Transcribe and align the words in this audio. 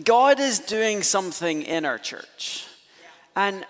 God 0.00 0.40
is 0.40 0.58
doing 0.58 1.02
something 1.02 1.62
in 1.62 1.84
our 1.84 1.98
church. 1.98 2.66
And 3.36 3.66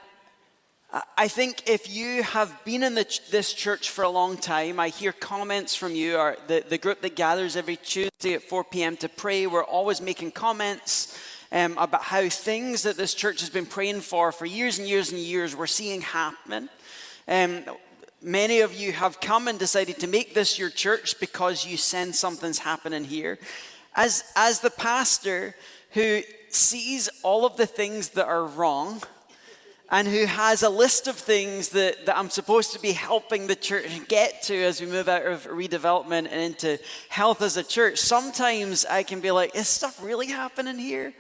I 1.17 1.27
think 1.27 1.69
if 1.69 1.91
you 1.91 2.23
have 2.23 2.65
been 2.65 2.85
in 2.85 2.95
the, 2.95 3.21
this 3.33 3.53
church 3.53 3.91
for 3.91 4.05
a 4.05 4.09
long 4.09 4.37
time, 4.37 4.79
I 4.79 4.89
hear 4.89 5.11
comments 5.11 5.75
from 5.75 5.97
you, 5.97 6.17
or 6.17 6.37
the, 6.47 6.65
the 6.69 6.79
group 6.79 7.01
that 7.01 7.17
gathers 7.17 7.57
every 7.57 7.75
Tuesday 7.75 8.35
at 8.35 8.43
4 8.43 8.63
p.m. 8.65 8.97
to 8.99 9.09
pray, 9.09 9.49
we're 9.49 9.65
always 9.65 10.01
making 10.01 10.31
comments 10.31 11.19
um, 11.51 11.77
about 11.77 12.03
how 12.03 12.29
things 12.29 12.85
that 12.85 12.97
this 12.97 13.15
church 13.15 13.41
has 13.41 13.51
been 13.51 13.67
praying 13.67 14.03
for 14.03 14.31
for 14.31 14.47
years 14.47 14.79
and 14.79 14.87
years 14.87 15.11
and 15.11 15.21
years, 15.21 15.57
we're 15.57 15.67
seeing 15.67 16.03
happen. 16.03 16.69
Um, 17.27 17.65
many 18.23 18.61
of 18.61 18.75
you 18.75 18.93
have 18.93 19.21
come 19.21 19.49
and 19.49 19.59
decided 19.59 19.99
to 19.99 20.07
make 20.07 20.35
this 20.35 20.57
your 20.57 20.71
church 20.71 21.19
because 21.19 21.67
you 21.67 21.77
sense 21.77 22.19
something's 22.19 22.59
happening 22.59 23.05
here. 23.05 23.39
As, 23.97 24.25
as 24.37 24.61
the 24.61 24.71
pastor 24.71 25.55
who 25.93 26.23
sees 26.49 27.09
all 27.23 27.47
of 27.47 27.57
the 27.57 27.67
things 27.67 28.11
that 28.11 28.27
are 28.27 28.45
wrong, 28.45 29.03
and 29.93 30.09
who 30.09 30.25
has 30.25 30.63
a 30.63 30.71
list 30.71 31.07
of 31.07 31.17
things 31.17 31.69
that, 31.69 32.07
that 32.07 32.17
I'm 32.17 32.31
supposed 32.31 32.73
to 32.73 32.81
be 32.81 32.93
helping 32.93 33.47
the 33.47 33.55
church 33.55 33.91
get 34.09 34.43
to 34.45 34.57
as 34.57 34.81
we 34.81 34.87
move 34.87 35.07
out 35.07 35.27
of 35.27 35.47
redevelopment 35.47 36.29
and 36.31 36.41
into 36.41 36.79
health 37.11 37.43
as 37.43 37.59
a 37.59 37.63
church, 37.63 37.99
sometimes 37.99 38.87
I 38.87 39.03
can 39.03 39.21
be 39.21 39.31
like, 39.31 39.55
is 39.55 39.69
stuff 39.69 40.03
really 40.03 40.29
happening 40.29 40.79
here? 40.79 41.13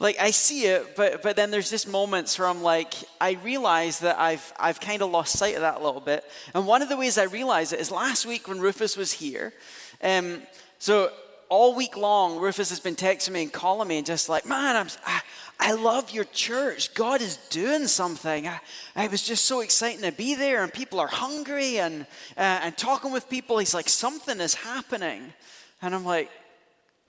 Like 0.00 0.18
I 0.20 0.32
see 0.32 0.66
it, 0.66 0.96
but 0.96 1.22
but 1.22 1.36
then 1.36 1.50
there's 1.50 1.70
just 1.70 1.88
moments 1.88 2.38
where 2.38 2.48
I'm 2.48 2.62
like, 2.62 2.94
I 3.18 3.38
realize 3.44 4.00
that 4.00 4.18
I've 4.18 4.52
I've 4.58 4.78
kind 4.78 5.00
of 5.00 5.10
lost 5.10 5.38
sight 5.38 5.54
of 5.54 5.62
that 5.62 5.76
a 5.76 5.82
little 5.82 6.02
bit. 6.02 6.22
And 6.52 6.66
one 6.66 6.82
of 6.82 6.90
the 6.90 6.98
ways 6.98 7.16
I 7.16 7.24
realize 7.24 7.72
it 7.72 7.80
is 7.80 7.90
last 7.90 8.26
week 8.26 8.46
when 8.46 8.60
Rufus 8.60 8.96
was 8.96 9.12
here. 9.12 9.54
Um, 10.02 10.42
so 10.78 11.10
all 11.48 11.74
week 11.74 11.96
long, 11.96 12.38
Rufus 12.38 12.70
has 12.70 12.80
been 12.80 12.96
texting 12.96 13.32
me 13.32 13.42
and 13.42 13.52
calling 13.52 13.88
me 13.88 13.98
and 13.98 14.06
just 14.06 14.28
like, 14.28 14.46
man, 14.46 14.76
I'm. 14.76 14.88
I, 15.04 15.20
I 15.58 15.72
love 15.72 16.10
your 16.10 16.24
church. 16.24 16.92
God 16.94 17.22
is 17.22 17.38
doing 17.48 17.86
something. 17.86 18.46
I, 18.46 18.60
I 18.94 19.08
was 19.08 19.22
just 19.22 19.46
so 19.46 19.60
excited 19.60 20.02
to 20.02 20.12
be 20.12 20.34
there, 20.34 20.62
and 20.62 20.72
people 20.72 21.00
are 21.00 21.06
hungry 21.06 21.78
and, 21.78 22.02
uh, 22.36 22.60
and 22.62 22.76
talking 22.76 23.10
with 23.12 23.30
people. 23.30 23.58
He's 23.58 23.74
like, 23.74 23.88
something 23.88 24.38
is 24.40 24.54
happening. 24.54 25.32
And 25.80 25.94
I'm 25.94 26.04
like, 26.04 26.30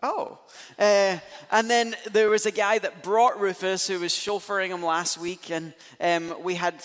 oh. 0.02 0.40
Uh, 0.80 1.18
and 1.52 1.70
then 1.70 1.96
there 2.12 2.30
was 2.30 2.46
a 2.46 2.52
guy 2.52 2.80
that 2.80 3.04
brought 3.04 3.40
Rufus 3.40 3.88
who 3.88 4.00
was 4.00 4.14
chauffeuring 4.14 4.70
him 4.70 4.84
last 4.84 5.18
week, 5.18 5.52
and 5.52 5.74
um, 6.00 6.42
we 6.42 6.56
had 6.56 6.82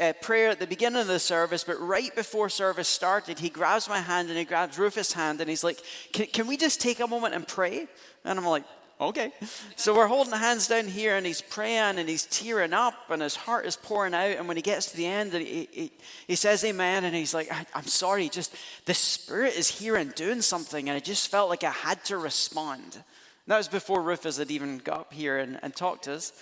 uh, 0.00 0.12
prayer 0.20 0.50
at 0.50 0.60
the 0.60 0.66
beginning 0.66 1.00
of 1.00 1.06
the 1.06 1.18
service, 1.18 1.64
but 1.64 1.80
right 1.80 2.14
before 2.14 2.48
service 2.48 2.88
started, 2.88 3.38
he 3.38 3.48
grabs 3.48 3.88
my 3.88 4.00
hand 4.00 4.28
and 4.28 4.38
he 4.38 4.44
grabs 4.44 4.78
Rufus' 4.78 5.12
hand, 5.12 5.40
and 5.40 5.48
he's 5.48 5.64
like, 5.64 5.80
can, 6.12 6.26
can 6.26 6.46
we 6.46 6.56
just 6.56 6.80
take 6.80 7.00
a 7.00 7.06
moment 7.06 7.34
and 7.34 7.46
pray? 7.46 7.86
And 8.24 8.38
I'm 8.38 8.44
like, 8.46 8.64
okay. 9.00 9.32
So 9.76 9.94
we're 9.94 10.06
holding 10.06 10.32
hands 10.32 10.68
down 10.68 10.86
here, 10.86 11.16
and 11.16 11.26
he's 11.26 11.42
praying, 11.42 11.98
and 11.98 12.08
he's 12.08 12.26
tearing 12.26 12.72
up, 12.72 12.94
and 13.10 13.20
his 13.20 13.34
heart 13.36 13.66
is 13.66 13.76
pouring 13.76 14.14
out. 14.14 14.36
And 14.36 14.46
when 14.46 14.56
he 14.56 14.62
gets 14.62 14.92
to 14.92 14.96
the 14.96 15.06
end, 15.06 15.32
he, 15.32 15.68
he, 15.70 15.92
he 16.28 16.34
says 16.36 16.64
amen, 16.64 17.04
and 17.04 17.14
he's 17.14 17.34
like, 17.34 17.50
I'm 17.74 17.86
sorry, 17.86 18.28
just 18.28 18.54
the 18.86 18.94
Spirit 18.94 19.56
is 19.56 19.68
here 19.68 19.96
and 19.96 20.14
doing 20.14 20.42
something, 20.42 20.88
and 20.88 20.96
I 20.96 21.00
just 21.00 21.28
felt 21.28 21.50
like 21.50 21.64
I 21.64 21.70
had 21.70 22.04
to 22.06 22.18
respond. 22.18 23.02
That 23.46 23.58
was 23.58 23.68
before 23.68 24.00
Rufus 24.00 24.38
had 24.38 24.50
even 24.50 24.78
got 24.78 25.00
up 25.00 25.12
here 25.12 25.38
and, 25.38 25.58
and 25.62 25.76
talked 25.76 26.04
to 26.04 26.14
us. 26.14 26.32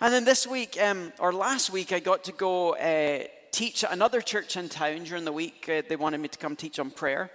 And 0.00 0.12
then 0.12 0.24
this 0.24 0.46
week, 0.46 0.80
um, 0.80 1.12
or 1.18 1.32
last 1.32 1.70
week, 1.70 1.92
I 1.92 2.00
got 2.00 2.24
to 2.24 2.32
go 2.32 2.74
uh, 2.76 3.24
teach 3.52 3.84
at 3.84 3.92
another 3.92 4.22
church 4.22 4.56
in 4.56 4.70
town 4.70 5.04
during 5.04 5.26
the 5.26 5.32
week. 5.32 5.68
Uh, 5.68 5.82
they 5.86 5.96
wanted 5.96 6.18
me 6.18 6.28
to 6.28 6.38
come 6.38 6.56
teach 6.56 6.78
on 6.78 6.90
prayer. 6.90 7.30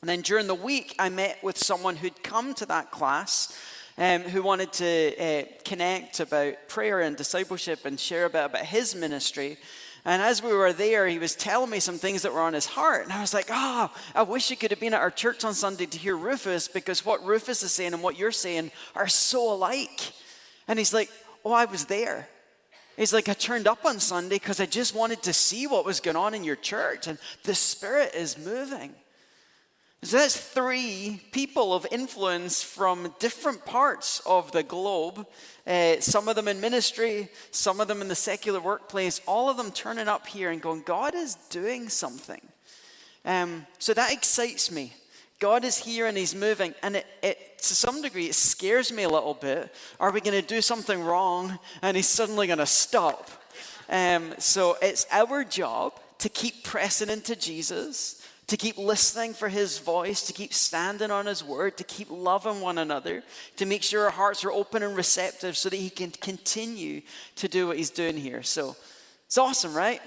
And 0.00 0.08
then 0.08 0.22
during 0.22 0.48
the 0.48 0.56
week, 0.56 0.96
I 0.98 1.08
met 1.08 1.38
with 1.42 1.56
someone 1.56 1.96
who'd 1.96 2.22
come 2.24 2.52
to 2.54 2.66
that 2.66 2.90
class 2.90 3.56
um, 3.96 4.22
who 4.22 4.42
wanted 4.42 4.72
to 4.74 5.16
uh, 5.18 5.42
connect 5.64 6.18
about 6.20 6.54
prayer 6.68 7.00
and 7.00 7.16
discipleship 7.16 7.84
and 7.84 7.98
share 7.98 8.24
a 8.24 8.30
bit 8.30 8.44
about 8.44 8.64
his 8.64 8.94
ministry. 8.94 9.56
And 10.04 10.22
as 10.22 10.42
we 10.42 10.52
were 10.52 10.72
there, 10.72 11.06
he 11.06 11.18
was 11.18 11.34
telling 11.34 11.70
me 11.70 11.80
some 11.80 11.98
things 11.98 12.22
that 12.22 12.32
were 12.32 12.40
on 12.40 12.54
his 12.54 12.66
heart. 12.66 13.04
And 13.04 13.12
I 13.12 13.20
was 13.20 13.34
like, 13.34 13.48
oh, 13.50 13.90
I 14.14 14.22
wish 14.22 14.50
you 14.50 14.56
could 14.56 14.70
have 14.70 14.80
been 14.80 14.94
at 14.94 15.00
our 15.00 15.10
church 15.10 15.44
on 15.44 15.54
Sunday 15.54 15.86
to 15.86 15.98
hear 15.98 16.16
Rufus 16.16 16.68
because 16.68 17.04
what 17.04 17.24
Rufus 17.24 17.62
is 17.62 17.72
saying 17.72 17.94
and 17.94 18.02
what 18.02 18.18
you're 18.18 18.32
saying 18.32 18.70
are 18.94 19.08
so 19.08 19.52
alike. 19.52 20.12
And 20.66 20.78
he's 20.78 20.94
like, 20.94 21.10
oh, 21.44 21.52
I 21.52 21.64
was 21.64 21.84
there. 21.86 22.28
He's 22.96 23.12
like, 23.12 23.28
I 23.28 23.34
turned 23.34 23.68
up 23.68 23.84
on 23.84 24.00
Sunday 24.00 24.36
because 24.36 24.60
I 24.60 24.66
just 24.66 24.94
wanted 24.94 25.22
to 25.22 25.32
see 25.32 25.66
what 25.66 25.84
was 25.84 26.00
going 26.00 26.16
on 26.16 26.34
in 26.34 26.42
your 26.42 26.56
church. 26.56 27.06
And 27.06 27.18
the 27.44 27.54
Spirit 27.54 28.14
is 28.14 28.36
moving. 28.36 28.94
So 30.02 30.16
that's 30.18 30.36
three 30.36 31.20
people 31.32 31.74
of 31.74 31.84
influence 31.90 32.62
from 32.62 33.12
different 33.18 33.64
parts 33.64 34.22
of 34.24 34.52
the 34.52 34.62
globe. 34.62 35.26
Uh, 35.66 35.98
some 35.98 36.28
of 36.28 36.36
them 36.36 36.46
in 36.46 36.60
ministry, 36.60 37.28
some 37.50 37.80
of 37.80 37.88
them 37.88 38.00
in 38.00 38.06
the 38.06 38.14
secular 38.14 38.60
workplace, 38.60 39.20
all 39.26 39.50
of 39.50 39.56
them 39.56 39.72
turning 39.72 40.06
up 40.06 40.26
here 40.28 40.50
and 40.50 40.62
going, 40.62 40.82
God 40.82 41.16
is 41.16 41.34
doing 41.50 41.88
something. 41.88 42.40
Um, 43.24 43.66
so 43.80 43.92
that 43.92 44.12
excites 44.12 44.70
me. 44.70 44.92
God 45.40 45.64
is 45.64 45.76
here 45.76 46.06
and 46.06 46.16
He's 46.16 46.34
moving. 46.34 46.74
And 46.82 46.96
it, 46.96 47.06
it, 47.20 47.58
to 47.58 47.74
some 47.74 48.00
degree, 48.00 48.26
it 48.26 48.36
scares 48.36 48.92
me 48.92 49.02
a 49.02 49.08
little 49.08 49.34
bit. 49.34 49.74
Are 49.98 50.12
we 50.12 50.20
going 50.20 50.40
to 50.40 50.46
do 50.46 50.62
something 50.62 51.02
wrong 51.02 51.58
and 51.82 51.96
He's 51.96 52.08
suddenly 52.08 52.46
going 52.46 52.60
to 52.60 52.66
stop? 52.66 53.28
Um, 53.88 54.32
so 54.38 54.76
it's 54.80 55.06
our 55.10 55.42
job 55.42 55.94
to 56.18 56.28
keep 56.28 56.62
pressing 56.62 57.08
into 57.08 57.34
Jesus 57.34 58.17
to 58.48 58.56
keep 58.56 58.78
listening 58.78 59.34
for 59.34 59.48
his 59.48 59.78
voice, 59.78 60.22
to 60.22 60.32
keep 60.32 60.52
standing 60.52 61.10
on 61.10 61.26
his 61.26 61.44
word, 61.44 61.76
to 61.76 61.84
keep 61.84 62.10
loving 62.10 62.60
one 62.60 62.78
another, 62.78 63.22
to 63.56 63.66
make 63.66 63.82
sure 63.82 64.04
our 64.04 64.10
hearts 64.10 64.42
are 64.44 64.50
open 64.50 64.82
and 64.82 64.96
receptive 64.96 65.56
so 65.56 65.68
that 65.68 65.76
he 65.76 65.90
can 65.90 66.10
continue 66.10 67.02
to 67.36 67.46
do 67.46 67.66
what 67.66 67.76
he's 67.76 67.90
doing 67.90 68.16
here. 68.16 68.42
So 68.42 68.74
it's 69.26 69.38
awesome, 69.38 69.74
right? 69.74 70.00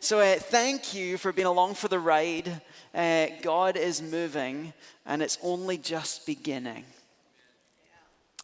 So 0.00 0.18
uh, 0.18 0.36
thank 0.36 0.92
you 0.92 1.16
for 1.18 1.32
being 1.32 1.46
along 1.46 1.74
for 1.74 1.86
the 1.88 2.00
ride. 2.00 2.60
Uh, 2.92 3.28
God 3.42 3.76
is 3.76 4.02
moving, 4.02 4.72
and 5.06 5.22
it's 5.22 5.38
only 5.42 5.78
just 5.78 6.26
beginning. 6.26 6.84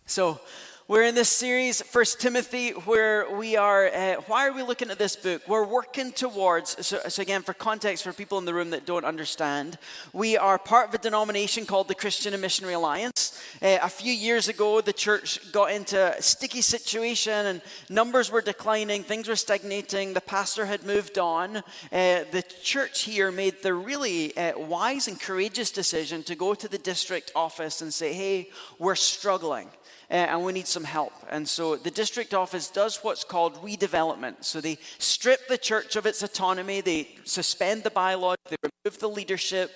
So 0.06 0.40
we're 0.86 1.04
in 1.04 1.14
this 1.14 1.30
series, 1.30 1.80
First 1.80 2.20
Timothy, 2.20 2.72
where 2.72 3.30
we 3.34 3.56
are. 3.56 3.86
Uh, 3.86 4.16
why 4.26 4.46
are 4.46 4.52
we 4.52 4.62
looking 4.62 4.90
at 4.90 4.98
this 4.98 5.16
book? 5.16 5.40
We're 5.48 5.64
working 5.64 6.12
towards. 6.12 6.86
So, 6.86 7.00
so, 7.08 7.22
again, 7.22 7.40
for 7.40 7.54
context, 7.54 8.04
for 8.04 8.12
people 8.12 8.36
in 8.36 8.44
the 8.44 8.52
room 8.52 8.68
that 8.70 8.84
don't 8.84 9.06
understand, 9.06 9.78
we 10.12 10.36
are 10.36 10.58
part 10.58 10.88
of 10.88 10.94
a 10.94 10.98
denomination 10.98 11.64
called 11.64 11.88
the 11.88 11.94
Christian 11.94 12.34
and 12.34 12.42
Missionary 12.42 12.74
Alliance. 12.74 13.42
Uh, 13.62 13.78
a 13.80 13.88
few 13.88 14.12
years 14.12 14.48
ago, 14.48 14.82
the 14.82 14.92
church 14.92 15.50
got 15.52 15.72
into 15.72 16.18
a 16.18 16.20
sticky 16.20 16.60
situation, 16.60 17.46
and 17.46 17.62
numbers 17.88 18.30
were 18.30 18.42
declining, 18.42 19.02
things 19.02 19.26
were 19.26 19.36
stagnating. 19.36 20.12
The 20.12 20.20
pastor 20.20 20.66
had 20.66 20.84
moved 20.84 21.18
on. 21.18 21.56
Uh, 21.56 21.62
the 21.90 22.44
church 22.62 23.02
here 23.02 23.32
made 23.32 23.62
the 23.62 23.72
really 23.72 24.34
wise 24.54 25.08
and 25.08 25.18
courageous 25.18 25.70
decision 25.70 26.22
to 26.24 26.34
go 26.34 26.52
to 26.52 26.68
the 26.68 26.76
district 26.76 27.32
office 27.34 27.80
and 27.80 27.92
say, 27.92 28.12
"Hey, 28.12 28.50
we're 28.78 28.96
struggling." 28.96 29.70
And 30.10 30.44
we 30.44 30.52
need 30.52 30.66
some 30.66 30.84
help. 30.84 31.12
And 31.30 31.48
so 31.48 31.76
the 31.76 31.90
district 31.90 32.34
office 32.34 32.68
does 32.68 32.98
what's 33.02 33.24
called 33.24 33.54
redevelopment. 33.62 34.44
So 34.44 34.60
they 34.60 34.78
strip 34.98 35.48
the 35.48 35.58
church 35.58 35.96
of 35.96 36.06
its 36.06 36.22
autonomy, 36.22 36.80
they 36.80 37.08
suspend 37.24 37.82
the 37.82 37.90
bylaws, 37.90 38.36
they 38.48 38.56
remove 38.62 38.98
the 38.98 39.08
leadership, 39.08 39.70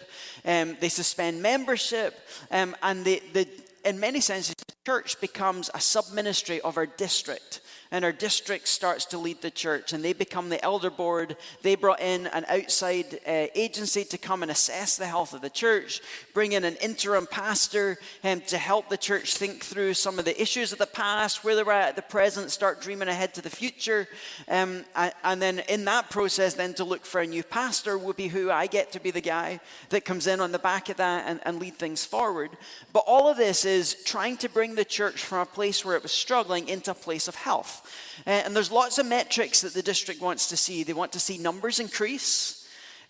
um, 0.44 0.76
they 0.80 0.88
suspend 0.88 1.42
membership, 1.42 2.18
um, 2.50 2.76
and 2.82 3.04
they, 3.04 3.20
they, 3.32 3.46
in 3.84 3.98
many 3.98 4.20
senses, 4.20 4.54
the 4.54 4.74
church 4.84 5.20
becomes 5.20 5.70
a 5.74 5.80
sub 5.80 6.04
ministry 6.12 6.60
of 6.60 6.76
our 6.76 6.86
district 6.86 7.60
and 7.90 8.04
our 8.04 8.12
district 8.12 8.68
starts 8.68 9.04
to 9.06 9.18
lead 9.18 9.40
the 9.40 9.50
church 9.50 9.92
and 9.92 10.04
they 10.04 10.12
become 10.12 10.48
the 10.48 10.62
elder 10.64 10.90
board. 10.90 11.36
They 11.62 11.74
brought 11.74 12.00
in 12.00 12.26
an 12.28 12.44
outside 12.48 13.20
uh, 13.26 13.46
agency 13.54 14.04
to 14.04 14.18
come 14.18 14.42
and 14.42 14.50
assess 14.50 14.96
the 14.96 15.06
health 15.06 15.32
of 15.32 15.40
the 15.40 15.50
church, 15.50 16.00
bring 16.34 16.52
in 16.52 16.64
an 16.64 16.76
interim 16.76 17.26
pastor 17.26 17.98
um, 18.24 18.40
to 18.42 18.58
help 18.58 18.88
the 18.88 18.96
church 18.96 19.34
think 19.34 19.64
through 19.64 19.94
some 19.94 20.18
of 20.18 20.24
the 20.24 20.40
issues 20.40 20.72
of 20.72 20.78
the 20.78 20.86
past, 20.86 21.44
where 21.44 21.54
they're 21.54 21.70
at 21.72 21.90
at 21.90 21.96
the 21.96 22.02
present, 22.02 22.50
start 22.50 22.80
dreaming 22.80 23.08
ahead 23.08 23.34
to 23.34 23.42
the 23.42 23.50
future. 23.50 24.08
Um, 24.48 24.84
and, 24.94 25.12
and 25.24 25.42
then 25.42 25.60
in 25.68 25.84
that 25.86 26.10
process, 26.10 26.54
then 26.54 26.74
to 26.74 26.84
look 26.84 27.04
for 27.04 27.20
a 27.20 27.26
new 27.26 27.42
pastor 27.42 27.96
would 27.96 28.16
be 28.16 28.28
who 28.28 28.50
I 28.50 28.66
get 28.66 28.92
to 28.92 29.00
be 29.00 29.10
the 29.10 29.20
guy 29.20 29.60
that 29.88 30.04
comes 30.04 30.26
in 30.26 30.40
on 30.40 30.52
the 30.52 30.58
back 30.58 30.88
of 30.88 30.98
that 30.98 31.24
and, 31.26 31.40
and 31.44 31.58
lead 31.58 31.76
things 31.76 32.04
forward. 32.04 32.50
But 32.92 33.04
all 33.06 33.28
of 33.28 33.36
this 33.36 33.64
is 33.64 33.96
trying 34.04 34.36
to 34.38 34.48
bring 34.48 34.74
the 34.74 34.84
church 34.84 35.24
from 35.24 35.38
a 35.38 35.46
place 35.46 35.84
where 35.84 35.96
it 35.96 36.02
was 36.02 36.12
struggling 36.12 36.68
into 36.68 36.90
a 36.90 36.94
place 36.94 37.28
of 37.28 37.34
health. 37.34 37.77
Uh, 38.26 38.30
and 38.30 38.54
there's 38.54 38.70
lots 38.70 38.98
of 38.98 39.06
metrics 39.06 39.60
that 39.62 39.74
the 39.74 39.82
district 39.82 40.20
wants 40.20 40.48
to 40.48 40.56
see. 40.56 40.82
They 40.82 40.92
want 40.92 41.12
to 41.12 41.20
see 41.20 41.38
numbers 41.38 41.80
increase. 41.80 42.57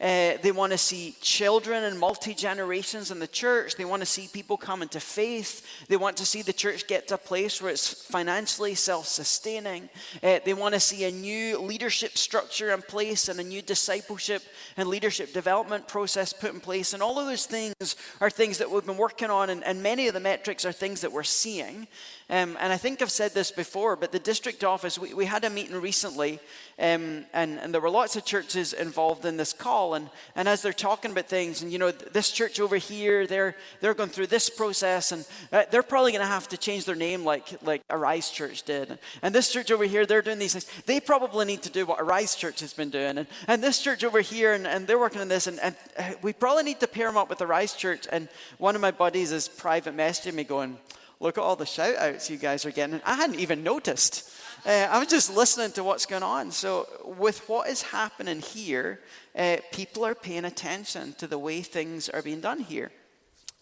Uh, 0.00 0.36
they 0.42 0.52
want 0.52 0.70
to 0.70 0.78
see 0.78 1.16
children 1.20 1.82
and 1.82 1.98
multi 1.98 2.32
generations 2.32 3.10
in 3.10 3.18
the 3.18 3.26
church. 3.26 3.74
They 3.74 3.84
want 3.84 4.00
to 4.00 4.06
see 4.06 4.28
people 4.32 4.56
come 4.56 4.80
into 4.80 5.00
faith. 5.00 5.66
They 5.88 5.96
want 5.96 6.16
to 6.18 6.26
see 6.26 6.42
the 6.42 6.52
church 6.52 6.86
get 6.86 7.08
to 7.08 7.14
a 7.14 7.18
place 7.18 7.60
where 7.60 7.72
it's 7.72 7.92
financially 8.04 8.76
self 8.76 9.06
sustaining. 9.06 9.88
Uh, 10.22 10.38
they 10.44 10.54
want 10.54 10.74
to 10.74 10.80
see 10.80 11.04
a 11.04 11.10
new 11.10 11.58
leadership 11.58 12.16
structure 12.16 12.72
in 12.72 12.82
place 12.82 13.28
and 13.28 13.40
a 13.40 13.44
new 13.44 13.60
discipleship 13.60 14.42
and 14.76 14.88
leadership 14.88 15.32
development 15.32 15.88
process 15.88 16.32
put 16.32 16.54
in 16.54 16.60
place. 16.60 16.94
And 16.94 17.02
all 17.02 17.18
of 17.18 17.26
those 17.26 17.46
things 17.46 17.96
are 18.20 18.30
things 18.30 18.58
that 18.58 18.70
we've 18.70 18.86
been 18.86 18.96
working 18.96 19.30
on, 19.30 19.50
and, 19.50 19.64
and 19.64 19.82
many 19.82 20.06
of 20.06 20.14
the 20.14 20.20
metrics 20.20 20.64
are 20.64 20.72
things 20.72 21.00
that 21.00 21.10
we're 21.10 21.24
seeing. 21.24 21.88
Um, 22.30 22.56
and 22.60 22.72
I 22.72 22.76
think 22.76 23.00
I've 23.00 23.10
said 23.10 23.32
this 23.32 23.50
before, 23.50 23.96
but 23.96 24.12
the 24.12 24.18
district 24.18 24.62
office, 24.62 24.98
we, 24.98 25.14
we 25.14 25.24
had 25.24 25.44
a 25.44 25.50
meeting 25.50 25.80
recently, 25.80 26.38
um, 26.80 27.24
and, 27.32 27.58
and 27.58 27.74
there 27.74 27.80
were 27.80 27.90
lots 27.90 28.14
of 28.14 28.24
churches 28.24 28.72
involved 28.72 29.24
in 29.24 29.36
this 29.36 29.52
call. 29.52 29.94
And, 29.94 30.08
and 30.36 30.48
as 30.48 30.62
they're 30.62 30.72
talking 30.72 31.10
about 31.10 31.26
things, 31.26 31.60
and 31.60 31.72
you 31.72 31.78
know, 31.78 31.90
this 31.90 32.30
church 32.30 32.60
over 32.60 32.76
here, 32.76 33.26
they're, 33.26 33.56
they're 33.80 33.94
going 33.94 34.10
through 34.10 34.28
this 34.28 34.48
process, 34.48 35.10
and 35.10 35.26
uh, 35.52 35.64
they're 35.72 35.82
probably 35.82 36.12
going 36.12 36.22
to 36.22 36.28
have 36.28 36.46
to 36.48 36.56
change 36.56 36.84
their 36.84 36.94
name 36.94 37.24
like, 37.24 37.60
like 37.64 37.82
Arise 37.90 38.30
Church 38.30 38.62
did. 38.62 38.96
And 39.22 39.34
this 39.34 39.52
church 39.52 39.72
over 39.72 39.84
here, 39.84 40.06
they're 40.06 40.22
doing 40.22 40.38
these 40.38 40.52
things. 40.52 40.70
They 40.86 41.00
probably 41.00 41.46
need 41.46 41.62
to 41.62 41.70
do 41.70 41.84
what 41.84 42.00
Arise 42.00 42.36
Church 42.36 42.60
has 42.60 42.72
been 42.72 42.90
doing. 42.90 43.18
And, 43.18 43.26
and 43.48 43.62
this 43.62 43.80
church 43.80 44.04
over 44.04 44.20
here, 44.20 44.52
and, 44.52 44.66
and 44.66 44.86
they're 44.86 45.00
working 45.00 45.20
on 45.20 45.28
this, 45.28 45.48
and, 45.48 45.58
and 45.58 45.74
uh, 45.98 46.12
we 46.22 46.32
probably 46.32 46.62
need 46.62 46.78
to 46.80 46.86
pair 46.86 47.08
them 47.08 47.16
up 47.16 47.28
with 47.28 47.42
Arise 47.42 47.74
Church. 47.74 48.06
And 48.12 48.28
one 48.58 48.76
of 48.76 48.80
my 48.80 48.92
buddies 48.92 49.32
is 49.32 49.48
private 49.48 49.96
messaging 49.96 50.34
me 50.34 50.44
going, 50.44 50.78
Look 51.20 51.36
at 51.36 51.42
all 51.42 51.56
the 51.56 51.66
shout 51.66 51.96
outs 51.96 52.30
you 52.30 52.36
guys 52.36 52.64
are 52.64 52.70
getting. 52.70 53.00
I 53.04 53.14
hadn't 53.14 53.40
even 53.40 53.64
noticed. 53.64 54.30
Uh, 54.66 54.88
I'm 54.90 55.06
just 55.06 55.34
listening 55.34 55.70
to 55.72 55.84
what's 55.84 56.04
going 56.04 56.22
on. 56.22 56.50
So, 56.50 56.88
with 57.18 57.48
what 57.48 57.68
is 57.68 57.82
happening 57.82 58.40
here, 58.40 59.00
uh, 59.36 59.58
people 59.72 60.04
are 60.04 60.14
paying 60.14 60.44
attention 60.44 61.14
to 61.18 61.26
the 61.26 61.38
way 61.38 61.62
things 61.62 62.08
are 62.08 62.22
being 62.22 62.40
done 62.40 62.60
here. 62.60 62.90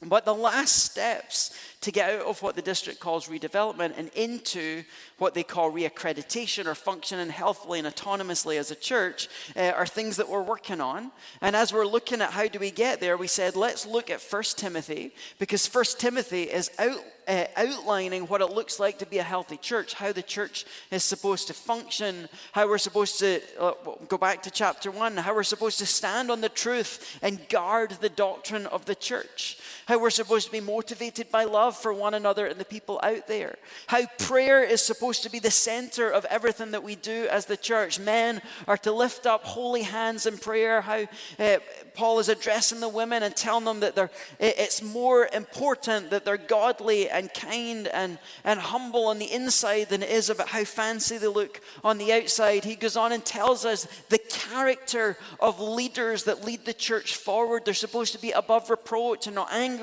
But 0.03 0.27
the 0.27 0.35
last 0.35 0.85
steps 0.85 1.59
to 1.81 1.91
get 1.91 2.11
out 2.11 2.27
of 2.27 2.43
what 2.43 2.55
the 2.55 2.61
district 2.61 3.01
calls 3.01 3.29
redevelopment 3.29 3.95
and 3.97 4.09
into 4.09 4.85
what 5.17 5.33
they 5.33 5.43
call 5.43 5.73
reaccreditation 5.73 6.67
or 6.67 6.75
functioning 6.75 7.31
healthily 7.31 7.79
and 7.79 7.89
autonomously 7.89 8.59
as 8.59 8.71
a 8.71 8.75
church 8.75 9.29
uh, 9.57 9.73
are 9.75 9.87
things 9.87 10.17
that 10.17 10.29
we're 10.29 10.43
working 10.43 10.83
on. 10.83 11.13
And 11.41 11.57
as 11.57 11.73
we're 11.73 11.87
looking 11.87 12.21
at 12.21 12.33
how 12.33 12.47
do 12.47 12.59
we 12.59 12.71
get 12.71 13.01
there, 13.01 13.17
we 13.17 13.27
said 13.27 13.57
let's 13.57 13.87
look 13.87 14.11
at 14.11 14.21
1 14.21 14.43
Timothy 14.57 15.13
because 15.39 15.67
1 15.73 15.85
Timothy 15.99 16.43
is 16.43 16.71
out 16.79 17.01
uh, 17.29 17.45
outlining 17.57 18.23
what 18.25 18.41
it 18.41 18.51
looks 18.51 18.79
like 18.79 18.99
to 18.99 19.07
be 19.07 19.19
a 19.19 19.23
healthy 19.23 19.57
church, 19.57 19.95
how 19.95 20.13
the 20.13 20.23
church 20.23 20.65
is 20.91 21.03
supposed 21.03 21.49
to 21.49 21.55
function, 21.55 22.29
how 22.53 22.69
we're 22.69 22.79
supposed 22.79 23.19
to 23.19 23.41
uh, 23.59 23.73
go 24.09 24.17
back 24.17 24.43
to 24.43 24.51
chapter 24.51 24.91
one, 24.91 25.17
how 25.17 25.35
we're 25.35 25.43
supposed 25.43 25.79
to 25.79 25.87
stand 25.87 26.31
on 26.31 26.41
the 26.41 26.49
truth 26.49 27.19
and 27.23 27.49
guard 27.49 27.91
the 28.01 28.09
doctrine 28.09 28.67
of 28.67 28.85
the 28.85 28.95
church, 28.95 29.59
how 29.87 29.99
we're 29.99 30.11
supposed 30.11 30.47
to 30.47 30.53
be 30.53 30.61
motivated 30.61 31.31
by 31.31 31.45
love 31.45 31.77
for 31.77 31.93
one 31.93 32.15
another 32.15 32.47
and 32.47 32.59
the 32.59 32.65
people 32.65 33.01
out 33.03 33.27
there, 33.29 33.57
how 33.87 34.05
prayer 34.19 34.63
is 34.63 34.83
supposed 34.83 35.23
to 35.23 35.31
be 35.31 35.39
the 35.39 35.51
center 35.51 36.11
of 36.11 36.25
everything 36.27 36.73
that 36.73 36.83
we 36.83 36.97
do 36.97 37.29
as 37.31 37.47
the 37.47 37.57
church. 37.57 37.99
Men 38.01 38.43
are 38.67 38.77
to 38.79 38.93
lift 38.93 39.27
up 39.27 39.45
holy 39.45 39.83
hands 39.83 40.27
in 40.27 40.39
prayer, 40.39 40.81
how 40.81 41.07
uh, 41.39 41.59
Paul 41.95 42.19
is 42.19 42.29
addressing 42.29 42.81
the 42.81 42.89
women 42.89 43.23
and 43.23 43.35
telling 43.35 43.65
them 43.65 43.81
that 43.81 43.95
they're, 43.95 44.11
it's 44.41 44.83
more 44.83 45.29
important 45.33 46.11
that 46.11 46.25
they're 46.25 46.37
godly 46.37 47.09
and 47.09 47.33
kind 47.33 47.87
and, 47.87 48.19
and 48.45 48.59
humble 48.59 49.07
on 49.07 49.21
the 49.21 49.33
inside 49.33 49.89
than 49.89 50.03
it 50.03 50.11
is 50.11 50.31
about 50.31 50.49
how 50.49 50.65
fancy 50.65 51.17
they 51.17 51.29
look 51.29 51.61
on 51.85 51.99
the 51.99 52.13
outside. 52.13 52.65
He 52.65 52.75
goes 52.75 52.97
on 52.97 53.13
and 53.13 53.25
tells 53.25 53.65
us 53.65 53.87
the 54.09 54.19
character 54.19 55.17
of 55.39 55.61
leaders 55.61 56.25
that 56.25 56.45
lead 56.45 56.65
the 56.65 56.75
church 56.75 57.17
forward. 57.17 57.65
They're 57.65 57.73
supposed 57.75 58.13
to 58.15 58.21
be 58.21 58.33
above 58.33 58.69
reproach 58.69 59.27
and 59.27 59.37
not 59.37 59.53
angry 59.53 59.76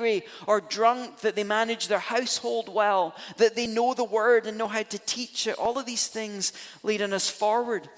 or 0.46 0.60
drunk, 0.60 1.20
that 1.20 1.36
they 1.36 1.44
manage 1.44 1.88
their 1.88 1.98
household 1.98 2.72
well, 2.72 3.14
that 3.36 3.56
they 3.56 3.66
know 3.66 3.94
the 3.94 4.04
word 4.04 4.46
and 4.46 4.58
know 4.58 4.68
how 4.68 4.82
to 4.82 4.98
teach 4.98 5.46
it. 5.46 5.58
All 5.58 5.78
of 5.78 5.86
these 5.86 6.06
things 6.06 6.52
leading 6.82 7.12
us 7.12 7.28
forward. 7.28 7.88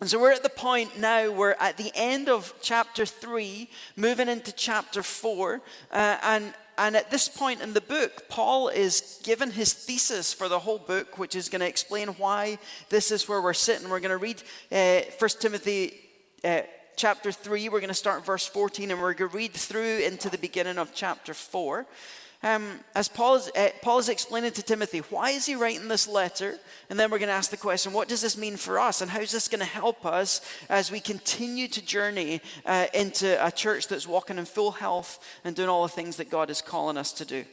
And 0.00 0.08
so 0.08 0.20
we're 0.20 0.32
at 0.32 0.44
the 0.44 0.48
point 0.48 0.98
now 0.98 1.32
where 1.32 1.60
at 1.60 1.76
the 1.76 1.90
end 1.94 2.28
of 2.28 2.54
chapter 2.62 3.04
3, 3.04 3.68
moving 3.96 4.28
into 4.28 4.52
chapter 4.52 5.02
4, 5.02 5.60
uh, 5.90 6.18
and 6.22 6.54
and 6.78 6.96
at 6.96 7.10
this 7.10 7.28
point 7.28 7.60
in 7.60 7.72
the 7.72 7.80
book, 7.80 8.28
Paul 8.28 8.68
is 8.68 9.20
given 9.24 9.50
his 9.50 9.72
thesis 9.72 10.32
for 10.32 10.48
the 10.48 10.60
whole 10.60 10.78
book, 10.78 11.18
which 11.18 11.34
is 11.34 11.48
going 11.48 11.60
to 11.60 11.66
explain 11.66 12.08
why 12.10 12.58
this 12.88 13.10
is 13.10 13.28
where 13.28 13.42
we're 13.42 13.52
sitting. 13.52 13.88
We're 13.88 13.98
going 13.98 14.10
to 14.10 14.16
read 14.16 14.42
uh, 14.70 15.00
1 15.18 15.30
Timothy 15.40 15.98
uh, 16.44 16.60
chapter 16.98 17.30
3. 17.30 17.68
We're 17.68 17.78
going 17.78 17.88
to 17.88 17.94
start 17.94 18.26
verse 18.26 18.46
14, 18.46 18.90
and 18.90 19.00
we're 19.00 19.14
going 19.14 19.30
to 19.30 19.36
read 19.36 19.52
through 19.52 19.98
into 19.98 20.28
the 20.28 20.36
beginning 20.36 20.78
of 20.78 20.92
chapter 20.92 21.32
4. 21.32 21.86
Um, 22.42 22.80
as 22.94 23.08
Paul 23.08 23.36
is, 23.36 23.50
uh, 23.56 23.68
Paul 23.82 23.98
is 23.98 24.08
explaining 24.08 24.52
to 24.52 24.62
Timothy, 24.62 24.98
why 24.98 25.30
is 25.30 25.46
he 25.46 25.54
writing 25.54 25.88
this 25.88 26.06
letter? 26.06 26.58
And 26.90 26.98
then 26.98 27.10
we're 27.10 27.18
going 27.18 27.28
to 27.28 27.34
ask 27.34 27.50
the 27.50 27.56
question, 27.56 27.92
what 27.92 28.08
does 28.08 28.20
this 28.20 28.36
mean 28.36 28.56
for 28.56 28.78
us? 28.78 29.00
And 29.00 29.10
how 29.10 29.20
is 29.20 29.30
this 29.30 29.48
going 29.48 29.60
to 29.60 29.64
help 29.64 30.04
us 30.04 30.40
as 30.68 30.90
we 30.90 31.00
continue 31.00 31.68
to 31.68 31.84
journey 31.84 32.40
uh, 32.66 32.86
into 32.94 33.44
a 33.44 33.50
church 33.50 33.88
that's 33.88 34.06
walking 34.06 34.38
in 34.38 34.44
full 34.44 34.72
health 34.72 35.24
and 35.44 35.54
doing 35.54 35.68
all 35.68 35.84
the 35.84 35.88
things 35.88 36.16
that 36.16 36.30
God 36.30 36.50
is 36.50 36.60
calling 36.60 36.96
us 36.96 37.12
to 37.14 37.24
do? 37.24 37.44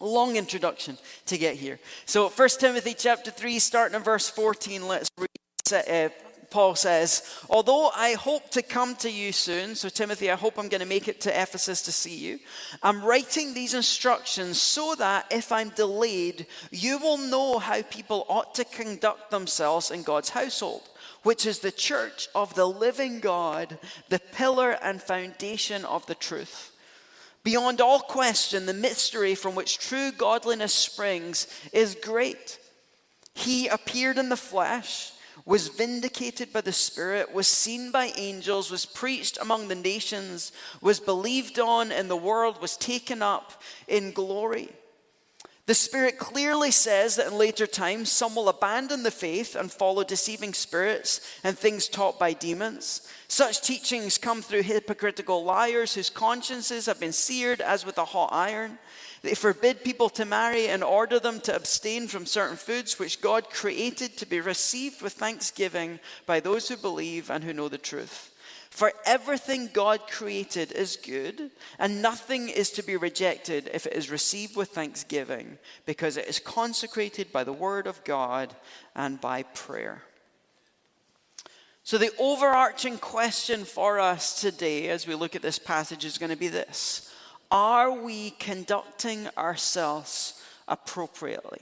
Long 0.00 0.36
introduction 0.36 0.98
to 1.26 1.38
get 1.38 1.56
here. 1.56 1.78
So, 2.06 2.28
1 2.28 2.48
Timothy 2.58 2.94
chapter 2.94 3.30
3, 3.30 3.58
starting 3.58 3.96
in 3.96 4.02
verse 4.02 4.28
14, 4.28 4.86
let's 4.88 5.08
read. 5.18 5.28
Uh, 5.72 6.08
Paul 6.52 6.74
says, 6.76 7.22
Although 7.48 7.90
I 7.94 8.12
hope 8.12 8.50
to 8.50 8.62
come 8.62 8.94
to 8.96 9.10
you 9.10 9.32
soon, 9.32 9.74
so 9.74 9.88
Timothy, 9.88 10.30
I 10.30 10.36
hope 10.36 10.58
I'm 10.58 10.68
going 10.68 10.82
to 10.82 10.86
make 10.86 11.08
it 11.08 11.20
to 11.22 11.42
Ephesus 11.42 11.82
to 11.82 11.92
see 11.92 12.14
you. 12.14 12.38
I'm 12.82 13.02
writing 13.02 13.54
these 13.54 13.74
instructions 13.74 14.58
so 14.58 14.94
that 14.96 15.26
if 15.30 15.50
I'm 15.50 15.70
delayed, 15.70 16.46
you 16.70 16.98
will 16.98 17.16
know 17.16 17.58
how 17.58 17.80
people 17.82 18.26
ought 18.28 18.54
to 18.56 18.64
conduct 18.64 19.30
themselves 19.30 19.90
in 19.90 20.02
God's 20.02 20.28
household, 20.28 20.82
which 21.22 21.46
is 21.46 21.60
the 21.60 21.72
church 21.72 22.28
of 22.34 22.54
the 22.54 22.66
living 22.66 23.20
God, 23.20 23.78
the 24.10 24.20
pillar 24.20 24.72
and 24.82 25.02
foundation 25.02 25.86
of 25.86 26.04
the 26.06 26.14
truth. 26.14 26.76
Beyond 27.44 27.80
all 27.80 28.00
question, 28.00 28.66
the 28.66 28.74
mystery 28.74 29.34
from 29.34 29.54
which 29.54 29.78
true 29.78 30.12
godliness 30.12 30.74
springs 30.74 31.46
is 31.72 31.96
great. 32.00 32.58
He 33.34 33.68
appeared 33.68 34.18
in 34.18 34.28
the 34.28 34.36
flesh 34.36 35.11
was 35.44 35.68
vindicated 35.68 36.52
by 36.52 36.60
the 36.60 36.72
Spirit, 36.72 37.32
was 37.32 37.46
seen 37.46 37.90
by 37.90 38.12
angels, 38.16 38.70
was 38.70 38.86
preached 38.86 39.38
among 39.40 39.68
the 39.68 39.74
nations, 39.74 40.52
was 40.80 41.00
believed 41.00 41.58
on 41.58 41.90
in 41.90 42.08
the 42.08 42.16
world, 42.16 42.60
was 42.60 42.76
taken 42.76 43.22
up 43.22 43.60
in 43.88 44.12
glory. 44.12 44.70
The 45.66 45.74
Spirit 45.74 46.18
clearly 46.18 46.72
says 46.72 47.16
that 47.16 47.28
in 47.28 47.38
later 47.38 47.68
times 47.68 48.10
some 48.10 48.34
will 48.34 48.48
abandon 48.48 49.04
the 49.04 49.12
faith 49.12 49.54
and 49.54 49.70
follow 49.70 50.02
deceiving 50.02 50.54
spirits 50.54 51.20
and 51.44 51.56
things 51.56 51.86
taught 51.86 52.18
by 52.18 52.32
demons. 52.32 53.08
Such 53.28 53.62
teachings 53.62 54.18
come 54.18 54.42
through 54.42 54.62
hypocritical 54.62 55.44
liars 55.44 55.94
whose 55.94 56.10
consciences 56.10 56.86
have 56.86 56.98
been 56.98 57.12
seared 57.12 57.60
as 57.60 57.86
with 57.86 57.96
a 57.98 58.04
hot 58.04 58.30
iron. 58.32 58.78
They 59.22 59.34
forbid 59.34 59.84
people 59.84 60.08
to 60.10 60.24
marry 60.24 60.66
and 60.66 60.82
order 60.82 61.20
them 61.20 61.40
to 61.40 61.54
abstain 61.54 62.08
from 62.08 62.26
certain 62.26 62.56
foods 62.56 62.98
which 62.98 63.20
God 63.20 63.50
created 63.50 64.16
to 64.16 64.26
be 64.26 64.40
received 64.40 65.00
with 65.00 65.12
thanksgiving 65.12 66.00
by 66.26 66.40
those 66.40 66.68
who 66.68 66.76
believe 66.76 67.30
and 67.30 67.44
who 67.44 67.52
know 67.52 67.68
the 67.68 67.78
truth. 67.78 68.30
For 68.70 68.92
everything 69.04 69.68
God 69.72 70.08
created 70.08 70.72
is 70.72 70.96
good, 70.96 71.50
and 71.78 72.02
nothing 72.02 72.48
is 72.48 72.70
to 72.70 72.82
be 72.82 72.96
rejected 72.96 73.70
if 73.72 73.86
it 73.86 73.92
is 73.92 74.10
received 74.10 74.56
with 74.56 74.70
thanksgiving, 74.70 75.58
because 75.84 76.16
it 76.16 76.26
is 76.26 76.38
consecrated 76.38 77.30
by 77.30 77.44
the 77.44 77.52
word 77.52 77.86
of 77.86 78.02
God 78.02 78.56
and 78.96 79.20
by 79.20 79.42
prayer. 79.42 80.02
So, 81.84 81.98
the 81.98 82.12
overarching 82.18 82.96
question 82.96 83.64
for 83.64 84.00
us 84.00 84.40
today 84.40 84.88
as 84.88 85.06
we 85.06 85.16
look 85.16 85.36
at 85.36 85.42
this 85.42 85.58
passage 85.58 86.06
is 86.06 86.16
going 86.16 86.30
to 86.30 86.36
be 86.36 86.48
this 86.48 87.11
are 87.52 87.92
we 87.92 88.30
conducting 88.30 89.28
ourselves 89.36 90.42
appropriately? 90.66 91.60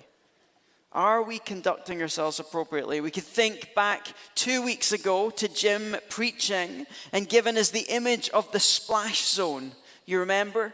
Are 0.92 1.22
we 1.22 1.40
conducting 1.40 2.00
ourselves 2.00 2.38
appropriately? 2.38 3.00
We 3.00 3.10
could 3.10 3.24
think 3.24 3.74
back 3.74 4.08
two 4.36 4.62
weeks 4.62 4.92
ago 4.92 5.30
to 5.30 5.48
Jim 5.48 5.96
preaching 6.08 6.86
and 7.12 7.28
giving 7.28 7.58
us 7.58 7.70
the 7.70 7.86
image 7.88 8.28
of 8.30 8.50
the 8.52 8.60
splash 8.60 9.26
zone. 9.26 9.72
You 10.06 10.20
remember? 10.20 10.72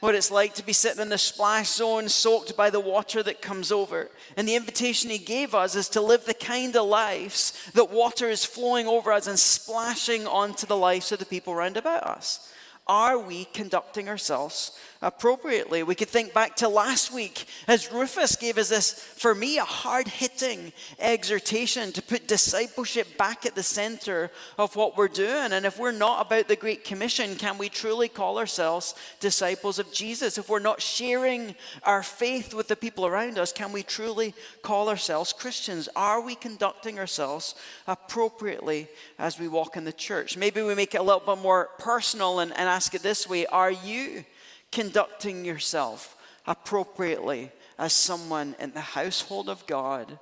What 0.00 0.14
it's 0.14 0.30
like 0.30 0.54
to 0.54 0.66
be 0.66 0.72
sitting 0.72 1.02
in 1.02 1.08
the 1.08 1.18
splash 1.18 1.70
zone, 1.70 2.08
soaked 2.08 2.56
by 2.56 2.70
the 2.70 2.80
water 2.80 3.22
that 3.24 3.42
comes 3.42 3.72
over. 3.72 4.08
And 4.36 4.46
the 4.46 4.54
invitation 4.54 5.10
he 5.10 5.18
gave 5.18 5.54
us 5.54 5.74
is 5.74 5.88
to 5.90 6.00
live 6.00 6.26
the 6.26 6.34
kind 6.34 6.76
of 6.76 6.86
lives 6.86 7.70
that 7.74 7.90
water 7.90 8.28
is 8.28 8.44
flowing 8.44 8.86
over 8.86 9.10
us 9.10 9.26
and 9.26 9.38
splashing 9.38 10.26
onto 10.26 10.66
the 10.66 10.76
lives 10.76 11.10
of 11.10 11.18
the 11.18 11.26
people 11.26 11.52
around 11.52 11.76
about 11.76 12.04
us. 12.04 12.52
Are 12.88 13.18
we 13.18 13.46
conducting 13.46 14.08
ourselves 14.08 14.70
appropriately? 15.02 15.82
We 15.82 15.96
could 15.96 16.08
think 16.08 16.32
back 16.32 16.54
to 16.56 16.68
last 16.68 17.12
week 17.12 17.46
as 17.66 17.90
Rufus 17.90 18.36
gave 18.36 18.58
us 18.58 18.68
this, 18.68 18.92
for 18.92 19.34
me, 19.34 19.58
a 19.58 19.64
hard 19.64 20.06
hitting 20.06 20.72
exhortation 21.00 21.90
to 21.92 22.02
put 22.02 22.28
discipleship 22.28 23.18
back 23.18 23.44
at 23.44 23.56
the 23.56 23.62
center 23.64 24.30
of 24.56 24.76
what 24.76 24.96
we're 24.96 25.08
doing. 25.08 25.52
And 25.52 25.66
if 25.66 25.80
we're 25.80 25.90
not 25.90 26.24
about 26.24 26.46
the 26.46 26.54
Great 26.54 26.84
Commission, 26.84 27.34
can 27.34 27.58
we 27.58 27.68
truly 27.68 28.08
call 28.08 28.38
ourselves 28.38 28.94
disciples 29.18 29.80
of 29.80 29.92
Jesus? 29.92 30.38
If 30.38 30.48
we're 30.48 30.60
not 30.60 30.80
sharing 30.80 31.56
our 31.82 32.04
faith 32.04 32.54
with 32.54 32.68
the 32.68 32.76
people 32.76 33.04
around 33.04 33.36
us, 33.36 33.52
can 33.52 33.72
we 33.72 33.82
truly 33.82 34.32
call 34.62 34.88
ourselves 34.88 35.32
Christians? 35.32 35.88
Are 35.96 36.20
we 36.20 36.36
conducting 36.36 37.00
ourselves 37.00 37.56
appropriately 37.88 38.86
as 39.18 39.40
we 39.40 39.48
walk 39.48 39.76
in 39.76 39.82
the 39.82 39.92
church? 39.92 40.36
Maybe 40.36 40.62
we 40.62 40.76
make 40.76 40.94
it 40.94 40.98
a 40.98 41.02
little 41.02 41.34
bit 41.34 41.42
more 41.42 41.70
personal 41.80 42.38
and, 42.38 42.56
and 42.56 42.75
ask 42.76 42.94
it 42.94 43.02
this 43.02 43.26
way 43.26 43.46
Are 43.46 43.70
you 43.70 44.24
conducting 44.70 45.46
yourself 45.46 46.14
appropriately 46.46 47.50
as 47.78 47.94
someone 47.94 48.54
in 48.60 48.72
the 48.72 48.80
household 48.80 49.48
of 49.48 49.66
God, 49.66 50.18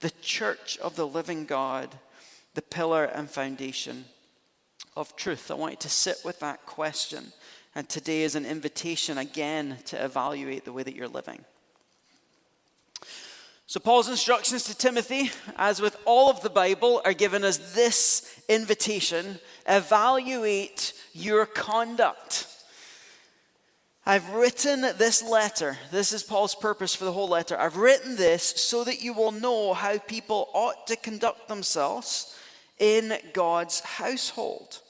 the 0.00 0.12
church 0.20 0.76
of 0.78 0.94
the 0.94 1.06
living 1.06 1.46
God, 1.46 1.88
the 2.52 2.60
pillar 2.60 3.04
and 3.04 3.30
foundation 3.30 4.04
of 4.94 5.16
truth? 5.16 5.50
I 5.50 5.54
want 5.54 5.72
you 5.72 5.78
to 5.78 5.88
sit 5.88 6.18
with 6.22 6.38
that 6.40 6.66
question. 6.66 7.32
And 7.74 7.88
today 7.88 8.24
is 8.24 8.34
an 8.34 8.44
invitation 8.44 9.16
again 9.16 9.78
to 9.86 10.04
evaluate 10.04 10.66
the 10.66 10.72
way 10.72 10.82
that 10.82 10.94
you're 10.94 11.08
living. 11.08 11.46
So, 13.68 13.80
Paul's 13.80 14.08
instructions 14.08 14.62
to 14.64 14.78
Timothy, 14.78 15.32
as 15.56 15.80
with 15.80 15.96
all 16.04 16.30
of 16.30 16.40
the 16.40 16.50
Bible, 16.50 17.02
are 17.04 17.12
given 17.12 17.42
as 17.42 17.74
this 17.74 18.40
invitation 18.48 19.40
evaluate 19.66 20.92
your 21.12 21.46
conduct. 21.46 22.46
I've 24.06 24.30
written 24.30 24.82
this 24.98 25.20
letter. 25.20 25.76
This 25.90 26.12
is 26.12 26.22
Paul's 26.22 26.54
purpose 26.54 26.94
for 26.94 27.06
the 27.06 27.12
whole 27.12 27.28
letter. 27.28 27.58
I've 27.58 27.76
written 27.76 28.14
this 28.14 28.44
so 28.44 28.84
that 28.84 29.02
you 29.02 29.12
will 29.12 29.32
know 29.32 29.74
how 29.74 29.98
people 29.98 30.48
ought 30.54 30.86
to 30.86 30.94
conduct 30.94 31.48
themselves 31.48 32.38
in 32.78 33.18
God's 33.32 33.80
household. 33.80 34.80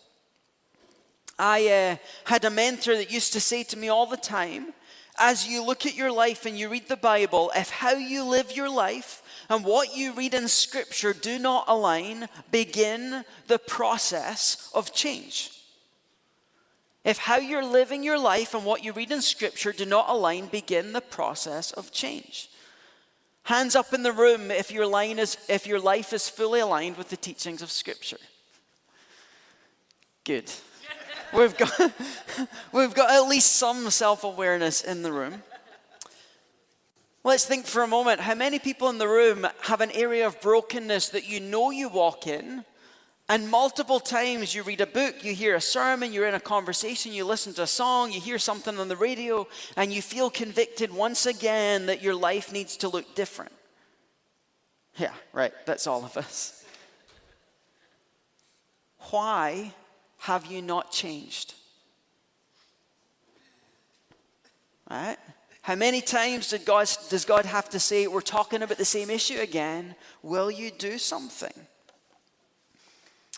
I 1.38 1.68
uh, 1.68 1.96
had 2.24 2.44
a 2.44 2.50
mentor 2.50 2.94
that 2.96 3.10
used 3.10 3.32
to 3.32 3.40
say 3.40 3.62
to 3.62 3.78
me 3.78 3.88
all 3.88 4.04
the 4.04 4.18
time, 4.18 4.74
as 5.18 5.46
you 5.46 5.64
look 5.64 5.86
at 5.86 5.96
your 5.96 6.12
life 6.12 6.46
and 6.46 6.58
you 6.58 6.68
read 6.68 6.88
the 6.88 6.96
Bible, 6.96 7.50
if 7.54 7.70
how 7.70 7.92
you 7.92 8.24
live 8.24 8.56
your 8.56 8.70
life 8.70 9.22
and 9.48 9.64
what 9.64 9.96
you 9.96 10.12
read 10.12 10.34
in 10.34 10.48
Scripture 10.48 11.12
do 11.12 11.38
not 11.38 11.64
align, 11.68 12.28
begin 12.50 13.24
the 13.46 13.58
process 13.58 14.70
of 14.74 14.92
change. 14.92 15.52
If 17.04 17.18
how 17.18 17.36
you're 17.36 17.64
living 17.64 18.02
your 18.02 18.18
life 18.18 18.52
and 18.52 18.64
what 18.64 18.82
you 18.82 18.92
read 18.92 19.12
in 19.12 19.22
Scripture 19.22 19.72
do 19.72 19.86
not 19.86 20.08
align, 20.08 20.46
begin 20.46 20.92
the 20.92 21.00
process 21.00 21.70
of 21.72 21.92
change. 21.92 22.50
Hands 23.44 23.76
up 23.76 23.94
in 23.94 24.02
the 24.02 24.10
room 24.10 24.50
if 24.50 24.72
your, 24.72 24.86
line 24.86 25.20
is, 25.20 25.36
if 25.48 25.68
your 25.68 25.78
life 25.78 26.12
is 26.12 26.28
fully 26.28 26.58
aligned 26.58 26.96
with 26.96 27.10
the 27.10 27.16
teachings 27.16 27.62
of 27.62 27.70
Scripture. 27.70 28.18
Good. 30.24 30.50
We've 31.36 31.56
got, 31.56 31.92
we've 32.72 32.94
got 32.94 33.10
at 33.10 33.28
least 33.28 33.56
some 33.56 33.90
self 33.90 34.24
awareness 34.24 34.82
in 34.82 35.02
the 35.02 35.12
room. 35.12 35.42
Let's 37.24 37.44
think 37.44 37.66
for 37.66 37.82
a 37.82 37.86
moment 37.86 38.20
how 38.20 38.34
many 38.34 38.58
people 38.58 38.88
in 38.88 38.96
the 38.96 39.08
room 39.08 39.46
have 39.62 39.82
an 39.82 39.90
area 39.90 40.26
of 40.26 40.40
brokenness 40.40 41.10
that 41.10 41.28
you 41.28 41.40
know 41.40 41.70
you 41.70 41.90
walk 41.90 42.26
in, 42.26 42.64
and 43.28 43.50
multiple 43.50 44.00
times 44.00 44.54
you 44.54 44.62
read 44.62 44.80
a 44.80 44.86
book, 44.86 45.24
you 45.24 45.34
hear 45.34 45.56
a 45.56 45.60
sermon, 45.60 46.12
you're 46.12 46.28
in 46.28 46.34
a 46.34 46.40
conversation, 46.40 47.12
you 47.12 47.26
listen 47.26 47.52
to 47.54 47.62
a 47.64 47.66
song, 47.66 48.12
you 48.12 48.20
hear 48.20 48.38
something 48.38 48.78
on 48.78 48.88
the 48.88 48.96
radio, 48.96 49.46
and 49.76 49.92
you 49.92 50.00
feel 50.00 50.30
convicted 50.30 50.90
once 50.90 51.26
again 51.26 51.86
that 51.86 52.00
your 52.00 52.14
life 52.14 52.50
needs 52.50 52.78
to 52.78 52.88
look 52.88 53.14
different. 53.14 53.52
Yeah, 54.96 55.12
right, 55.34 55.52
that's 55.66 55.86
all 55.86 56.02
of 56.02 56.16
us. 56.16 56.64
Why 59.10 59.74
have 60.18 60.46
you 60.46 60.62
not 60.62 60.90
changed? 60.90 61.54
Right? 64.90 65.16
How 65.62 65.74
many 65.74 66.00
times 66.00 66.50
did 66.50 66.64
God, 66.64 66.88
does 67.10 67.24
God 67.24 67.44
have 67.44 67.68
to 67.70 67.80
say, 67.80 68.06
We're 68.06 68.20
talking 68.20 68.62
about 68.62 68.78
the 68.78 68.84
same 68.84 69.10
issue 69.10 69.40
again? 69.40 69.96
Will 70.22 70.50
you 70.50 70.70
do 70.70 70.96
something? 70.96 71.52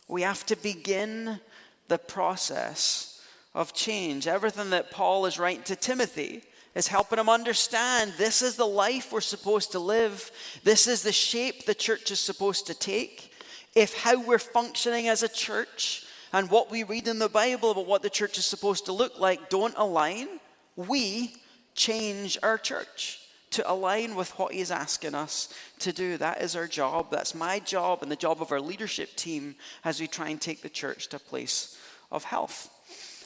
We 0.08 0.22
have 0.22 0.44
to 0.46 0.56
begin 0.56 1.40
the 1.88 1.98
process 1.98 3.22
of 3.54 3.72
change. 3.72 4.26
Everything 4.26 4.70
that 4.70 4.90
Paul 4.90 5.26
is 5.26 5.38
writing 5.38 5.62
to 5.64 5.76
Timothy 5.76 6.42
is 6.74 6.86
helping 6.86 7.18
him 7.18 7.28
understand 7.28 8.12
this 8.16 8.42
is 8.42 8.56
the 8.56 8.66
life 8.66 9.10
we're 9.10 9.20
supposed 9.20 9.72
to 9.72 9.78
live, 9.78 10.30
this 10.64 10.86
is 10.86 11.02
the 11.02 11.12
shape 11.12 11.64
the 11.64 11.74
church 11.74 12.10
is 12.10 12.20
supposed 12.20 12.66
to 12.66 12.74
take. 12.74 13.32
If 13.74 13.94
how 13.94 14.22
we're 14.22 14.38
functioning 14.38 15.08
as 15.08 15.22
a 15.22 15.28
church 15.28 16.04
and 16.32 16.50
what 16.50 16.70
we 16.70 16.82
read 16.82 17.08
in 17.08 17.18
the 17.18 17.28
Bible 17.28 17.70
about 17.70 17.86
what 17.86 18.02
the 18.02 18.10
church 18.10 18.38
is 18.38 18.44
supposed 18.44 18.86
to 18.86 18.92
look 18.92 19.18
like 19.18 19.48
don't 19.48 19.74
align, 19.76 20.28
we 20.76 21.34
change 21.74 22.38
our 22.42 22.58
church 22.58 23.20
to 23.50 23.70
align 23.70 24.14
with 24.14 24.30
what 24.38 24.52
he's 24.52 24.70
asking 24.70 25.14
us 25.14 25.52
to 25.78 25.92
do. 25.92 26.16
That 26.16 26.42
is 26.42 26.54
our 26.54 26.66
job. 26.66 27.10
That's 27.10 27.34
my 27.34 27.60
job 27.60 28.02
and 28.02 28.12
the 28.12 28.16
job 28.16 28.42
of 28.42 28.52
our 28.52 28.60
leadership 28.60 29.16
team 29.16 29.54
as 29.84 30.00
we 30.00 30.06
try 30.06 30.28
and 30.28 30.40
take 30.40 30.60
the 30.60 30.68
church 30.68 31.08
to 31.08 31.16
a 31.16 31.20
place 31.20 31.78
of 32.12 32.24
health. 32.24 32.70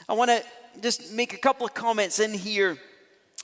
I 0.07 0.13
want 0.13 0.31
to 0.31 0.43
just 0.81 1.11
make 1.11 1.33
a 1.33 1.37
couple 1.37 1.65
of 1.65 1.73
comments 1.73 2.19
in 2.19 2.33
here. 2.33 2.77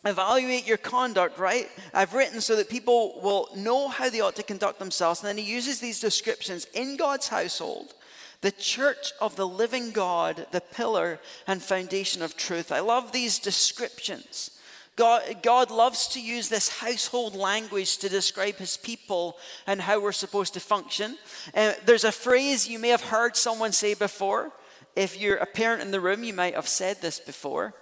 Evaluate 0.05 0.65
your 0.65 0.77
conduct, 0.77 1.37
right? 1.37 1.67
I've 1.93 2.13
written 2.13 2.39
so 2.39 2.55
that 2.55 2.69
people 2.69 3.19
will 3.21 3.49
know 3.55 3.89
how 3.89 4.09
they 4.09 4.21
ought 4.21 4.37
to 4.37 4.43
conduct 4.43 4.79
themselves. 4.79 5.19
And 5.19 5.27
then 5.27 5.37
he 5.37 5.51
uses 5.51 5.81
these 5.81 5.99
descriptions 5.99 6.65
in 6.73 6.95
God's 6.95 7.27
household 7.27 7.93
the 8.41 8.51
church 8.51 9.11
of 9.19 9.35
the 9.35 9.47
living 9.47 9.91
God, 9.91 10.47
the 10.51 10.61
pillar 10.61 11.19
and 11.47 11.61
foundation 11.61 12.21
of 12.21 12.37
truth. 12.37 12.71
I 12.71 12.79
love 12.79 13.11
these 13.11 13.39
descriptions. 13.39 14.51
God, 14.95 15.41
God 15.41 15.71
loves 15.71 16.07
to 16.09 16.21
use 16.21 16.49
this 16.49 16.79
household 16.79 17.35
language 17.35 17.97
to 17.99 18.09
describe 18.09 18.55
his 18.55 18.75
people 18.75 19.37
and 19.65 19.81
how 19.81 20.01
we're 20.01 20.11
supposed 20.11 20.53
to 20.55 20.59
function. 20.59 21.17
Uh, 21.55 21.73
there's 21.85 22.03
a 22.03 22.11
phrase 22.11 22.67
you 22.67 22.79
may 22.79 22.89
have 22.89 23.03
heard 23.03 23.35
someone 23.37 23.71
say 23.71 23.93
before. 23.93 24.51
If 24.95 25.19
you're 25.19 25.37
a 25.37 25.45
parent 25.45 25.81
in 25.81 25.91
the 25.91 26.01
room, 26.01 26.23
you 26.23 26.33
might 26.33 26.55
have 26.55 26.67
said 26.67 27.01
this 27.01 27.19
before. 27.19 27.73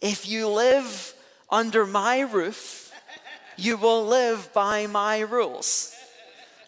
If 0.00 0.26
you 0.28 0.48
live 0.48 1.14
under 1.50 1.84
my 1.84 2.20
roof, 2.20 2.90
you 3.56 3.76
will 3.76 4.06
live 4.06 4.50
by 4.54 4.86
my 4.86 5.20
rules. 5.20 5.94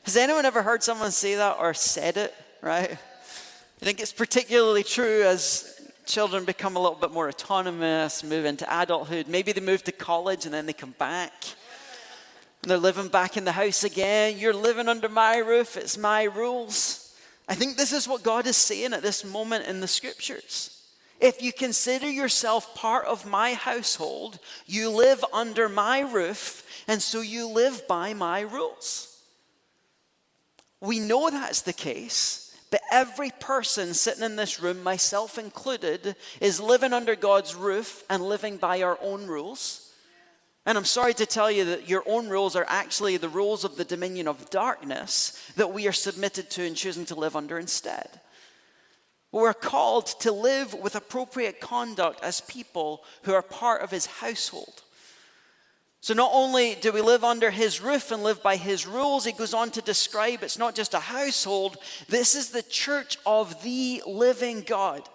Has 0.02 0.16
anyone 0.16 0.44
ever 0.44 0.62
heard 0.62 0.82
someone 0.82 1.12
say 1.12 1.36
that 1.36 1.56
or 1.58 1.72
said 1.72 2.18
it? 2.18 2.34
Right? 2.62 2.92
I 2.92 3.84
think 3.84 4.00
it's 4.00 4.12
particularly 4.12 4.84
true 4.84 5.24
as 5.24 5.80
children 6.06 6.44
become 6.44 6.76
a 6.76 6.80
little 6.80 6.96
bit 6.96 7.12
more 7.12 7.28
autonomous, 7.28 8.24
move 8.24 8.44
into 8.44 8.64
adulthood. 8.72 9.26
Maybe 9.28 9.52
they 9.52 9.60
move 9.60 9.82
to 9.84 9.92
college 9.92 10.44
and 10.44 10.54
then 10.54 10.66
they 10.66 10.72
come 10.72 10.94
back. 10.98 11.32
And 12.62 12.70
they're 12.70 12.78
living 12.78 13.08
back 13.08 13.36
in 13.36 13.44
the 13.44 13.52
house 13.52 13.82
again. 13.82 14.38
You're 14.38 14.54
living 14.54 14.88
under 14.88 15.08
my 15.08 15.38
roof, 15.38 15.76
it's 15.76 15.98
my 15.98 16.22
rules. 16.22 17.14
I 17.48 17.56
think 17.56 17.76
this 17.76 17.92
is 17.92 18.06
what 18.06 18.22
God 18.22 18.46
is 18.46 18.56
saying 18.56 18.94
at 18.94 19.02
this 19.02 19.24
moment 19.24 19.66
in 19.66 19.80
the 19.80 19.88
scriptures. 19.88 20.78
If 21.20 21.42
you 21.42 21.52
consider 21.52 22.08
yourself 22.08 22.74
part 22.74 23.06
of 23.06 23.26
my 23.26 23.54
household, 23.54 24.38
you 24.66 24.90
live 24.90 25.24
under 25.32 25.68
my 25.68 26.00
roof, 26.00 26.64
and 26.88 27.02
so 27.02 27.20
you 27.20 27.48
live 27.48 27.86
by 27.88 28.14
my 28.14 28.40
rules. 28.40 29.20
We 30.80 30.98
know 30.98 31.30
that's 31.30 31.62
the 31.62 31.72
case 31.72 32.41
but 32.72 32.80
every 32.90 33.30
person 33.38 33.92
sitting 33.92 34.24
in 34.24 34.34
this 34.34 34.58
room, 34.58 34.82
myself 34.82 35.38
included, 35.38 36.16
is 36.40 36.58
living 36.58 36.94
under 36.94 37.14
God's 37.14 37.54
roof 37.54 38.02
and 38.08 38.24
living 38.24 38.56
by 38.56 38.80
our 38.80 38.98
own 39.02 39.26
rules. 39.26 39.92
And 40.64 40.78
I'm 40.78 40.86
sorry 40.86 41.12
to 41.14 41.26
tell 41.26 41.50
you 41.50 41.66
that 41.66 41.90
your 41.90 42.02
own 42.06 42.30
rules 42.30 42.56
are 42.56 42.64
actually 42.66 43.18
the 43.18 43.28
rules 43.28 43.64
of 43.64 43.76
the 43.76 43.84
dominion 43.84 44.26
of 44.26 44.48
darkness 44.48 45.38
that 45.56 45.74
we 45.74 45.86
are 45.86 45.92
submitted 45.92 46.48
to 46.52 46.64
and 46.64 46.74
choosing 46.74 47.04
to 47.06 47.14
live 47.14 47.36
under 47.36 47.58
instead. 47.58 48.08
We're 49.32 49.52
called 49.52 50.06
to 50.20 50.32
live 50.32 50.72
with 50.72 50.96
appropriate 50.96 51.60
conduct 51.60 52.22
as 52.22 52.40
people 52.40 53.04
who 53.24 53.34
are 53.34 53.42
part 53.42 53.82
of 53.82 53.90
his 53.90 54.06
household. 54.06 54.82
So, 56.02 56.14
not 56.14 56.32
only 56.34 56.74
do 56.74 56.90
we 56.90 57.00
live 57.00 57.22
under 57.22 57.52
his 57.52 57.80
roof 57.80 58.10
and 58.10 58.24
live 58.24 58.42
by 58.42 58.56
his 58.56 58.88
rules, 58.88 59.24
he 59.24 59.30
goes 59.30 59.54
on 59.54 59.70
to 59.70 59.80
describe 59.80 60.42
it's 60.42 60.58
not 60.58 60.74
just 60.74 60.94
a 60.94 60.98
household, 60.98 61.76
this 62.08 62.34
is 62.34 62.50
the 62.50 62.64
church 62.64 63.18
of 63.24 63.62
the 63.62 64.02
living 64.04 64.62
God. 64.62 65.08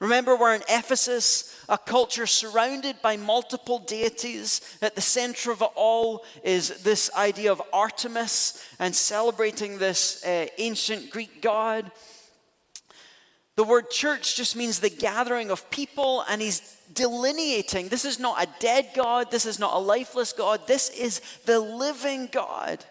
Remember, 0.00 0.34
we're 0.34 0.56
in 0.56 0.64
Ephesus, 0.68 1.56
a 1.68 1.78
culture 1.78 2.26
surrounded 2.26 3.00
by 3.00 3.16
multiple 3.16 3.78
deities. 3.78 4.76
At 4.82 4.96
the 4.96 5.00
center 5.00 5.52
of 5.52 5.62
it 5.62 5.70
all 5.76 6.24
is 6.42 6.82
this 6.82 7.08
idea 7.16 7.52
of 7.52 7.62
Artemis 7.72 8.60
and 8.80 8.92
celebrating 8.92 9.78
this 9.78 10.24
uh, 10.24 10.48
ancient 10.58 11.10
Greek 11.10 11.40
god. 11.40 11.92
The 13.62 13.68
word 13.68 13.90
church 13.92 14.34
just 14.34 14.56
means 14.56 14.80
the 14.80 14.90
gathering 14.90 15.52
of 15.52 15.70
people, 15.70 16.24
and 16.28 16.42
he's 16.42 16.76
delineating 16.92 17.86
this 17.86 18.04
is 18.04 18.18
not 18.18 18.42
a 18.42 18.48
dead 18.58 18.88
God, 18.92 19.30
this 19.30 19.46
is 19.46 19.60
not 19.60 19.72
a 19.72 19.78
lifeless 19.78 20.32
God, 20.32 20.66
this 20.66 20.90
is 20.90 21.20
the 21.44 21.60
living 21.60 22.28
God. 22.32 22.84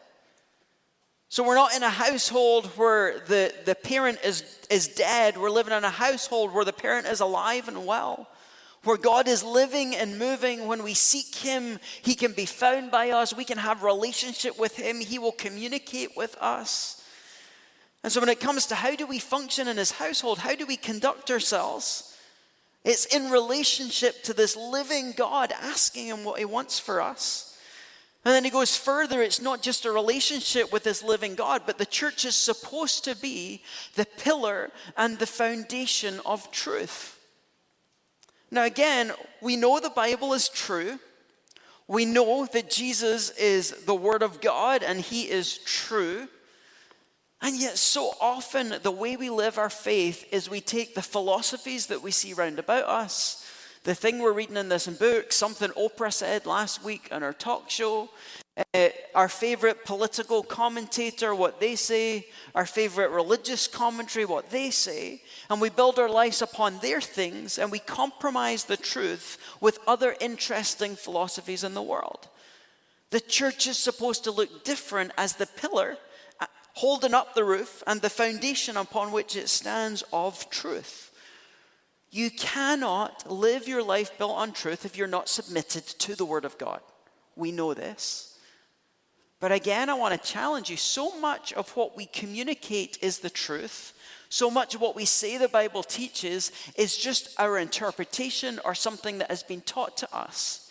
So 1.27 1.43
we're 1.43 1.55
not 1.55 1.75
in 1.75 1.83
a 1.83 1.89
household 1.89 2.67
where 2.77 3.19
the, 3.19 3.53
the 3.65 3.75
parent 3.75 4.19
is, 4.23 4.59
is 4.69 4.87
dead. 4.87 5.37
We're 5.37 5.49
living 5.49 5.73
in 5.73 5.83
a 5.83 5.89
household 5.89 6.53
where 6.53 6.63
the 6.63 6.71
parent 6.71 7.05
is 7.05 7.19
alive 7.19 7.67
and 7.67 7.85
well, 7.85 8.29
where 8.85 8.95
God 8.95 9.27
is 9.27 9.43
living 9.43 9.93
and 9.93 10.17
moving. 10.17 10.67
When 10.67 10.83
we 10.83 10.93
seek 10.93 11.35
Him, 11.35 11.79
He 12.01 12.15
can 12.15 12.31
be 12.31 12.45
found 12.45 12.91
by 12.91 13.09
us. 13.09 13.35
We 13.35 13.43
can 13.43 13.57
have 13.57 13.83
relationship 13.83 14.57
with 14.57 14.77
Him. 14.77 15.01
He 15.01 15.19
will 15.19 15.33
communicate 15.33 16.15
with 16.15 16.37
us. 16.39 17.00
And 18.03 18.11
so 18.11 18.19
when 18.19 18.29
it 18.29 18.39
comes 18.39 18.65
to 18.67 18.75
how 18.75 18.95
do 18.95 19.05
we 19.05 19.19
function 19.19 19.67
in 19.67 19.77
His 19.77 19.91
household, 19.91 20.39
how 20.39 20.55
do 20.55 20.65
we 20.65 20.77
conduct 20.77 21.29
ourselves? 21.29 22.17
It's 22.83 23.05
in 23.05 23.29
relationship 23.29 24.23
to 24.23 24.33
this 24.33 24.57
living 24.57 25.13
God, 25.15 25.51
asking 25.51 26.07
Him 26.07 26.23
what 26.23 26.39
He 26.39 26.45
wants 26.45 26.79
for 26.79 27.01
us. 27.01 27.51
And 28.23 28.35
then 28.35 28.43
he 28.43 28.51
goes 28.51 28.77
further 28.77 29.21
it's 29.21 29.41
not 29.41 29.63
just 29.63 29.85
a 29.85 29.91
relationship 29.91 30.71
with 30.71 30.83
this 30.83 31.01
living 31.01 31.33
God, 31.33 31.63
but 31.65 31.77
the 31.79 31.85
church 31.85 32.23
is 32.23 32.35
supposed 32.35 33.03
to 33.05 33.15
be 33.15 33.63
the 33.95 34.05
pillar 34.05 34.69
and 34.95 35.17
the 35.17 35.25
foundation 35.25 36.19
of 36.23 36.51
truth. 36.51 37.17
Now, 38.51 38.63
again, 38.63 39.11
we 39.41 39.55
know 39.55 39.79
the 39.79 39.89
Bible 39.89 40.33
is 40.33 40.49
true. 40.49 40.99
We 41.87 42.05
know 42.05 42.45
that 42.53 42.69
Jesus 42.69 43.31
is 43.31 43.85
the 43.85 43.95
Word 43.95 44.21
of 44.21 44.39
God 44.39 44.83
and 44.83 44.99
He 44.99 45.29
is 45.29 45.57
true. 45.59 46.27
And 47.41 47.59
yet, 47.59 47.77
so 47.77 48.13
often, 48.21 48.75
the 48.83 48.91
way 48.91 49.15
we 49.17 49.29
live 49.29 49.57
our 49.57 49.69
faith 49.69 50.25
is 50.31 50.49
we 50.49 50.61
take 50.61 50.93
the 50.93 51.01
philosophies 51.01 51.87
that 51.87 52.03
we 52.03 52.11
see 52.11 52.33
round 52.33 52.59
about 52.59 52.85
us 52.85 53.47
the 53.83 53.95
thing 53.95 54.19
we're 54.19 54.31
reading 54.31 54.57
in 54.57 54.69
this 54.69 54.85
book, 54.85 55.31
something 55.31 55.71
Oprah 55.71 56.13
said 56.13 56.45
last 56.45 56.83
week 56.83 57.07
on 57.11 57.23
our 57.23 57.33
talk 57.33 57.67
show, 57.69 58.11
uh, 58.75 58.89
our 59.15 59.27
favorite 59.27 59.85
political 59.85 60.43
commentator, 60.43 61.33
what 61.33 61.59
they 61.59 61.75
say, 61.75 62.27
our 62.53 62.67
favorite 62.67 63.09
religious 63.09 63.67
commentary, 63.67 64.25
what 64.25 64.51
they 64.51 64.69
say, 64.69 65.23
and 65.49 65.59
we 65.59 65.69
build 65.69 65.97
our 65.97 66.09
lives 66.09 66.43
upon 66.43 66.77
their 66.77 67.01
things 67.01 67.57
and 67.57 67.71
we 67.71 67.79
compromise 67.79 68.65
the 68.65 68.77
truth 68.77 69.39
with 69.61 69.79
other 69.87 70.15
interesting 70.19 70.95
philosophies 70.95 71.63
in 71.63 71.73
the 71.73 71.81
world. 71.81 72.27
The 73.09 73.19
church 73.19 73.65
is 73.65 73.77
supposed 73.77 74.25
to 74.25 74.31
look 74.31 74.63
different 74.63 75.11
as 75.17 75.33
the 75.33 75.47
pillar 75.47 75.97
holding 76.73 77.13
up 77.13 77.33
the 77.33 77.43
roof 77.43 77.83
and 77.85 78.01
the 78.01 78.09
foundation 78.09 78.77
upon 78.77 79.11
which 79.11 79.35
it 79.35 79.49
stands 79.49 80.03
of 80.13 80.49
truth. 80.49 81.11
You 82.09 82.29
cannot 82.29 83.31
live 83.31 83.67
your 83.67 83.83
life 83.83 84.17
built 84.17 84.37
on 84.37 84.51
truth 84.51 84.85
if 84.85 84.97
you're 84.97 85.07
not 85.07 85.29
submitted 85.29 85.85
to 85.85 86.15
the 86.15 86.25
Word 86.25 86.43
of 86.43 86.57
God. 86.57 86.81
We 87.35 87.51
know 87.51 87.73
this. 87.73 88.37
But 89.39 89.51
again, 89.51 89.89
I 89.89 89.95
want 89.95 90.13
to 90.13 90.29
challenge 90.29 90.69
you. 90.69 90.77
So 90.77 91.17
much 91.19 91.51
of 91.53 91.69
what 91.75 91.97
we 91.97 92.05
communicate 92.05 92.99
is 93.01 93.19
the 93.19 93.29
truth. 93.29 93.93
So 94.29 94.51
much 94.51 94.75
of 94.75 94.81
what 94.81 94.95
we 94.95 95.05
say 95.05 95.37
the 95.37 95.47
Bible 95.49 95.83
teaches 95.83 96.51
is 96.75 96.95
just 96.95 97.37
our 97.39 97.57
interpretation 97.57 98.59
or 98.63 98.75
something 98.75 99.17
that 99.17 99.29
has 99.29 99.43
been 99.43 99.61
taught 99.61 99.97
to 99.97 100.15
us. 100.15 100.70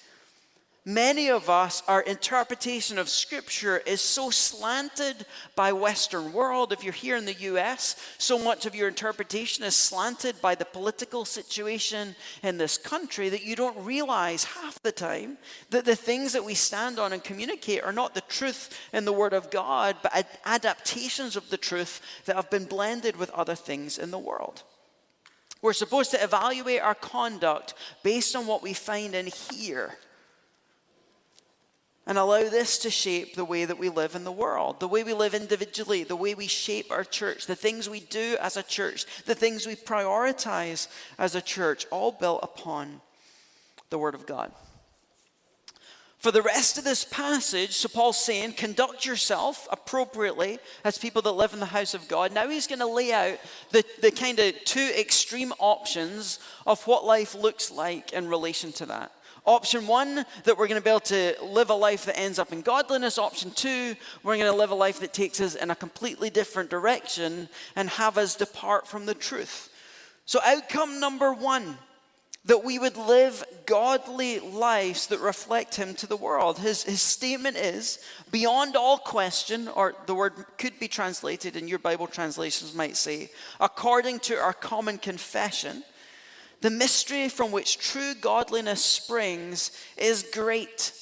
Many 0.86 1.28
of 1.30 1.50
us, 1.50 1.82
our 1.86 2.00
interpretation 2.00 2.98
of 2.98 3.10
Scripture 3.10 3.78
is 3.84 4.00
so 4.00 4.30
slanted 4.30 5.26
by 5.54 5.72
Western 5.72 6.32
world. 6.32 6.72
If 6.72 6.82
you're 6.82 6.94
here 6.94 7.16
in 7.16 7.26
the 7.26 7.34
U.S., 7.34 7.96
so 8.16 8.38
much 8.38 8.64
of 8.64 8.74
your 8.74 8.88
interpretation 8.88 9.62
is 9.62 9.76
slanted 9.76 10.40
by 10.40 10.54
the 10.54 10.64
political 10.64 11.26
situation 11.26 12.16
in 12.42 12.56
this 12.56 12.78
country 12.78 13.28
that 13.28 13.44
you 13.44 13.56
don't 13.56 13.84
realize 13.84 14.44
half 14.44 14.82
the 14.82 14.90
time 14.90 15.36
that 15.68 15.84
the 15.84 15.94
things 15.94 16.32
that 16.32 16.46
we 16.46 16.54
stand 16.54 16.98
on 16.98 17.12
and 17.12 17.22
communicate 17.22 17.84
are 17.84 17.92
not 17.92 18.14
the 18.14 18.22
truth 18.22 18.74
in 18.94 19.04
the 19.04 19.12
Word 19.12 19.34
of 19.34 19.50
God, 19.50 19.96
but 20.02 20.16
ad- 20.16 20.38
adaptations 20.46 21.36
of 21.36 21.50
the 21.50 21.58
truth 21.58 22.00
that 22.24 22.36
have 22.36 22.48
been 22.48 22.64
blended 22.64 23.16
with 23.16 23.28
other 23.32 23.54
things 23.54 23.98
in 23.98 24.10
the 24.10 24.18
world. 24.18 24.62
We're 25.60 25.74
supposed 25.74 26.10
to 26.12 26.24
evaluate 26.24 26.80
our 26.80 26.94
conduct 26.94 27.74
based 28.02 28.34
on 28.34 28.46
what 28.46 28.62
we 28.62 28.72
find 28.72 29.14
and 29.14 29.28
here 29.28 29.98
and 32.10 32.18
allow 32.18 32.42
this 32.48 32.76
to 32.76 32.90
shape 32.90 33.36
the 33.36 33.44
way 33.44 33.64
that 33.64 33.78
we 33.78 33.88
live 33.88 34.16
in 34.16 34.24
the 34.24 34.32
world, 34.32 34.80
the 34.80 34.88
way 34.88 35.04
we 35.04 35.12
live 35.12 35.32
individually, 35.32 36.02
the 36.02 36.16
way 36.16 36.34
we 36.34 36.48
shape 36.48 36.90
our 36.90 37.04
church, 37.04 37.46
the 37.46 37.54
things 37.54 37.88
we 37.88 38.00
do 38.00 38.36
as 38.40 38.56
a 38.56 38.64
church, 38.64 39.06
the 39.26 39.34
things 39.34 39.64
we 39.64 39.76
prioritize 39.76 40.88
as 41.20 41.36
a 41.36 41.40
church, 41.40 41.86
all 41.92 42.10
built 42.10 42.40
upon 42.42 43.00
the 43.90 43.98
Word 43.98 44.16
of 44.16 44.26
God. 44.26 44.50
For 46.18 46.32
the 46.32 46.42
rest 46.42 46.78
of 46.78 46.82
this 46.82 47.04
passage, 47.04 47.76
so 47.76 47.88
Paul's 47.88 48.18
saying, 48.18 48.54
conduct 48.54 49.06
yourself 49.06 49.68
appropriately 49.70 50.58
as 50.82 50.98
people 50.98 51.22
that 51.22 51.30
live 51.30 51.54
in 51.54 51.60
the 51.60 51.66
house 51.66 51.94
of 51.94 52.08
God. 52.08 52.32
Now 52.32 52.48
he's 52.48 52.66
going 52.66 52.80
to 52.80 52.86
lay 52.86 53.12
out 53.12 53.38
the, 53.70 53.84
the 54.02 54.10
kind 54.10 54.40
of 54.40 54.52
two 54.64 54.90
extreme 54.98 55.52
options 55.60 56.40
of 56.66 56.84
what 56.88 57.04
life 57.04 57.36
looks 57.36 57.70
like 57.70 58.12
in 58.12 58.26
relation 58.26 58.72
to 58.72 58.86
that. 58.86 59.12
Option 59.46 59.86
one, 59.86 60.24
that 60.44 60.58
we're 60.58 60.68
going 60.68 60.80
to 60.80 60.84
be 60.84 60.90
able 60.90 61.00
to 61.00 61.34
live 61.42 61.70
a 61.70 61.74
life 61.74 62.04
that 62.04 62.18
ends 62.18 62.38
up 62.38 62.52
in 62.52 62.60
godliness. 62.60 63.18
Option 63.18 63.50
two, 63.50 63.94
we're 64.22 64.36
going 64.36 64.50
to 64.50 64.56
live 64.56 64.70
a 64.70 64.74
life 64.74 65.00
that 65.00 65.12
takes 65.12 65.40
us 65.40 65.54
in 65.54 65.70
a 65.70 65.74
completely 65.74 66.30
different 66.30 66.70
direction 66.70 67.48
and 67.74 67.88
have 67.90 68.18
us 68.18 68.36
depart 68.36 68.86
from 68.86 69.06
the 69.06 69.14
truth. 69.14 69.70
So, 70.26 70.40
outcome 70.44 71.00
number 71.00 71.32
one, 71.32 71.78
that 72.44 72.64
we 72.64 72.78
would 72.78 72.96
live 72.96 73.44
godly 73.66 74.40
lives 74.40 75.08
that 75.08 75.20
reflect 75.20 75.74
Him 75.74 75.94
to 75.96 76.06
the 76.06 76.16
world. 76.16 76.58
His, 76.58 76.82
his 76.84 77.02
statement 77.02 77.56
is 77.56 77.98
beyond 78.30 78.76
all 78.76 78.98
question, 78.98 79.68
or 79.68 79.94
the 80.06 80.14
word 80.14 80.32
could 80.56 80.78
be 80.80 80.88
translated 80.88 81.56
in 81.56 81.68
your 81.68 81.78
Bible 81.78 82.06
translations 82.06 82.74
might 82.74 82.96
say, 82.96 83.30
according 83.60 84.20
to 84.20 84.36
our 84.36 84.54
common 84.54 84.96
confession 84.98 85.82
the 86.60 86.70
mystery 86.70 87.28
from 87.28 87.52
which 87.52 87.78
true 87.78 88.14
godliness 88.14 88.84
springs 88.84 89.70
is 89.96 90.26
great. 90.32 90.92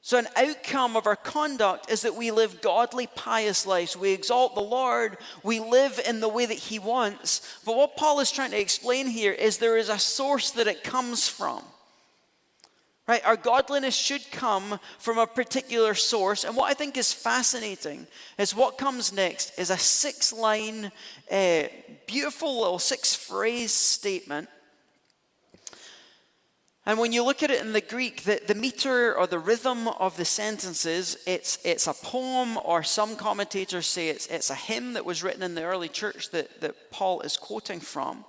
So, 0.00 0.16
an 0.16 0.28
outcome 0.36 0.96
of 0.96 1.06
our 1.06 1.16
conduct 1.16 1.90
is 1.90 2.02
that 2.02 2.14
we 2.14 2.30
live 2.30 2.62
godly, 2.62 3.08
pious 3.08 3.66
lives. 3.66 3.96
We 3.96 4.12
exalt 4.12 4.54
the 4.54 4.62
Lord. 4.62 5.18
We 5.42 5.60
live 5.60 6.00
in 6.08 6.20
the 6.20 6.28
way 6.28 6.46
that 6.46 6.56
He 6.56 6.78
wants. 6.78 7.60
But 7.66 7.76
what 7.76 7.96
Paul 7.96 8.20
is 8.20 8.30
trying 8.30 8.52
to 8.52 8.60
explain 8.60 9.08
here 9.08 9.32
is 9.32 9.58
there 9.58 9.76
is 9.76 9.88
a 9.88 9.98
source 9.98 10.52
that 10.52 10.68
it 10.68 10.84
comes 10.84 11.28
from. 11.28 11.62
Right? 13.06 13.24
Our 13.26 13.36
godliness 13.36 13.96
should 13.96 14.30
come 14.30 14.78
from 14.98 15.18
a 15.18 15.26
particular 15.26 15.94
source. 15.94 16.44
And 16.44 16.54
what 16.54 16.70
I 16.70 16.74
think 16.74 16.96
is 16.96 17.12
fascinating 17.12 18.06
is 18.38 18.54
what 18.54 18.78
comes 18.78 19.12
next 19.12 19.58
is 19.58 19.70
a 19.70 19.78
six 19.78 20.32
line, 20.32 20.92
uh, 21.30 21.64
beautiful 22.06 22.60
little 22.60 22.78
six 22.78 23.14
phrase 23.14 23.72
statement 23.72 24.48
and 26.88 26.98
when 26.98 27.12
you 27.12 27.22
look 27.22 27.42
at 27.42 27.50
it 27.50 27.60
in 27.60 27.74
the 27.74 27.82
Greek, 27.82 28.22
the, 28.22 28.40
the 28.46 28.54
meter 28.54 29.14
or 29.14 29.26
the 29.26 29.38
rhythm 29.38 29.88
of 29.88 30.16
the 30.16 30.24
sentences, 30.24 31.18
it's, 31.26 31.58
it's 31.62 31.86
a 31.86 31.92
poem, 31.92 32.58
or 32.64 32.82
some 32.82 33.14
commentators 33.14 33.86
say 33.86 34.08
it's, 34.08 34.26
it's 34.28 34.48
a 34.48 34.54
hymn 34.54 34.94
that 34.94 35.04
was 35.04 35.22
written 35.22 35.42
in 35.42 35.54
the 35.54 35.64
early 35.64 35.90
church 35.90 36.30
that, 36.30 36.62
that 36.62 36.90
Paul 36.90 37.20
is 37.20 37.36
quoting 37.36 37.78
from. 37.78 38.24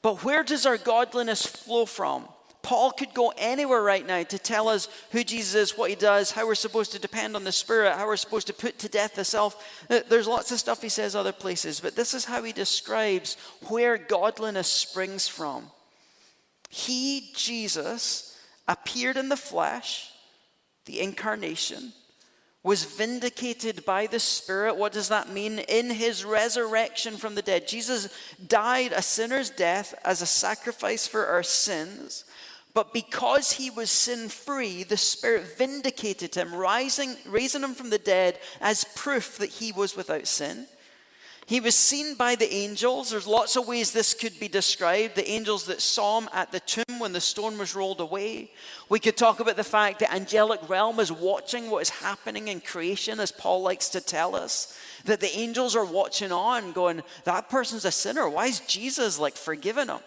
But 0.00 0.22
where 0.22 0.44
does 0.44 0.64
our 0.64 0.78
godliness 0.78 1.44
flow 1.44 1.86
from? 1.86 2.28
Paul 2.62 2.92
could 2.92 3.12
go 3.12 3.32
anywhere 3.36 3.82
right 3.82 4.06
now 4.06 4.22
to 4.22 4.38
tell 4.38 4.68
us 4.68 4.88
who 5.10 5.24
Jesus 5.24 5.56
is, 5.56 5.76
what 5.76 5.90
he 5.90 5.96
does, 5.96 6.30
how 6.30 6.46
we're 6.46 6.54
supposed 6.54 6.92
to 6.92 7.00
depend 7.00 7.34
on 7.34 7.42
the 7.42 7.50
Spirit, 7.50 7.94
how 7.94 8.06
we're 8.06 8.16
supposed 8.16 8.46
to 8.46 8.52
put 8.52 8.78
to 8.78 8.88
death 8.88 9.16
the 9.16 9.24
self. 9.24 9.84
There's 9.88 10.28
lots 10.28 10.52
of 10.52 10.60
stuff 10.60 10.82
he 10.82 10.88
says 10.88 11.16
other 11.16 11.32
places, 11.32 11.80
but 11.80 11.96
this 11.96 12.14
is 12.14 12.26
how 12.26 12.44
he 12.44 12.52
describes 12.52 13.36
where 13.62 13.98
godliness 13.98 14.68
springs 14.68 15.26
from. 15.26 15.72
He, 16.68 17.30
Jesus, 17.34 18.36
appeared 18.68 19.16
in 19.16 19.28
the 19.28 19.36
flesh, 19.36 20.10
the 20.86 21.00
incarnation, 21.00 21.92
was 22.62 22.84
vindicated 22.84 23.84
by 23.84 24.06
the 24.08 24.18
Spirit. 24.18 24.76
What 24.76 24.92
does 24.92 25.08
that 25.08 25.30
mean? 25.30 25.60
In 25.60 25.88
his 25.88 26.24
resurrection 26.24 27.16
from 27.16 27.36
the 27.36 27.42
dead. 27.42 27.68
Jesus 27.68 28.08
died 28.48 28.92
a 28.92 29.02
sinner's 29.02 29.50
death 29.50 29.94
as 30.04 30.20
a 30.20 30.26
sacrifice 30.26 31.06
for 31.06 31.26
our 31.26 31.44
sins. 31.44 32.24
But 32.74 32.92
because 32.92 33.52
he 33.52 33.70
was 33.70 33.88
sin 33.88 34.28
free, 34.28 34.82
the 34.82 34.96
Spirit 34.96 35.56
vindicated 35.56 36.34
him, 36.34 36.54
rising, 36.54 37.16
raising 37.24 37.62
him 37.62 37.74
from 37.74 37.90
the 37.90 37.98
dead 37.98 38.38
as 38.60 38.84
proof 38.96 39.38
that 39.38 39.48
he 39.48 39.70
was 39.72 39.96
without 39.96 40.26
sin. 40.26 40.66
He 41.46 41.60
was 41.60 41.76
seen 41.76 42.16
by 42.16 42.34
the 42.34 42.52
angels. 42.52 43.10
There's 43.10 43.26
lots 43.26 43.54
of 43.54 43.68
ways 43.68 43.92
this 43.92 44.14
could 44.14 44.38
be 44.40 44.48
described. 44.48 45.14
The 45.14 45.30
angels 45.30 45.66
that 45.66 45.80
saw 45.80 46.20
him 46.20 46.28
at 46.32 46.50
the 46.50 46.58
tomb 46.58 46.98
when 46.98 47.12
the 47.12 47.20
stone 47.20 47.56
was 47.56 47.76
rolled 47.76 48.00
away. 48.00 48.50
We 48.88 48.98
could 48.98 49.16
talk 49.16 49.38
about 49.38 49.54
the 49.54 49.62
fact 49.62 50.00
that 50.00 50.12
angelic 50.12 50.68
realm 50.68 50.98
is 50.98 51.12
watching 51.12 51.70
what 51.70 51.82
is 51.82 51.90
happening 51.90 52.48
in 52.48 52.60
creation, 52.60 53.20
as 53.20 53.30
Paul 53.30 53.62
likes 53.62 53.88
to 53.90 54.00
tell 54.00 54.34
us. 54.34 54.76
That 55.04 55.20
the 55.20 55.38
angels 55.38 55.76
are 55.76 55.84
watching 55.84 56.32
on, 56.32 56.72
going, 56.72 57.02
that 57.22 57.48
person's 57.48 57.84
a 57.84 57.92
sinner. 57.92 58.28
Why 58.28 58.46
is 58.46 58.58
Jesus 58.60 59.20
like 59.20 59.36
forgiving 59.36 59.86
him? 59.86 60.00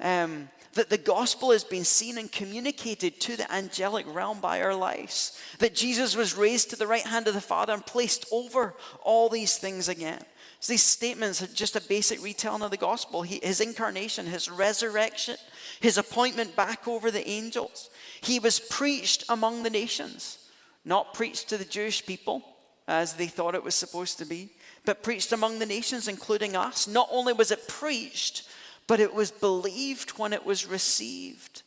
Um, 0.00 0.48
that 0.72 0.88
the 0.88 0.96
gospel 0.96 1.52
has 1.52 1.64
been 1.64 1.84
seen 1.84 2.16
and 2.16 2.32
communicated 2.32 3.20
to 3.20 3.36
the 3.36 3.52
angelic 3.52 4.06
realm 4.08 4.40
by 4.40 4.62
our 4.62 4.74
lives. 4.74 5.38
That 5.58 5.74
Jesus 5.74 6.16
was 6.16 6.34
raised 6.34 6.70
to 6.70 6.76
the 6.76 6.86
right 6.86 7.06
hand 7.06 7.28
of 7.28 7.34
the 7.34 7.42
Father 7.42 7.74
and 7.74 7.84
placed 7.84 8.24
over 8.32 8.74
all 9.02 9.28
these 9.28 9.58
things 9.58 9.90
again. 9.90 10.24
So 10.62 10.74
these 10.74 10.84
statements 10.84 11.42
are 11.42 11.48
just 11.48 11.74
a 11.74 11.80
basic 11.80 12.22
retelling 12.22 12.62
of 12.62 12.70
the 12.70 12.76
gospel. 12.76 13.22
He, 13.22 13.40
his 13.42 13.60
incarnation, 13.60 14.26
his 14.26 14.48
resurrection, 14.48 15.34
his 15.80 15.98
appointment 15.98 16.54
back 16.54 16.86
over 16.86 17.10
the 17.10 17.28
angels. 17.28 17.90
He 18.20 18.38
was 18.38 18.60
preached 18.60 19.24
among 19.28 19.64
the 19.64 19.70
nations, 19.70 20.38
not 20.84 21.14
preached 21.14 21.48
to 21.48 21.58
the 21.58 21.64
Jewish 21.64 22.06
people 22.06 22.44
as 22.86 23.14
they 23.14 23.26
thought 23.26 23.56
it 23.56 23.64
was 23.64 23.74
supposed 23.74 24.18
to 24.18 24.24
be, 24.24 24.50
but 24.84 25.02
preached 25.02 25.32
among 25.32 25.58
the 25.58 25.66
nations, 25.66 26.06
including 26.06 26.54
us. 26.54 26.86
Not 26.86 27.08
only 27.10 27.32
was 27.32 27.50
it 27.50 27.66
preached, 27.66 28.44
but 28.86 29.00
it 29.00 29.12
was 29.12 29.32
believed 29.32 30.10
when 30.12 30.32
it 30.32 30.46
was 30.46 30.64
received. 30.64 31.62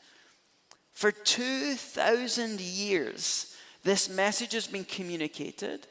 For 0.93 1.11
2,000 1.11 2.61
years, 2.61 3.57
this 3.83 4.07
message 4.07 4.53
has 4.53 4.67
been 4.67 4.85
communicated 4.85 5.85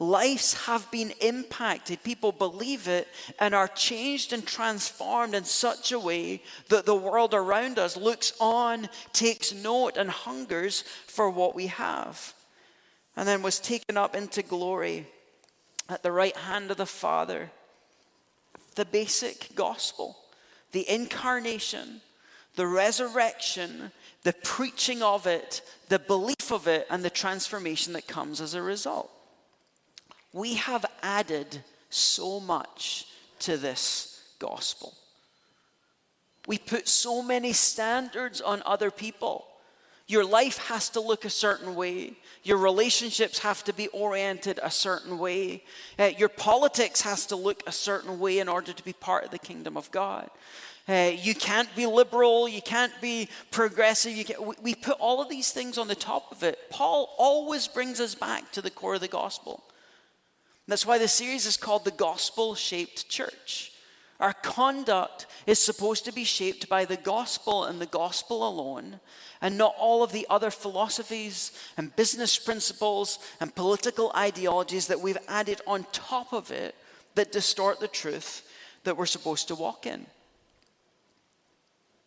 lives 0.00 0.54
have 0.64 0.90
been 0.90 1.12
impacted. 1.20 2.02
People 2.02 2.32
believe 2.32 2.88
it 2.88 3.06
and 3.38 3.54
are 3.54 3.68
changed 3.68 4.32
and 4.32 4.44
transformed 4.44 5.34
in 5.34 5.44
such 5.44 5.92
a 5.92 6.00
way 6.00 6.42
that 6.68 6.86
the 6.86 6.96
world 6.96 7.34
around 7.34 7.78
us 7.78 7.96
looks 7.96 8.32
on, 8.40 8.88
takes 9.12 9.52
note, 9.52 9.98
and 9.98 10.10
hungers 10.10 10.82
for 11.06 11.28
what 11.28 11.54
we 11.54 11.66
have. 11.66 12.32
And 13.14 13.28
then 13.28 13.42
was 13.42 13.60
taken 13.60 13.98
up 13.98 14.16
into 14.16 14.42
glory 14.42 15.06
at 15.88 16.02
the 16.02 16.12
right 16.12 16.36
hand 16.36 16.70
of 16.70 16.78
the 16.78 16.86
Father. 16.86 17.50
The 18.76 18.86
basic 18.86 19.54
gospel, 19.54 20.16
the 20.72 20.88
incarnation, 20.88 22.00
the 22.56 22.66
resurrection, 22.66 23.90
the 24.22 24.32
preaching 24.32 25.02
of 25.02 25.26
it, 25.26 25.60
the 25.90 25.98
belief 25.98 26.50
of 26.50 26.66
it, 26.66 26.86
and 26.88 27.04
the 27.04 27.10
transformation 27.10 27.92
that 27.92 28.08
comes 28.08 28.40
as 28.40 28.54
a 28.54 28.62
result 28.62 29.10
we 30.32 30.54
have 30.54 30.84
added 31.02 31.62
so 31.88 32.40
much 32.40 33.06
to 33.40 33.56
this 33.56 34.22
gospel. 34.38 34.94
We 36.46 36.58
put 36.58 36.88
so 36.88 37.22
many 37.22 37.52
standards 37.52 38.40
on 38.40 38.62
other 38.64 38.90
people. 38.90 39.46
Your 40.06 40.24
life 40.24 40.58
has 40.66 40.88
to 40.90 41.00
look 41.00 41.24
a 41.24 41.30
certain 41.30 41.74
way. 41.76 42.14
Your 42.42 42.56
relationships 42.56 43.38
have 43.40 43.62
to 43.64 43.72
be 43.72 43.86
oriented 43.88 44.58
a 44.62 44.70
certain 44.70 45.18
way. 45.18 45.62
Uh, 45.98 46.10
your 46.18 46.28
politics 46.28 47.02
has 47.02 47.26
to 47.26 47.36
look 47.36 47.62
a 47.66 47.72
certain 47.72 48.18
way 48.18 48.40
in 48.40 48.48
order 48.48 48.72
to 48.72 48.84
be 48.84 48.92
part 48.92 49.24
of 49.24 49.30
the 49.30 49.38
kingdom 49.38 49.76
of 49.76 49.90
God. 49.92 50.28
Uh, 50.88 51.12
you 51.14 51.34
can't 51.34 51.72
be 51.76 51.86
liberal. 51.86 52.48
You 52.48 52.62
can't 52.62 52.92
be 53.00 53.28
progressive. 53.52 54.12
You 54.16 54.24
can, 54.24 54.44
we, 54.44 54.54
we 54.62 54.74
put 54.74 54.96
all 54.98 55.22
of 55.22 55.28
these 55.28 55.52
things 55.52 55.78
on 55.78 55.86
the 55.86 55.94
top 55.94 56.32
of 56.32 56.42
it. 56.42 56.58
Paul 56.70 57.14
always 57.16 57.68
brings 57.68 58.00
us 58.00 58.16
back 58.16 58.50
to 58.52 58.62
the 58.62 58.70
core 58.70 58.94
of 58.94 59.00
the 59.00 59.08
gospel. 59.08 59.62
That's 60.70 60.86
why 60.86 60.98
the 60.98 61.08
series 61.08 61.46
is 61.46 61.56
called 61.56 61.84
The 61.84 61.90
Gospel 61.90 62.54
Shaped 62.54 63.08
Church. 63.08 63.72
Our 64.20 64.32
conduct 64.32 65.26
is 65.44 65.58
supposed 65.58 66.04
to 66.04 66.12
be 66.12 66.22
shaped 66.22 66.68
by 66.68 66.84
the 66.84 66.96
gospel 66.96 67.64
and 67.64 67.80
the 67.80 67.86
gospel 67.86 68.46
alone, 68.46 69.00
and 69.40 69.58
not 69.58 69.74
all 69.76 70.04
of 70.04 70.12
the 70.12 70.28
other 70.30 70.52
philosophies 70.52 71.50
and 71.76 71.96
business 71.96 72.38
principles 72.38 73.18
and 73.40 73.52
political 73.52 74.12
ideologies 74.14 74.86
that 74.86 75.00
we've 75.00 75.18
added 75.26 75.60
on 75.66 75.86
top 75.90 76.32
of 76.32 76.52
it 76.52 76.76
that 77.16 77.32
distort 77.32 77.80
the 77.80 77.88
truth 77.88 78.48
that 78.84 78.96
we're 78.96 79.06
supposed 79.06 79.48
to 79.48 79.56
walk 79.56 79.86
in. 79.86 80.06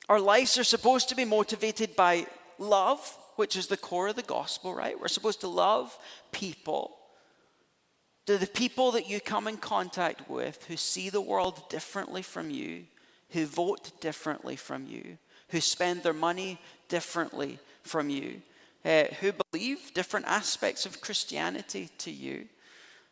Our 0.08 0.21
lives 0.21 0.58
are 0.58 0.63
supposed 0.63 1.10
to 1.10 1.15
be 1.15 1.26
motivated 1.26 1.97
by 1.97 2.28
love, 2.58 3.17
which 3.36 3.58
is 3.58 3.67
the 3.67 3.76
core 3.76 4.08
of 4.08 4.15
the 4.15 4.21
gospel, 4.21 4.73
right? 4.73 4.97
We're 4.97 5.10
supposed 5.10 5.41
to 5.41 5.49
love 5.49 5.97
people 6.32 6.97
do 8.26 8.38
the 8.38 8.48
people 8.48 8.92
that 8.94 9.10
you 9.10 9.20
come 9.20 9.48
in 9.48 9.58
contact 9.58 10.30
with 10.30 10.64
who 10.66 10.78
see 10.78 11.10
the 11.10 11.22
world 11.22 11.70
differently 11.70 12.22
from 12.22 12.50
you, 12.50 12.84
who 13.32 13.46
vote 13.46 13.92
differently 14.00 14.56
from 14.56 14.88
you, 14.88 15.18
who 15.50 15.60
spend 15.60 16.04
their 16.04 16.14
money 16.14 16.60
differently 16.88 17.60
from 17.84 18.10
you, 18.10 18.42
uh, 18.86 19.06
who 19.20 19.34
believe 19.52 19.94
different 19.94 20.26
aspects 20.28 20.86
of 20.86 21.02
Christianity 21.02 21.90
to 22.00 22.12
you, 22.12 22.46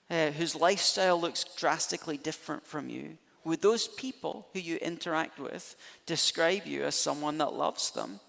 uh, 0.09 0.31
whose 0.31 0.55
lifestyle 0.55 1.19
looks 1.19 1.45
drastically 1.57 2.17
different 2.17 2.65
from 2.65 2.89
you, 2.89 3.17
would 3.43 3.61
those 3.61 3.87
people 3.87 4.47
who 4.53 4.59
you 4.59 4.77
interact 4.77 5.39
with 5.39 5.75
describe 6.05 6.65
you 6.65 6.83
as 6.83 6.95
someone 6.95 7.37
that 7.39 7.53
loves 7.53 7.91
them? 7.91 8.19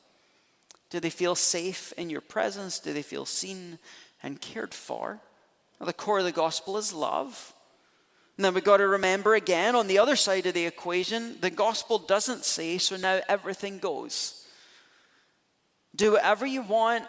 Do 0.90 1.00
they 1.00 1.10
feel 1.10 1.34
safe 1.34 1.92
in 1.96 2.10
your 2.10 2.20
presence? 2.20 2.78
Do 2.78 2.92
they 2.92 3.02
feel 3.02 3.26
seen 3.26 3.78
and 4.22 4.40
cared 4.40 4.74
for? 4.74 5.20
The 5.86 5.92
core 5.92 6.18
of 6.18 6.24
the 6.24 6.32
gospel 6.32 6.76
is 6.76 6.92
love. 6.92 7.54
And 8.36 8.44
then 8.44 8.54
we've 8.54 8.64
got 8.64 8.78
to 8.78 8.88
remember 8.88 9.34
again 9.34 9.76
on 9.76 9.86
the 9.86 9.98
other 9.98 10.16
side 10.16 10.46
of 10.46 10.54
the 10.54 10.66
equation, 10.66 11.36
the 11.40 11.50
gospel 11.50 11.98
doesn't 11.98 12.44
say, 12.44 12.78
so 12.78 12.96
now 12.96 13.20
everything 13.28 13.78
goes. 13.78 14.46
Do 15.94 16.12
whatever 16.12 16.46
you 16.46 16.62
want. 16.62 17.04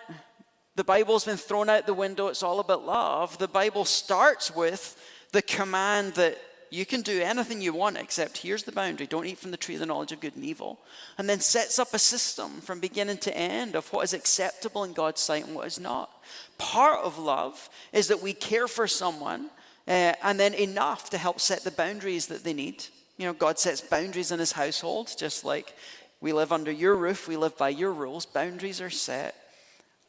The 0.76 0.84
Bible's 0.84 1.26
been 1.26 1.38
thrown 1.38 1.70
out 1.70 1.86
the 1.86 1.94
window. 1.94 2.28
It's 2.28 2.44
all 2.44 2.60
about 2.60 2.86
love. 2.86 3.38
The 3.38 3.48
Bible 3.48 3.86
starts 3.86 4.54
with 4.54 5.00
the 5.32 5.42
command 5.42 6.16
that 6.16 6.38
you 6.74 6.88
can 6.88 7.02
do 7.02 7.22
anything 7.22 7.62
you 7.62 7.72
want, 7.72 7.98
except 7.98 8.40
here's 8.40 8.64
the 8.64 8.72
boundary 8.72 9.06
don't 9.06 9.28
eat 9.28 9.38
from 9.38 9.52
the 9.52 9.58
tree 9.58 9.76
of 9.76 9.80
the 9.80 9.86
knowledge 9.86 10.12
of 10.12 10.20
good 10.20 10.36
and 10.36 10.44
evil. 10.44 10.80
And 11.20 11.30
then 11.30 11.40
sets 11.40 11.78
up 11.78 11.94
a 11.94 12.00
system 12.00 12.62
from 12.62 12.80
beginning 12.80 13.20
to 13.20 13.38
end 13.38 13.76
of 13.76 13.94
what 13.94 14.04
is 14.06 14.14
acceptable 14.14 14.84
in 14.84 14.94
God's 14.94 15.22
sight 15.22 15.46
and 15.46 15.54
what 15.54 15.68
is 15.68 15.80
not. 15.80 16.10
Part 16.58 17.00
of 17.04 17.20
love 17.20 17.70
is 17.92 18.08
that 18.08 18.24
we 18.24 18.34
care 18.34 18.68
for 18.68 18.88
someone 18.88 19.52
uh, 19.88 20.14
and 20.24 20.40
then 20.40 20.56
enough 20.56 21.12
to 21.12 21.18
help 21.20 21.40
set 21.40 21.64
the 21.64 21.70
boundaries 21.70 22.26
that 22.28 22.44
they 22.44 22.54
need. 22.54 22.84
You 23.18 23.28
know, 23.28 23.34
God 23.34 23.60
sets 23.60 23.82
boundaries 23.82 24.32
in 24.32 24.40
his 24.40 24.54
household, 24.54 25.14
just 25.16 25.46
like 25.46 25.76
we 26.22 26.34
live 26.34 26.52
under 26.52 26.72
your 26.72 26.96
roof, 26.96 27.28
we 27.28 27.38
live 27.38 27.56
by 27.56 27.70
your 27.70 27.92
rules, 27.92 28.26
boundaries 28.26 28.82
are 28.82 28.90
set. 28.90 29.36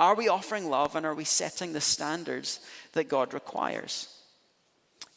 Are 0.00 0.14
we 0.14 0.28
offering 0.28 0.70
love 0.70 0.96
and 0.96 1.04
are 1.04 1.14
we 1.14 1.24
setting 1.24 1.74
the 1.74 1.80
standards 1.82 2.60
that 2.94 3.10
God 3.10 3.34
requires? 3.34 4.08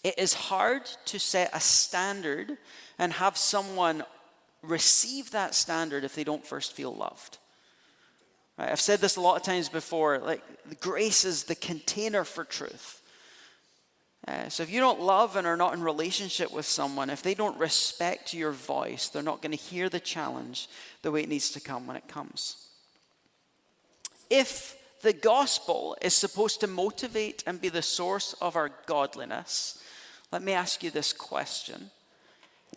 It 0.04 0.18
is 0.18 0.34
hard 0.34 0.86
to 1.06 1.20
set 1.20 1.50
a 1.54 1.60
standard 1.60 2.58
and 2.98 3.14
have 3.14 3.38
someone 3.38 4.04
receive 4.62 5.32
that 5.32 5.56
standard 5.56 6.04
if 6.04 6.16
they 6.16 6.24
don't 6.24 6.46
first 6.46 6.74
feel 6.74 6.94
loved. 6.94 7.38
Right? 8.58 8.70
I've 8.70 8.82
said 8.82 9.00
this 9.00 9.16
a 9.16 9.22
lot 9.22 9.36
of 9.36 9.44
times 9.44 9.70
before 9.70 10.20
like, 10.20 10.42
grace 10.80 11.26
is 11.26 11.44
the 11.44 11.56
container 11.56 12.24
for 12.24 12.44
truth. 12.44 13.02
Uh, 14.28 14.50
so 14.50 14.64
if 14.64 14.70
you 14.70 14.80
don't 14.80 15.00
love 15.00 15.36
and 15.36 15.48
are 15.48 15.56
not 15.56 15.74
in 15.74 15.82
relationship 15.82 16.52
with 16.52 16.66
someone, 16.66 17.10
if 17.10 17.24
they 17.24 17.34
don't 17.34 17.58
respect 17.58 18.34
your 18.34 18.52
voice, 18.52 19.08
they're 19.08 19.24
not 19.24 19.42
going 19.42 19.52
to 19.52 19.58
hear 19.58 19.88
the 19.88 20.00
challenge 20.00 20.68
the 21.02 21.12
way 21.12 21.22
it 21.22 21.30
needs 21.30 21.52
to 21.52 21.62
come 21.62 21.88
when 21.88 21.96
it 21.96 22.08
comes. 22.10 22.68
If 24.30 24.77
the 25.02 25.14
gospel 25.14 25.98
is 26.02 26.14
supposed 26.14 26.60
to 26.62 26.68
motivate 26.68 27.44
and 27.46 27.62
be 27.62 27.70
the 27.70 27.82
source 27.82 28.34
of 28.42 28.56
our 28.56 28.72
godliness, 28.86 29.84
let 30.32 30.42
me 30.42 30.54
ask 30.54 30.84
you 30.84 30.92
this 30.92 31.14
question 31.14 31.92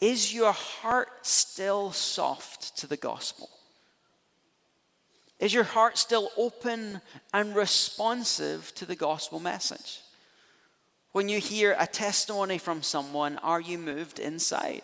Is 0.01 0.35
your 0.35 0.53
heart 0.53 1.27
still 1.27 1.93
soft 1.93 2.77
to 2.79 2.87
the 2.87 2.97
gospel? 2.97 3.51
Is 5.39 5.55
your 5.55 5.65
heart 5.65 5.97
still 5.97 6.31
open 6.37 7.01
and 7.33 7.57
responsive 7.57 8.73
to 8.75 8.85
the 8.85 8.97
gospel 8.97 9.41
message? 9.41 10.01
When 11.13 11.29
you 11.29 11.41
hear 11.41 11.75
a 11.79 11.87
testimony 11.87 12.59
from 12.59 12.83
someone, 12.83 13.39
are 13.39 13.61
you 13.61 13.79
moved 13.79 14.19
inside? 14.19 14.83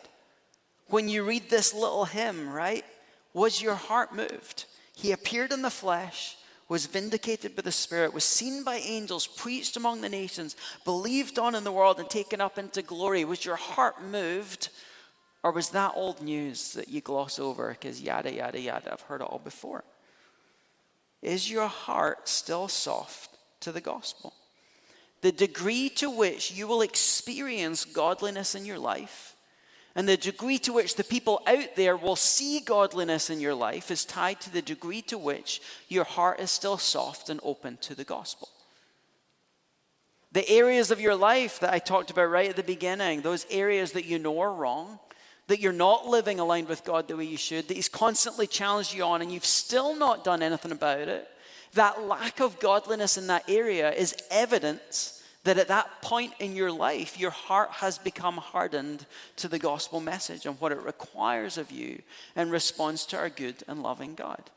When 0.89 1.09
you 1.09 1.25
read 1.25 1.51
this 1.51 1.75
little 1.75 2.07
hymn, 2.07 2.49
right? 2.49 2.85
Was 3.35 3.61
your 3.61 3.75
heart 3.75 4.15
moved? 4.15 4.65
He 4.95 5.13
appeared 5.13 5.53
in 5.53 5.61
the 5.61 5.71
flesh 5.71 6.37
was 6.69 6.87
vindicated 6.87 7.55
by 7.55 7.63
the 7.63 7.73
Spirit, 7.73 8.13
was 8.13 8.25
seen 8.25 8.65
by 8.65 8.77
angels, 8.77 9.27
preached 9.27 9.77
among 9.77 10.01
the 10.01 10.09
nations, 10.09 10.57
believed 10.85 11.39
on 11.39 11.55
in 11.55 11.65
the 11.65 11.73
world, 11.73 12.01
and 12.01 12.11
taken 12.11 12.41
up 12.41 12.59
into 12.59 12.83
glory. 12.83 13.25
Was 13.25 13.45
your 13.45 13.57
heart 13.57 14.03
moved? 14.03 14.71
Or 15.43 15.53
was 15.53 15.71
that 15.71 15.93
old 15.95 16.21
news 16.21 16.73
that 16.73 16.89
you 16.89 17.01
gloss 17.01 17.39
over 17.39 17.71
because 17.71 18.03
yada, 18.03 18.33
yada, 18.33 18.61
yada? 18.61 18.93
I've 18.93 19.03
heard 19.03 19.21
it 19.21 19.29
all 19.29 19.41
before. 19.43 19.85
Is 21.23 21.51
your 21.51 21.69
heart 21.69 22.29
still 22.29 22.67
soft 22.67 23.31
to 23.61 23.71
the 23.71 23.81
gospel? 23.81 24.33
the 25.23 25.33
degree 25.33 25.89
to 25.89 26.11
which 26.11 26.53
you 26.53 26.67
will 26.67 26.83
experience 26.83 27.85
godliness 27.85 28.55
in 28.55 28.65
your 28.65 28.79
life 28.79 29.36
and 29.97 30.07
the 30.07 30.19
degree 30.19 30.59
to 30.59 30.75
which 30.75 30.95
the 30.95 31.03
people 31.03 31.41
out 31.47 31.75
there 31.75 31.97
will 31.97 32.17
see 32.17 32.61
godliness 32.61 33.31
in 33.31 33.41
your 33.41 33.55
life 33.55 33.91
is 33.91 34.05
tied 34.05 34.39
to 34.43 34.53
the 34.53 34.61
degree 34.61 35.01
to 35.01 35.17
which 35.17 35.63
your 35.89 36.05
heart 36.05 36.39
is 36.39 36.51
still 36.51 36.77
soft 36.77 37.31
and 37.31 37.41
open 37.43 37.79
to 37.79 37.95
the 37.95 38.05
gospel. 38.05 38.51
The 40.33 40.47
areas 40.51 40.91
of 40.91 41.01
your 41.01 41.17
life 41.17 41.61
that 41.61 41.73
I 41.73 41.79
talked 41.79 42.11
about 42.11 42.31
right 42.31 42.51
at 42.51 42.57
the 42.57 42.63
beginning, 42.63 43.23
those 43.23 43.47
areas 43.51 43.93
that 43.93 44.05
you 44.05 44.19
know 44.19 44.39
are 44.41 44.53
wrong, 44.53 44.99
that 45.47 45.61
you're 45.61 45.73
not 45.73 46.07
living 46.07 46.41
aligned 46.41 46.69
with 46.69 46.85
God 46.85 47.09
the 47.09 47.17
way 47.17 47.25
you 47.25 47.39
should, 47.39 47.67
that 47.69 47.77
He's 47.77 47.89
constantly 47.89 48.47
challenged 48.47 48.93
you 48.93 49.03
on 49.03 49.23
and 49.23 49.33
you've 49.33 49.47
still 49.47 49.97
not 49.97 50.25
done 50.25 50.43
anything 50.43 50.73
about 50.73 51.09
it, 51.09 51.27
that 51.73 52.03
lack 52.03 52.41
of 52.41 52.61
godliness 52.61 53.17
in 53.17 53.29
that 53.29 53.49
area 53.49 53.91
is 53.93 54.15
evidence 54.31 55.16
that 55.47 55.59
at 55.59 55.69
that 55.69 56.03
point 56.03 56.33
in 56.41 56.57
your 56.57 56.73
life, 56.73 57.19
your 57.19 57.31
heart 57.31 57.71
has 57.71 57.99
become 57.99 58.37
hardened 58.37 59.07
to 59.37 59.47
the 59.47 59.61
gospel 59.61 60.01
message 60.01 60.45
and 60.45 60.61
what 60.61 60.73
it 60.73 60.83
requires 60.83 61.57
of 61.57 61.71
you 61.71 62.03
in 62.35 62.51
response 62.51 63.07
to 63.07 63.17
our 63.17 63.31
good 63.31 63.63
and 63.69 63.81
loving 63.81 64.17
God. 64.17 64.51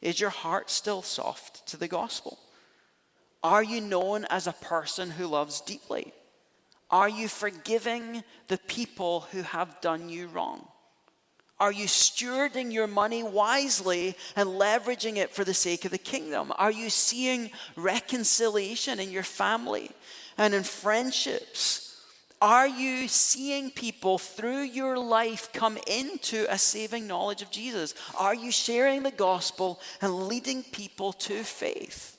Is 0.00 0.18
your 0.18 0.30
heart 0.30 0.70
still 0.70 1.02
soft 1.02 1.66
to 1.66 1.76
the 1.76 1.88
gospel? 1.88 2.38
Are 3.42 3.62
you 3.62 3.82
known 3.82 4.24
as 4.30 4.46
a 4.46 4.52
person 4.52 5.10
who 5.10 5.26
loves 5.26 5.60
deeply? 5.60 6.14
Are 6.90 7.08
you 7.08 7.28
forgiving 7.28 8.24
the 8.48 8.58
people 8.66 9.26
who 9.32 9.42
have 9.42 9.78
done 9.82 10.08
you 10.08 10.26
wrong? 10.28 10.66
Are 11.58 11.70
you 11.70 11.84
stewarding 11.84 12.72
your 12.72 12.86
money 12.86 13.22
wisely 13.22 14.16
and 14.34 14.48
leveraging 14.48 15.16
it 15.18 15.34
for 15.34 15.44
the 15.44 15.52
sake 15.52 15.84
of 15.84 15.90
the 15.90 15.98
kingdom? 15.98 16.50
Are 16.56 16.70
you 16.70 16.88
seeing 16.88 17.50
reconciliation 17.76 18.98
in 18.98 19.10
your 19.10 19.22
family 19.22 19.90
and 20.40 20.54
in 20.54 20.62
friendships? 20.62 22.02
Are 22.40 22.66
you 22.66 23.08
seeing 23.08 23.70
people 23.70 24.16
through 24.16 24.62
your 24.62 24.98
life 24.98 25.52
come 25.52 25.76
into 25.86 26.46
a 26.48 26.56
saving 26.56 27.06
knowledge 27.06 27.42
of 27.42 27.50
Jesus? 27.50 27.94
Are 28.18 28.34
you 28.34 28.50
sharing 28.50 29.02
the 29.02 29.10
gospel 29.10 29.78
and 30.00 30.26
leading 30.26 30.62
people 30.62 31.12
to 31.12 31.44
faith? 31.44 32.16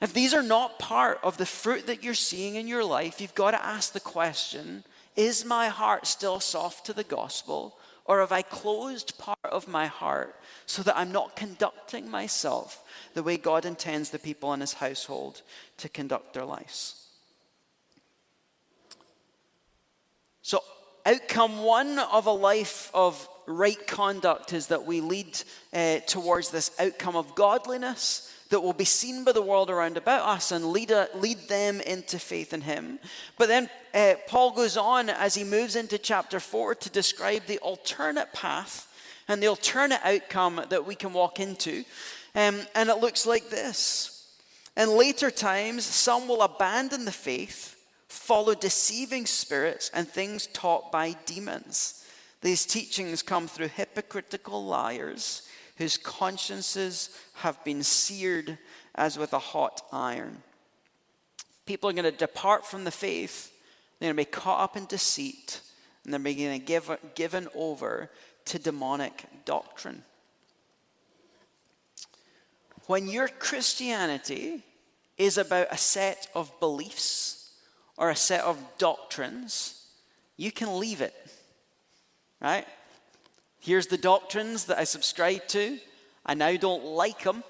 If 0.00 0.12
these 0.12 0.34
are 0.34 0.42
not 0.42 0.80
part 0.80 1.20
of 1.22 1.36
the 1.36 1.46
fruit 1.46 1.86
that 1.86 2.02
you're 2.02 2.12
seeing 2.12 2.56
in 2.56 2.66
your 2.66 2.84
life, 2.84 3.20
you've 3.20 3.36
got 3.36 3.52
to 3.52 3.64
ask 3.64 3.92
the 3.92 4.00
question 4.00 4.82
Is 5.14 5.44
my 5.44 5.68
heart 5.68 6.08
still 6.08 6.40
soft 6.40 6.86
to 6.86 6.92
the 6.92 7.04
gospel? 7.04 7.78
Or 8.04 8.20
have 8.20 8.32
I 8.32 8.42
closed 8.42 9.16
part 9.18 9.38
of 9.44 9.66
my 9.66 9.86
heart 9.86 10.34
so 10.66 10.82
that 10.82 10.96
I'm 10.96 11.12
not 11.12 11.36
conducting 11.36 12.10
myself 12.10 12.82
the 13.14 13.22
way 13.22 13.36
God 13.36 13.64
intends 13.64 14.10
the 14.10 14.18
people 14.18 14.52
in 14.52 14.60
his 14.60 14.74
household 14.74 15.42
to 15.78 15.88
conduct 15.88 16.34
their 16.34 16.44
lives. 16.44 17.00
So, 20.42 20.62
outcome 21.06 21.62
one 21.62 21.98
of 21.98 22.26
a 22.26 22.30
life 22.30 22.90
of 22.92 23.26
right 23.46 23.86
conduct 23.86 24.52
is 24.52 24.66
that 24.66 24.84
we 24.84 25.00
lead 25.00 25.38
uh, 25.72 26.00
towards 26.00 26.50
this 26.50 26.70
outcome 26.78 27.16
of 27.16 27.34
godliness 27.34 28.33
that 28.54 28.60
will 28.60 28.72
be 28.72 28.84
seen 28.84 29.24
by 29.24 29.32
the 29.32 29.42
world 29.42 29.68
around 29.68 29.96
about 29.96 30.28
us 30.28 30.52
and 30.52 30.66
lead, 30.66 30.92
a, 30.92 31.08
lead 31.16 31.48
them 31.48 31.80
into 31.80 32.20
faith 32.20 32.52
in 32.52 32.60
Him. 32.60 33.00
But 33.36 33.48
then 33.48 33.68
uh, 33.92 34.14
Paul 34.28 34.52
goes 34.52 34.76
on 34.76 35.10
as 35.10 35.34
he 35.34 35.42
moves 35.42 35.74
into 35.74 35.98
chapter 35.98 36.38
4 36.38 36.76
to 36.76 36.88
describe 36.88 37.46
the 37.46 37.58
alternate 37.58 38.32
path 38.32 38.86
and 39.26 39.42
the 39.42 39.48
alternate 39.48 39.98
outcome 40.04 40.60
that 40.68 40.86
we 40.86 40.94
can 40.94 41.12
walk 41.12 41.40
into. 41.40 41.82
Um, 42.36 42.60
and 42.76 42.88
it 42.88 42.98
looks 42.98 43.26
like 43.26 43.50
this. 43.50 44.30
In 44.76 44.96
later 44.96 45.32
times, 45.32 45.84
some 45.84 46.28
will 46.28 46.42
abandon 46.42 47.06
the 47.06 47.10
faith, 47.10 47.74
follow 48.06 48.54
deceiving 48.54 49.26
spirits, 49.26 49.90
and 49.92 50.06
things 50.06 50.46
taught 50.46 50.92
by 50.92 51.16
demons. 51.26 52.06
These 52.40 52.66
teachings 52.66 53.20
come 53.20 53.48
through 53.48 53.66
hypocritical 53.66 54.64
liars 54.64 55.42
whose 55.76 55.96
consciences 55.96 57.10
have 57.34 57.62
been 57.64 57.82
seared 57.82 58.58
as 58.94 59.18
with 59.18 59.32
a 59.32 59.38
hot 59.38 59.82
iron. 59.92 60.42
People 61.66 61.90
are 61.90 61.94
going 61.94 62.04
to 62.04 62.12
depart 62.12 62.66
from 62.66 62.84
the 62.84 62.90
faith, 62.90 63.52
they're 63.98 64.08
going 64.08 64.16
to 64.16 64.30
be 64.30 64.36
caught 64.40 64.60
up 64.60 64.76
in 64.76 64.86
deceit, 64.86 65.60
and 66.04 66.12
they're 66.12 66.20
being 66.20 66.58
give, 66.64 66.90
given 67.14 67.48
over 67.54 68.10
to 68.46 68.58
demonic 68.58 69.24
doctrine. 69.44 70.02
When 72.86 73.08
your 73.08 73.28
Christianity 73.28 74.62
is 75.16 75.38
about 75.38 75.68
a 75.70 75.78
set 75.78 76.28
of 76.34 76.52
beliefs 76.60 77.52
or 77.96 78.10
a 78.10 78.16
set 78.16 78.42
of 78.42 78.58
doctrines, 78.76 79.86
you 80.36 80.52
can 80.52 80.78
leave 80.78 81.00
it. 81.00 81.14
Right? 82.40 82.66
Here's 83.64 83.86
the 83.86 83.96
doctrines 83.96 84.66
that 84.66 84.78
I 84.78 84.84
subscribe 84.84 85.46
to. 85.48 85.78
I 86.26 86.34
now 86.34 86.54
don't 86.54 86.84
like 86.84 87.22
them, 87.22 87.42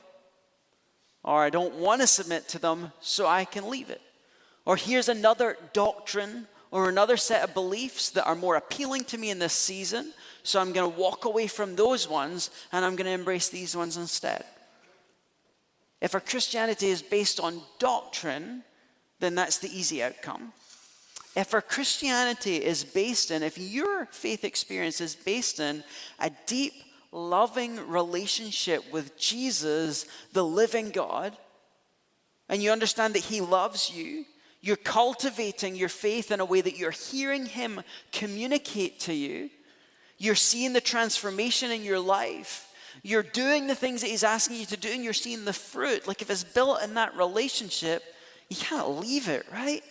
or 1.25 1.43
I 1.43 1.51
don't 1.51 1.75
want 1.75 2.03
to 2.03 2.07
submit 2.07 2.47
to 2.51 2.61
them, 2.61 2.93
so 3.01 3.27
I 3.27 3.45
can 3.45 3.69
leave 3.69 3.91
it. 3.91 4.01
Or 4.65 4.77
here's 4.77 5.09
another 5.09 5.57
doctrine 5.73 6.47
or 6.71 6.89
another 6.89 7.17
set 7.17 7.43
of 7.43 7.53
beliefs 7.53 8.11
that 8.11 8.27
are 8.27 8.37
more 8.37 8.55
appealing 8.55 9.03
to 9.07 9.19
me 9.19 9.31
in 9.31 9.41
this 9.41 9.55
season, 9.55 10.13
so 10.45 10.61
I'm 10.61 10.73
going 10.73 10.89
to 10.89 11.01
walk 11.01 11.25
away 11.25 11.49
from 11.49 11.75
those 11.75 12.09
ones 12.09 12.51
and 12.71 12.85
I'm 12.85 12.95
going 12.95 13.07
to 13.07 13.11
embrace 13.11 13.49
these 13.49 13.77
ones 13.77 13.97
instead. 13.97 14.45
If 16.01 16.15
our 16.15 16.21
Christianity 16.21 16.91
is 16.91 17.03
based 17.03 17.41
on 17.41 17.61
doctrine, 17.81 18.63
then 19.19 19.35
that's 19.35 19.59
the 19.59 19.77
easy 19.77 20.01
outcome. 20.01 20.53
If 21.37 21.53
our 21.53 21.63
Christianity 21.63 22.57
is 22.57 22.85
based 22.85 23.31
in, 23.31 23.43
if 23.43 23.59
your 23.59 24.07
faith 24.07 24.45
experience 24.45 25.01
is 25.01 25.17
based 25.17 25.59
in 25.59 25.83
a 26.21 26.31
deep, 26.47 26.75
loving 27.11 27.89
relationship 27.89 28.93
with 28.93 29.17
Jesus, 29.19 30.07
the 30.33 30.45
living 30.45 30.91
God, 30.91 31.37
and 32.49 32.63
you 32.63 32.71
understand 32.71 33.15
that 33.15 33.25
He 33.25 33.41
loves 33.41 33.91
you, 33.91 34.25
you're 34.61 34.77
cultivating 34.77 35.75
your 35.77 35.89
faith 35.89 36.31
in 36.31 36.41
a 36.41 36.45
way 36.45 36.61
that 36.61 36.79
you're 36.79 36.91
hearing 36.91 37.47
Him 37.47 37.83
communicate 38.13 39.01
to 39.01 39.13
you, 39.13 39.51
you're 40.19 40.35
seeing 40.35 40.73
the 40.73 40.81
transformation 40.81 41.71
in 41.71 41.83
your 41.83 42.01
life, 42.01 42.69
you're 43.03 43.25
doing 43.25 43.67
the 43.67 43.75
things 43.75 44.03
that 44.03 44.11
He's 44.11 44.25
asking 44.25 44.57
you 44.57 44.67
to 44.67 44.77
do, 44.77 44.89
and 44.89 45.03
you're 45.03 45.13
seeing 45.13 45.45
the 45.45 45.53
fruit. 45.53 46.07
Like 46.07 46.23
if 46.23 46.31
it's 46.31 46.45
built 46.45 46.83
in 46.83 46.95
that 46.95 47.17
relationship, 47.17 48.05
you 48.49 48.57
can't 48.57 49.01
leave 49.01 49.29
it, 49.29 49.47
right? 49.53 49.83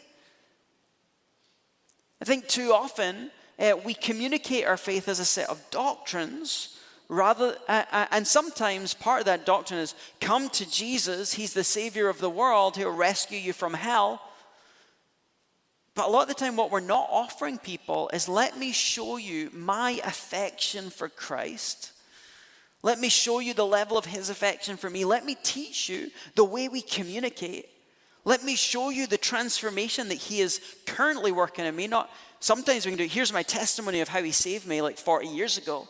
I 2.24 2.26
think 2.26 2.48
too 2.48 2.72
often 2.72 3.32
uh, 3.60 3.74
we 3.84 3.94
communicate 3.94 4.66
our 4.66 4.78
faith 4.78 5.10
as 5.10 5.20
a 5.20 5.26
set 5.26 5.50
of 5.50 5.62
doctrines 5.72 6.80
rather 7.10 7.58
uh, 7.68 7.84
uh, 7.92 8.06
and 8.12 8.26
sometimes 8.26 8.94
part 8.94 9.20
of 9.20 9.26
that 9.26 9.46
doctrine 9.46 9.82
is 9.82 9.94
come 10.22 10.48
to 10.52 10.72
jesus 10.72 11.34
he's 11.34 11.52
the 11.52 11.66
savior 11.66 12.08
of 12.08 12.20
the 12.20 12.30
world 12.30 12.78
he'll 12.78 12.90
rescue 12.90 13.38
you 13.38 13.52
from 13.52 13.74
hell 13.74 14.22
but 15.96 16.08
a 16.08 16.10
lot 16.10 16.22
of 16.22 16.30
the 16.30 16.34
time 16.34 16.56
what 16.56 16.72
we're 16.72 16.80
not 16.80 17.10
offering 17.12 17.58
people 17.58 18.10
is 18.14 18.30
let 18.30 18.58
me 18.58 18.72
show 18.72 19.18
you 19.18 19.50
my 19.52 20.00
affection 20.06 20.90
for 20.90 21.10
christ 21.10 21.92
let 22.84 23.00
me 23.00 23.08
show 23.08 23.40
you 23.40 23.54
the 23.54 23.66
level 23.66 23.98
of 23.98 24.06
his 24.06 24.30
affection 24.30 24.76
for 24.76 24.90
me. 24.90 25.06
Let 25.06 25.26
me 25.26 25.38
teach 25.42 25.88
you 25.88 26.12
the 26.36 26.44
way 26.44 26.68
we 26.68 26.82
communicate. 26.82 27.70
Let 28.26 28.44
me 28.44 28.56
show 28.56 28.90
you 28.90 29.06
the 29.06 29.18
transformation 29.18 30.08
that 30.10 30.16
he 30.16 30.40
is 30.40 30.62
currently 30.86 31.32
working 31.32 31.66
in 31.66 31.76
me. 31.76 31.88
Not 31.88 32.10
sometimes 32.40 32.86
we 32.86 32.92
can 32.92 32.98
do. 32.98 33.06
Here's 33.06 33.34
my 33.34 33.44
testimony 33.44 34.00
of 34.00 34.08
how 34.08 34.24
he 34.24 34.32
saved 34.32 34.66
me 34.66 34.82
like 34.82 34.98
40 34.98 35.28
years 35.28 35.58
ago. 35.58 35.88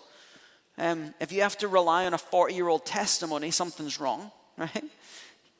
Um, 0.77 1.13
if 1.19 1.31
you 1.31 1.41
have 1.41 1.57
to 1.59 1.67
rely 1.67 2.05
on 2.05 2.13
a 2.13 2.17
40 2.17 2.55
year 2.55 2.67
old 2.67 2.85
testimony, 2.85 3.51
something's 3.51 3.99
wrong, 3.99 4.31
right? 4.57 4.83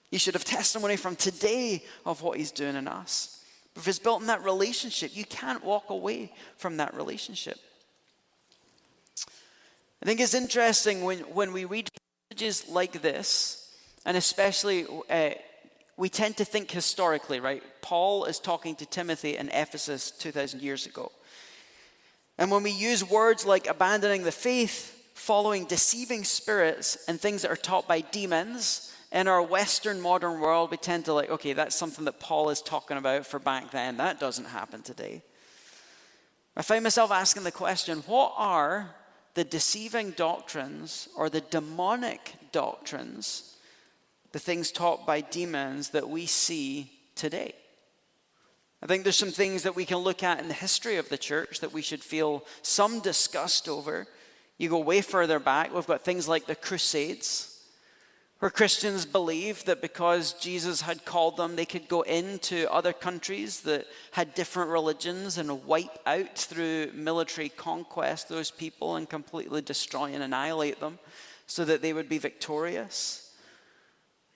You 0.09 0.19
should 0.19 0.33
have 0.33 0.45
testimony 0.45 0.95
from 0.95 1.15
today 1.15 1.83
of 2.05 2.21
what 2.21 2.37
he's 2.37 2.51
doing 2.51 2.75
in 2.75 2.87
us. 2.87 3.43
If 3.75 3.87
it's 3.87 3.99
built 3.99 4.21
in 4.21 4.27
that 4.27 4.43
relationship, 4.43 5.15
you 5.15 5.25
can't 5.25 5.63
walk 5.63 5.89
away 5.89 6.31
from 6.57 6.77
that 6.77 6.93
relationship. 6.93 7.57
I 10.01 10.05
think 10.05 10.19
it's 10.19 10.33
interesting 10.33 11.03
when, 11.03 11.19
when 11.19 11.53
we 11.53 11.65
read 11.65 11.89
passages 12.29 12.67
like 12.67 13.01
this, 13.01 13.73
and 14.05 14.17
especially 14.17 14.85
uh, 15.09 15.29
we 15.97 16.09
tend 16.09 16.37
to 16.37 16.45
think 16.45 16.71
historically, 16.71 17.39
right? 17.39 17.63
Paul 17.81 18.25
is 18.25 18.39
talking 18.39 18.75
to 18.77 18.85
Timothy 18.85 19.37
in 19.37 19.49
Ephesus 19.49 20.11
2,000 20.11 20.61
years 20.61 20.85
ago. 20.85 21.11
And 22.37 22.49
when 22.49 22.63
we 22.63 22.71
use 22.71 23.07
words 23.07 23.45
like 23.45 23.67
abandoning 23.67 24.23
the 24.23 24.31
faith, 24.31 25.11
following 25.13 25.65
deceiving 25.65 26.23
spirits, 26.23 26.97
and 27.07 27.19
things 27.21 27.43
that 27.43 27.51
are 27.51 27.55
taught 27.55 27.87
by 27.87 28.01
demons, 28.01 28.93
in 29.13 29.27
our 29.27 29.43
Western 29.43 30.01
modern 30.01 30.39
world, 30.39 30.71
we 30.71 30.77
tend 30.77 31.05
to 31.05 31.13
like, 31.13 31.29
okay, 31.29 31.53
that's 31.53 31.75
something 31.75 32.05
that 32.05 32.19
Paul 32.19 32.49
is 32.49 32.61
talking 32.61 32.97
about 32.97 33.27
for 33.27 33.39
back 33.39 33.71
then. 33.71 33.97
That 33.97 34.19
doesn't 34.19 34.45
happen 34.45 34.81
today. 34.81 35.21
I 36.57 36.63
find 36.63 36.83
myself 36.83 37.11
asking 37.11 37.43
the 37.43 37.51
question 37.51 37.99
what 38.07 38.33
are 38.35 38.95
the 39.35 39.43
deceiving 39.43 40.11
doctrines 40.11 41.07
or 41.15 41.29
the 41.29 41.41
demonic 41.41 42.33
doctrines, 42.51 43.52
the 44.33 44.39
things 44.39 44.71
taught 44.71 45.07
by 45.07 45.21
demons 45.21 45.89
that 45.89 46.09
we 46.09 46.25
see 46.25 46.91
today. 47.15 47.53
I 48.81 48.85
think 48.85 49.03
there's 49.03 49.15
some 49.15 49.31
things 49.31 49.63
that 49.63 49.77
we 49.77 49.85
can 49.85 49.99
look 49.99 50.23
at 50.23 50.41
in 50.41 50.49
the 50.49 50.53
history 50.53 50.97
of 50.97 51.07
the 51.07 51.17
church 51.17 51.61
that 51.61 51.71
we 51.71 51.81
should 51.81 52.03
feel 52.03 52.43
some 52.61 52.99
disgust 52.99 53.69
over. 53.69 54.05
You 54.57 54.69
go 54.69 54.79
way 54.79 54.99
further 54.99 55.39
back, 55.39 55.73
we've 55.73 55.87
got 55.87 56.03
things 56.03 56.27
like 56.27 56.47
the 56.47 56.55
Crusades 56.55 57.53
where 58.43 58.49
Christians 58.49 59.05
believed 59.05 59.67
that 59.67 59.81
because 59.81 60.33
Jesus 60.33 60.81
had 60.81 61.05
called 61.05 61.37
them, 61.37 61.55
they 61.55 61.63
could 61.65 61.87
go 61.87 62.01
into 62.01 62.69
other 62.69 62.91
countries 62.91 63.61
that 63.61 63.87
had 64.11 64.33
different 64.33 64.69
religions 64.69 65.37
and 65.37 65.65
wipe 65.65 65.97
out 66.05 66.37
through 66.37 66.91
military 66.93 67.47
conquest 67.47 68.27
those 68.27 68.51
people 68.51 68.97
and 68.97 69.09
completely 69.09 69.61
destroy 69.61 70.11
and 70.11 70.21
annihilate 70.21 70.81
them 70.81 70.99
so 71.47 71.63
that 71.63 71.81
they 71.81 71.93
would 71.93 72.09
be 72.09 72.17
victorious. 72.17 73.22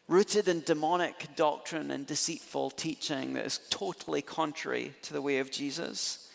Rooted 0.07 0.47
in 0.47 0.61
demonic 0.61 1.35
doctrine 1.35 1.91
and 1.91 2.07
deceitful 2.07 2.71
teaching 2.71 3.33
that 3.33 3.45
is 3.45 3.59
totally 3.69 4.21
contrary 4.21 4.93
to 5.01 5.13
the 5.13 5.21
way 5.21 5.39
of 5.39 5.51
Jesus. 5.51 6.29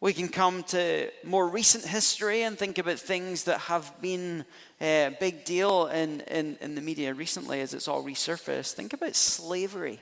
We 0.00 0.12
can 0.12 0.28
come 0.28 0.62
to 0.64 1.10
more 1.24 1.48
recent 1.48 1.84
history 1.84 2.42
and 2.42 2.56
think 2.56 2.78
about 2.78 2.98
things 3.00 3.44
that 3.44 3.58
have 3.60 4.00
been 4.00 4.44
a 4.80 5.16
big 5.18 5.44
deal 5.44 5.86
in, 5.86 6.20
in, 6.22 6.56
in 6.60 6.74
the 6.74 6.80
media 6.80 7.14
recently 7.14 7.62
as 7.62 7.74
it's 7.74 7.88
all 7.88 8.04
resurfaced. 8.04 8.74
Think 8.74 8.92
about 8.92 9.16
slavery. 9.16 9.98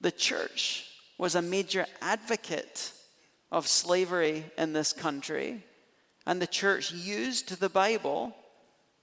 The 0.00 0.12
church 0.12 0.86
was 1.16 1.34
a 1.34 1.42
major 1.42 1.86
advocate 2.02 2.92
of 3.50 3.66
slavery 3.66 4.44
in 4.58 4.74
this 4.74 4.92
country, 4.92 5.64
and 6.26 6.42
the 6.42 6.46
church 6.46 6.92
used 6.92 7.58
the 7.58 7.68
Bible 7.70 8.36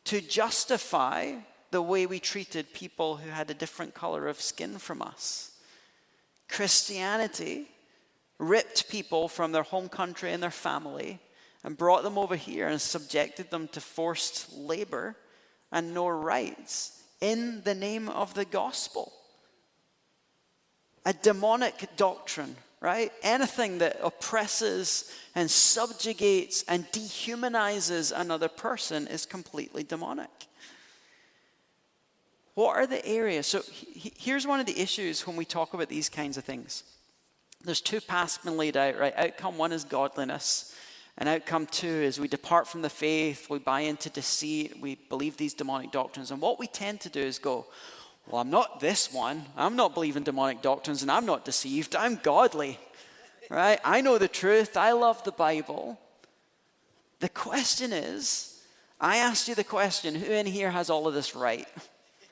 to 0.06 0.22
justify 0.22 1.34
the 1.72 1.82
way 1.82 2.06
we 2.06 2.20
treated 2.20 2.74
people 2.74 3.18
who 3.18 3.30
had 3.30 3.50
a 3.50 3.56
different 3.56 3.94
color 3.94 4.28
of 4.28 4.42
skin 4.42 4.78
from 4.78 5.02
us. 5.02 5.52
Christianity 6.50 7.70
ripped 8.38 8.90
people 8.90 9.28
from 9.28 9.52
their 9.52 9.64
home 9.64 9.88
country 9.88 10.34
and 10.34 10.44
their 10.44 10.52
family 10.52 11.20
and 11.64 11.78
brought 11.78 12.04
them 12.04 12.18
over 12.18 12.36
here 12.36 12.68
and 12.68 12.82
subjected 12.82 13.50
them 13.50 13.68
to 13.70 13.80
forced 13.80 14.52
labor 14.54 15.16
and 15.72 15.94
no 15.94 16.08
rights 16.08 17.04
in 17.22 17.62
the 17.64 17.76
name 17.76 18.10
of 18.10 18.34
the 18.34 18.46
gospel. 18.46 19.14
A 21.06 21.14
demonic 21.14 21.88
doctrine, 21.96 22.56
right? 22.82 23.12
Anything 23.22 23.78
that 23.78 23.98
oppresses 24.04 25.12
and 25.36 25.50
subjugates 25.50 26.64
and 26.68 26.86
dehumanizes 26.92 28.12
another 28.14 28.48
person 28.50 29.08
is 29.08 29.26
completely 29.26 29.84
demonic. 29.84 30.30
What 32.56 32.76
are 32.76 32.88
the 32.88 33.06
areas? 33.06 33.48
So 33.48 33.62
here's 33.94 34.46
one 34.46 34.60
of 34.60 34.66
the 34.66 34.80
issues 34.80 35.26
when 35.26 35.38
we 35.38 35.46
talk 35.46 35.74
about 35.74 35.88
these 35.88 36.10
kinds 36.10 36.38
of 36.38 36.44
things. 36.44 36.84
There's 37.64 37.82
two 37.82 38.02
paths 38.02 38.40
been 38.40 38.58
laid 38.58 38.76
out, 38.76 38.98
right? 38.98 39.14
Outcome 39.16 39.58
one 39.58 39.72
is 39.72 39.84
godliness, 39.84 40.76
and 41.18 41.30
outcome 41.30 41.68
two 41.68 41.88
is 41.88 42.20
we 42.20 42.28
depart 42.28 42.68
from 42.68 42.82
the 42.82 42.90
faith, 42.90 43.50
we 43.50 43.60
buy 43.60 43.82
into 43.82 44.10
deceit, 44.10 44.82
we 44.82 44.96
believe 44.96 45.38
these 45.38 45.54
demonic 45.54 45.92
doctrines. 45.92 46.32
And 46.32 46.42
what 46.42 46.58
we 46.58 46.66
tend 46.66 47.00
to 47.02 47.10
do 47.10 47.22
is 47.22 47.38
go, 47.38 47.68
Well, 48.28 48.42
I'm 48.42 48.50
not 48.50 48.80
this 48.80 49.12
one. 49.12 49.46
I'm 49.58 49.76
not 49.76 49.94
believing 49.94 50.24
demonic 50.24 50.62
doctrines, 50.62 51.02
and 51.02 51.12
I'm 51.12 51.26
not 51.26 51.46
deceived. 51.46 51.96
I'm 51.96 52.16
godly, 52.16 52.80
right? 53.50 53.80
I 53.84 54.02
know 54.02 54.18
the 54.18 54.28
truth. 54.28 54.78
I 54.78 54.92
love 54.92 55.24
the 55.24 55.32
Bible. 55.32 56.00
The 57.20 57.30
question 57.30 57.94
is, 57.94 58.62
I 59.00 59.18
asked 59.18 59.48
you 59.48 59.56
the 59.56 59.64
question 59.64 60.16
who 60.16 60.32
in 60.32 60.46
here 60.46 60.72
has 60.72 60.90
all 60.90 61.08
of 61.08 61.14
this 61.14 61.36
right? 61.36 61.68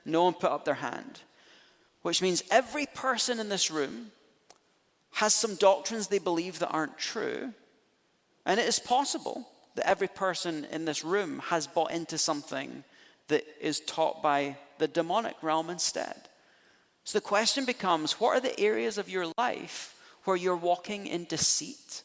No 0.05 0.23
one 0.23 0.33
put 0.33 0.51
up 0.51 0.65
their 0.65 0.75
hand. 0.75 1.21
Which 2.01 2.21
means 2.21 2.43
every 2.49 2.85
person 2.85 3.39
in 3.39 3.49
this 3.49 3.69
room 3.69 4.11
has 5.13 5.33
some 5.33 5.55
doctrines 5.55 6.07
they 6.07 6.19
believe 6.19 6.59
that 6.59 6.69
aren't 6.69 6.97
true. 6.97 7.53
And 8.45 8.59
it 8.59 8.67
is 8.67 8.79
possible 8.79 9.47
that 9.75 9.87
every 9.87 10.07
person 10.07 10.65
in 10.71 10.85
this 10.85 11.03
room 11.03 11.39
has 11.45 11.67
bought 11.67 11.91
into 11.91 12.17
something 12.17 12.83
that 13.29 13.45
is 13.59 13.79
taught 13.79 14.21
by 14.21 14.57
the 14.77 14.87
demonic 14.87 15.35
realm 15.41 15.69
instead. 15.69 16.29
So 17.03 17.17
the 17.17 17.23
question 17.23 17.65
becomes 17.65 18.19
what 18.19 18.35
are 18.35 18.39
the 18.39 18.59
areas 18.59 18.97
of 18.97 19.09
your 19.09 19.31
life 19.37 19.95
where 20.25 20.35
you're 20.35 20.55
walking 20.55 21.07
in 21.07 21.25
deceit? 21.25 22.03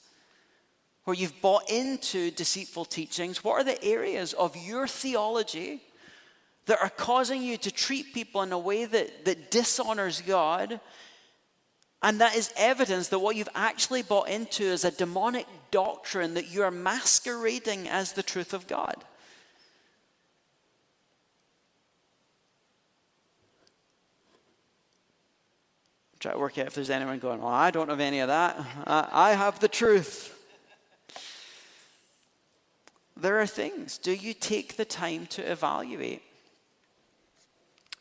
Where 1.04 1.14
you've 1.14 1.42
bought 1.42 1.68
into 1.68 2.30
deceitful 2.30 2.86
teachings? 2.86 3.44
What 3.44 3.60
are 3.60 3.64
the 3.64 3.84
areas 3.84 4.32
of 4.32 4.56
your 4.56 4.86
theology 4.86 5.82
that 6.66 6.80
are 6.80 6.90
causing 6.90 7.42
you 7.42 7.56
to 7.58 7.70
treat 7.70 8.14
people 8.14 8.42
in 8.42 8.52
a 8.52 8.58
way 8.58 8.84
that, 8.84 9.24
that 9.24 9.50
dishonors 9.50 10.20
God. 10.22 10.80
And 12.02 12.20
that 12.20 12.36
is 12.36 12.52
evidence 12.56 13.08
that 13.08 13.18
what 13.18 13.36
you've 13.36 13.48
actually 13.54 14.02
bought 14.02 14.28
into 14.28 14.62
is 14.62 14.84
a 14.84 14.90
demonic 14.90 15.46
doctrine 15.70 16.34
that 16.34 16.50
you 16.50 16.62
are 16.62 16.70
masquerading 16.70 17.88
as 17.88 18.12
the 18.12 18.22
truth 18.22 18.52
of 18.52 18.66
God. 18.66 18.96
Try 26.24 26.32
to 26.32 26.38
work 26.38 26.56
out 26.56 26.68
if 26.68 26.74
there's 26.74 26.88
anyone 26.88 27.18
going, 27.18 27.42
Well, 27.42 27.52
I 27.52 27.70
don't 27.70 27.90
have 27.90 28.00
any 28.00 28.20
of 28.20 28.28
that. 28.28 28.58
I 28.86 29.32
have 29.32 29.60
the 29.60 29.68
truth. 29.68 30.34
There 33.14 33.42
are 33.42 33.46
things. 33.46 33.98
Do 33.98 34.14
you 34.14 34.32
take 34.32 34.76
the 34.76 34.86
time 34.86 35.26
to 35.26 35.42
evaluate? 35.42 36.22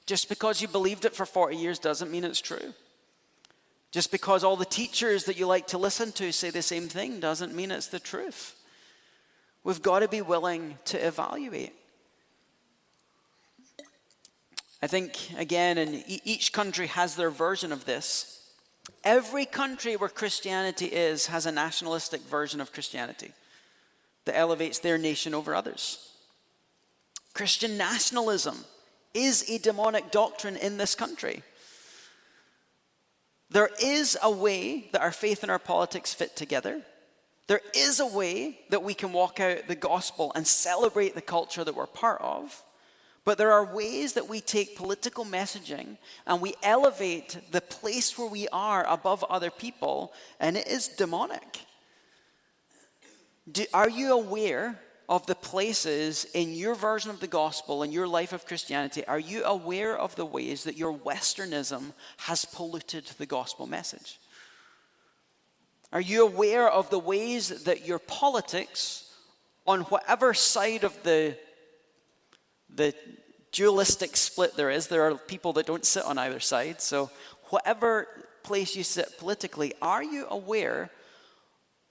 Just 0.06 0.30
because 0.30 0.62
you 0.62 0.70
believed 0.70 1.04
it 1.04 1.14
for 1.14 1.26
40 1.26 1.58
years 1.58 1.80
doesn't 1.80 2.12
mean 2.12 2.24
it's 2.24 2.40
true. 2.40 2.74
Just 3.92 4.10
because 4.10 4.46
all 4.46 4.56
the 4.56 4.64
teachers 4.64 5.26
that 5.26 5.38
you 5.38 5.46
like 5.46 5.68
to 5.68 5.78
listen 5.78 6.14
to 6.14 6.32
say 6.32 6.50
the 6.50 6.62
same 6.62 6.88
thing 6.88 7.20
doesn't 7.20 7.54
mean 7.54 7.72
it's 7.72 7.88
the 7.88 8.00
truth. 8.00 8.56
We've 9.66 9.82
got 9.82 10.00
to 10.00 10.08
be 10.08 10.22
willing 10.22 10.78
to 10.86 10.98
evaluate. 11.06 11.74
I 14.84 14.88
think, 14.88 15.18
again, 15.38 15.78
and 15.78 16.04
each 16.26 16.52
country 16.52 16.88
has 16.88 17.16
their 17.16 17.30
version 17.30 17.72
of 17.72 17.86
this. 17.86 18.52
Every 19.06 19.46
country 19.46 19.96
where 19.96 20.10
Christianity 20.10 20.88
is 20.88 21.28
has 21.28 21.46
a 21.46 21.54
nationalistic 21.54 22.20
version 22.20 22.60
of 22.60 22.74
Christianity 22.74 23.32
that 24.26 24.38
elevates 24.38 24.80
their 24.80 24.98
nation 24.98 25.34
over 25.34 25.56
others. 25.56 26.12
Christian 27.34 27.78
nationalism 27.78 28.58
is 29.14 29.50
a 29.50 29.58
demonic 29.58 30.12
doctrine 30.12 30.58
in 30.58 30.76
this 30.76 30.96
country. 30.96 31.44
There 33.52 33.70
is 33.82 34.18
a 34.22 34.30
way 34.30 34.90
that 34.92 35.02
our 35.02 35.14
faith 35.14 35.44
and 35.44 35.52
our 35.52 35.60
politics 35.60 36.14
fit 36.14 36.36
together. 36.36 36.82
There 37.48 37.62
is 37.74 38.02
a 38.02 38.06
way 38.06 38.60
that 38.70 38.84
we 38.84 38.96
can 38.96 39.14
walk 39.14 39.40
out 39.40 39.70
the 39.70 39.76
gospel 39.76 40.34
and 40.36 40.46
celebrate 40.46 41.16
the 41.16 41.22
culture 41.22 41.64
that 41.64 41.74
we're 41.74 41.88
part 41.88 42.20
of. 42.20 42.62
But 43.26 43.38
there 43.38 43.52
are 43.52 43.74
ways 43.74 44.14
that 44.14 44.28
we 44.28 44.42
take 44.42 44.76
political 44.76 45.24
messaging 45.24 45.98
and 46.28 46.42
we 46.42 46.56
elevate 46.62 47.38
the 47.52 47.62
place 47.62 48.18
where 48.18 48.28
we 48.28 48.48
are 48.50 48.86
above 48.88 49.24
other 49.30 49.50
people, 49.50 50.14
and 50.40 50.58
it 50.58 50.68
is 50.68 50.90
demonic. 50.90 51.62
Do, 53.50 53.66
are 53.74 53.90
you 53.90 54.14
aware 54.14 54.80
of 55.10 55.26
the 55.26 55.36
places 55.36 56.26
in 56.34 56.54
your 56.54 56.76
version 56.76 57.12
of 57.12 57.20
the 57.20 57.28
gospel, 57.28 57.84
in 57.84 57.92
your 57.92 58.08
life 58.08 58.34
of 58.34 58.46
Christianity, 58.46 59.06
are 59.06 59.20
you 59.20 59.44
aware 59.44 59.98
of 59.98 60.16
the 60.16 60.26
ways 60.26 60.64
that 60.64 60.78
your 60.78 60.98
Westernism 60.98 61.94
has 62.18 62.46
polluted 62.46 63.06
the 63.18 63.26
gospel 63.26 63.68
message? 63.68 64.20
Are 65.92 66.02
you 66.02 66.26
aware 66.26 66.70
of 66.70 66.90
the 66.90 67.00
ways 67.00 67.50
that 67.66 67.86
your 67.86 68.00
politics, 68.00 69.14
on 69.68 69.82
whatever 69.82 70.34
side 70.34 70.84
of 70.84 70.98
the, 71.04 71.38
the 72.76 72.94
dualistic 73.52 74.18
split 74.18 74.56
there 74.56 74.70
is, 74.70 74.88
there 74.88 75.04
are 75.04 75.16
people 75.16 75.54
that 75.54 75.66
don't 75.66 75.86
sit 75.86 76.04
on 76.06 76.18
either 76.18 76.40
side, 76.40 76.82
so 76.82 77.10
whatever 77.50 78.08
place 78.44 78.76
you 78.76 78.84
sit 78.84 79.18
politically, 79.20 79.74
are 79.82 80.04
you 80.04 80.26
aware 80.30 80.90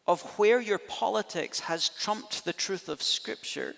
of 0.06 0.22
where 0.38 0.60
your 0.60 0.78
politics 0.78 1.60
has 1.60 1.88
trumped 1.88 2.44
the 2.44 2.52
truth 2.52 2.88
of 2.88 3.02
Scripture 3.02 3.74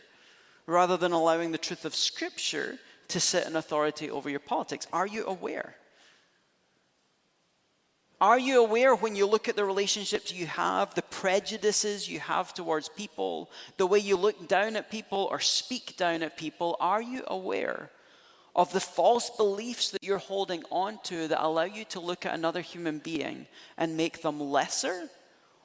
rather 0.66 0.96
than 0.96 1.12
allowing 1.12 1.52
the 1.52 1.58
truth 1.58 1.84
of 1.84 1.94
Scripture 1.94 2.78
to 3.08 3.20
sit 3.20 3.46
in 3.46 3.56
authority 3.56 4.10
over 4.10 4.30
your 4.30 4.40
politics. 4.40 4.86
Are 4.92 5.06
you 5.06 5.26
aware? 5.26 5.76
Are 8.20 8.38
you 8.38 8.62
aware 8.62 8.94
when 8.94 9.16
you 9.16 9.26
look 9.26 9.48
at 9.48 9.56
the 9.56 9.64
relationships 9.64 10.32
you 10.32 10.46
have, 10.46 10.94
the 10.94 11.02
prejudices 11.02 12.08
you 12.08 12.20
have 12.20 12.54
towards 12.54 12.88
people, 12.88 13.50
the 13.76 13.86
way 13.86 13.98
you 13.98 14.16
look 14.16 14.48
down 14.48 14.76
at 14.76 14.90
people 14.90 15.28
or 15.30 15.40
speak 15.40 15.96
down 15.96 16.22
at 16.22 16.36
people? 16.36 16.76
Are 16.80 17.02
you 17.02 17.24
aware 17.26 17.90
of 18.56 18.72
the 18.72 18.80
false 18.80 19.30
beliefs 19.30 19.90
that 19.90 20.04
you're 20.04 20.18
holding 20.18 20.62
on 20.70 20.98
to 21.04 21.26
that 21.28 21.44
allow 21.44 21.64
you 21.64 21.84
to 21.86 22.00
look 22.00 22.24
at 22.24 22.34
another 22.34 22.60
human 22.60 22.98
being 22.98 23.46
and 23.76 23.96
make 23.96 24.22
them 24.22 24.40
lesser 24.40 25.08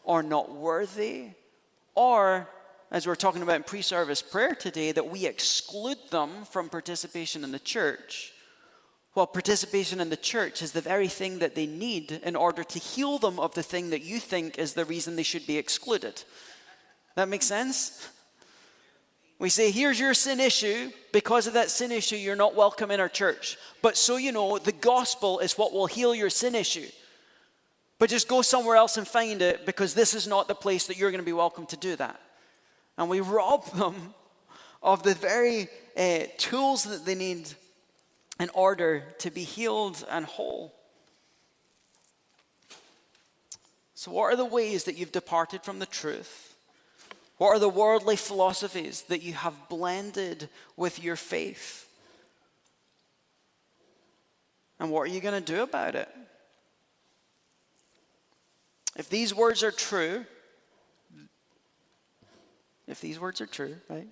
or 0.03 0.23
not 0.23 0.51
worthy, 0.51 1.27
or 1.93 2.49
as 2.91 3.05
we're 3.05 3.15
talking 3.15 3.43
about 3.43 3.57
in 3.57 3.63
pre 3.63 3.83
service 3.83 4.23
prayer 4.23 4.55
today, 4.55 4.91
that 4.91 5.07
we 5.07 5.27
exclude 5.27 5.99
them 6.09 6.45
from 6.45 6.67
participation 6.69 7.43
in 7.43 7.51
the 7.51 7.59
church. 7.59 8.33
Well, 9.15 9.27
participation 9.27 9.99
in 9.99 10.09
the 10.09 10.17
church 10.17 10.61
is 10.61 10.71
the 10.71 10.81
very 10.81 11.07
thing 11.07 11.39
that 11.39 11.55
they 11.55 11.65
need 11.65 12.11
in 12.23 12.35
order 12.35 12.63
to 12.63 12.79
heal 12.79 13.17
them 13.17 13.39
of 13.39 13.53
the 13.55 13.63
thing 13.63 13.89
that 13.89 14.03
you 14.03 14.19
think 14.19 14.57
is 14.57 14.73
the 14.73 14.85
reason 14.85 15.15
they 15.15 15.23
should 15.23 15.47
be 15.47 15.57
excluded. 15.57 16.23
That 17.15 17.27
makes 17.27 17.45
sense? 17.45 18.07
We 19.39 19.49
say, 19.49 19.71
here's 19.71 19.99
your 19.99 20.13
sin 20.13 20.39
issue. 20.39 20.91
Because 21.11 21.47
of 21.47 21.53
that 21.53 21.71
sin 21.71 21.91
issue, 21.91 22.17
you're 22.17 22.35
not 22.35 22.55
welcome 22.55 22.91
in 22.91 22.99
our 22.99 23.09
church. 23.09 23.57
But 23.81 23.97
so 23.97 24.17
you 24.17 24.31
know, 24.31 24.59
the 24.59 24.73
gospel 24.73 25.39
is 25.39 25.57
what 25.57 25.73
will 25.73 25.87
heal 25.87 26.13
your 26.13 26.29
sin 26.29 26.53
issue. 26.53 26.87
But 27.97 28.09
just 28.09 28.27
go 28.27 28.41
somewhere 28.41 28.75
else 28.75 28.97
and 28.97 29.07
find 29.07 29.41
it 29.41 29.65
because 29.65 29.93
this 29.93 30.13
is 30.13 30.27
not 30.27 30.47
the 30.47 30.55
place 30.55 30.87
that 30.87 30.97
you're 30.97 31.11
going 31.11 31.21
to 31.21 31.25
be 31.25 31.33
welcome 31.33 31.65
to 31.67 31.77
do 31.77 31.95
that. 31.95 32.19
And 32.97 33.09
we 33.09 33.21
rob 33.21 33.65
them 33.71 34.13
of 34.83 35.03
the 35.03 35.15
very 35.15 35.67
uh, 35.97 36.25
tools 36.37 36.83
that 36.83 37.05
they 37.05 37.15
need 37.15 37.49
in 38.39 38.49
order 38.53 39.03
to 39.19 39.29
be 39.29 39.43
healed 39.43 40.05
and 40.09 40.25
whole. 40.25 40.73
So, 43.95 44.11
what 44.11 44.31
are 44.31 44.37
the 44.37 44.45
ways 44.45 44.85
that 44.85 44.95
you've 44.95 45.11
departed 45.11 45.63
from 45.63 45.79
the 45.79 45.85
truth? 45.85 46.55
What 47.37 47.49
are 47.49 47.59
the 47.59 47.69
worldly 47.69 48.15
philosophies 48.15 49.03
that 49.03 49.21
you 49.21 49.33
have 49.33 49.69
blended 49.69 50.49
with 50.77 51.03
your 51.03 51.15
faith? 51.15 51.85
And 54.79 54.89
what 54.89 55.01
are 55.01 55.11
you 55.11 55.19
going 55.19 55.41
to 55.41 55.53
do 55.53 55.61
about 55.61 55.95
it? 55.95 56.09
If 58.95 59.09
these 59.09 59.33
words 59.33 59.63
are 59.63 59.71
true, 59.71 60.25
if 62.87 62.99
these 63.01 63.19
words 63.19 63.39
are 63.41 63.45
true, 63.45 63.75
right? 63.89 64.07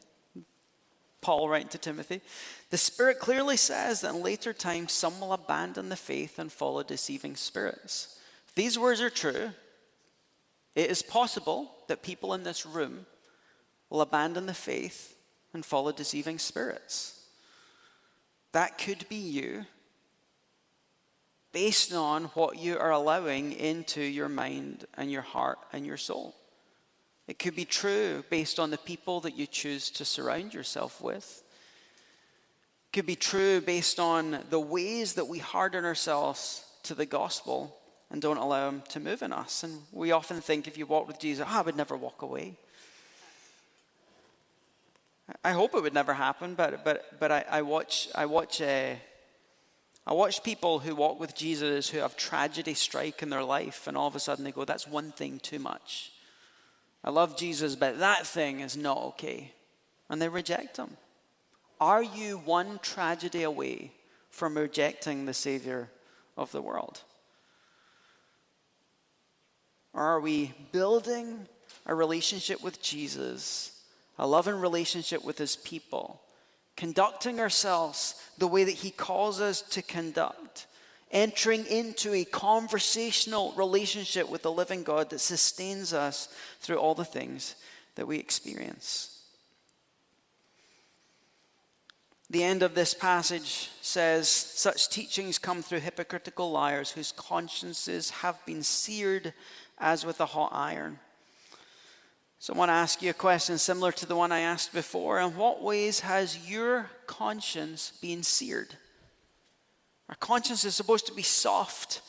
Paul 1.28 1.50
writing 1.50 1.68
to 1.68 1.78
Timothy, 1.78 2.22
the 2.70 2.78
Spirit 2.78 3.20
clearly 3.20 3.58
says 3.58 4.00
that 4.00 4.16
in 4.16 4.24
later 4.24 4.54
times 4.54 4.94
some 4.94 5.20
will 5.20 5.34
abandon 5.34 5.90
the 5.90 5.98
faith 5.98 6.40
and 6.40 6.50
follow 6.50 6.84
deceiving 6.84 7.36
spirits. 7.36 8.18
If 8.48 8.56
these 8.56 8.80
words 8.80 9.02
are 9.02 9.10
true, 9.10 9.50
it 10.74 10.90
is 10.90 11.02
possible 11.02 11.70
that 11.90 12.02
people 12.02 12.34
in 12.34 12.44
this 12.44 12.66
room 12.66 13.06
will 13.90 14.00
abandon 14.00 14.46
the 14.46 14.54
faith 14.54 15.18
and 15.54 15.66
follow 15.66 15.92
deceiving 15.92 16.40
spirits. 16.40 17.22
That 18.54 18.78
could 18.78 19.06
be 19.10 19.18
you 19.18 19.66
based 21.52 21.92
on 21.94 22.24
what 22.36 22.58
you 22.58 22.80
are 22.80 22.92
allowing 22.92 23.52
into 23.52 24.00
your 24.00 24.30
mind 24.30 24.86
and 24.94 25.12
your 25.12 25.24
heart 25.24 25.60
and 25.74 25.86
your 25.86 25.98
soul. 25.98 26.37
It 27.28 27.40
could 27.40 27.56
be 27.56 27.66
true 27.66 28.24
based 28.30 28.60
on 28.60 28.72
the 28.72 28.78
people 28.78 29.20
that 29.22 29.36
you 29.36 29.48
choose 29.48 29.90
to 29.92 30.06
surround 30.06 30.54
yourself 30.54 31.02
with. 31.02 31.44
It 32.86 32.96
could 32.96 33.06
be 33.06 33.16
true 33.16 33.60
based 33.60 34.00
on 34.00 34.40
the 34.50 34.60
ways 34.60 35.14
that 35.14 35.28
we 35.28 35.40
harden 35.40 35.84
ourselves 35.84 36.66
to 36.84 36.96
the 36.96 37.06
gospel 37.06 37.76
and 38.10 38.22
don't 38.22 38.38
allow 38.38 38.70
Him 38.70 38.82
to 38.90 39.02
move 39.02 39.22
in 39.22 39.34
us. 39.34 39.64
And 39.64 39.82
we 39.92 40.12
often 40.12 40.40
think 40.40 40.68
if 40.68 40.78
you 40.78 40.86
walk 40.86 41.08
with 41.08 41.20
Jesus, 41.20 41.46
oh, 41.48 41.60
I 41.60 41.62
would 41.62 41.76
never 41.76 41.98
walk 41.98 42.22
away. 42.22 42.58
I 45.44 45.52
hope 45.52 45.76
it 45.76 45.84
would 45.84 45.94
never 45.94 46.14
happen, 46.14 46.56
but, 46.56 46.86
but, 46.86 47.20
but 47.20 47.32
I, 47.34 47.46
I 47.50 47.62
watch, 47.62 48.08
I, 48.16 48.26
watch 48.26 48.62
uh, 48.62 48.96
I 50.06 50.14
watch 50.14 50.42
people 50.42 50.80
who 50.80 50.96
walk 50.96 51.20
with 51.20 51.36
Jesus 51.36 51.90
who 51.90 51.98
have 51.98 52.16
tragedy 52.16 52.74
strike 52.74 53.22
in 53.22 53.30
their 53.30 53.44
life, 53.44 53.88
and 53.88 53.98
all 53.98 54.08
of 54.08 54.16
a 54.16 54.22
sudden 54.22 54.46
they 54.46 54.54
go, 54.54 54.64
That's 54.64 54.88
one 54.88 55.12
thing 55.12 55.40
too 55.40 55.60
much. 55.60 56.14
I 57.04 57.10
love 57.10 57.38
Jesus, 57.38 57.76
but 57.76 58.00
that 58.00 58.26
thing 58.28 58.60
is 58.60 58.76
not 58.76 58.98
okay. 58.98 59.54
And 60.10 60.22
they 60.22 60.30
reject 60.30 60.78
him. 60.78 60.98
Are 61.80 62.04
you 62.04 62.38
one 62.39 62.80
tragedy 62.82 63.43
away 63.43 63.91
from 64.30 64.58
rejecting 64.58 65.26
the 65.26 65.34
Savior 65.34 65.89
of 66.36 66.52
the 66.52 66.62
world? 66.62 67.02
Or 69.93 70.02
are 70.02 70.20
we 70.20 70.54
building 70.72 71.48
a 71.86 71.95
relationship 71.95 72.64
with 72.64 72.82
Jesus, 72.82 73.82
a 74.18 74.28
loving 74.28 74.56
relationship 74.56 75.24
with 75.24 75.38
his 75.38 75.56
people, 75.56 76.22
conducting 76.76 77.39
ourselves 77.39 78.16
the 78.38 78.48
way 78.48 78.64
that 78.64 78.72
he 78.76 78.91
calls 78.91 79.41
us 79.41 79.62
to 79.62 79.82
conduct? 79.82 80.68
Entering 81.12 81.66
into 81.66 82.14
a 82.14 82.26
conversational 82.26 83.53
relationship 83.53 84.30
with 84.30 84.41
the 84.41 84.51
living 84.51 84.84
God 84.84 85.10
that 85.10 85.20
sustains 85.20 85.93
us 85.93 86.30
through 86.60 86.78
all 86.78 86.95
the 86.95 87.05
things 87.05 87.55
that 87.95 88.08
we 88.08 88.18
experience. 88.18 89.18
The 92.30 92.43
end 92.43 92.62
of 92.62 92.76
this 92.76 92.93
passage 92.93 93.70
says, 93.82 94.28
Such 94.28 94.89
teachings 94.89 95.39
come 95.39 95.62
through 95.62 95.80
hypocritical 95.80 96.51
liars 96.51 96.91
whose 96.91 97.14
consciences 97.14 98.10
have 98.10 98.45
been 98.45 98.64
seared 98.64 99.34
as 99.78 100.05
with 100.05 100.20
a 100.20 100.26
hot 100.26 100.51
iron. 100.53 100.99
So 102.39 102.53
I 102.53 102.58
want 102.58 102.70
to 102.70 102.74
ask 102.74 103.01
you 103.01 103.10
a 103.10 103.14
question 103.14 103.58
similar 103.58 103.91
to 103.93 104.05
the 104.05 104.16
one 104.16 104.32
I 104.32 104.41
asked 104.41 104.74
before. 104.74 105.20
In 105.20 105.36
what 105.38 105.64
ways 105.64 106.01
has 106.01 106.49
your 106.49 106.89
conscience 107.08 107.93
been 108.01 108.24
seared? 108.24 108.76
Our 110.10 110.16
conscience 110.16 110.64
is 110.64 110.76
supposed 110.76 111.08
to 111.08 111.14
be 111.14 111.22
soft. 111.22 112.01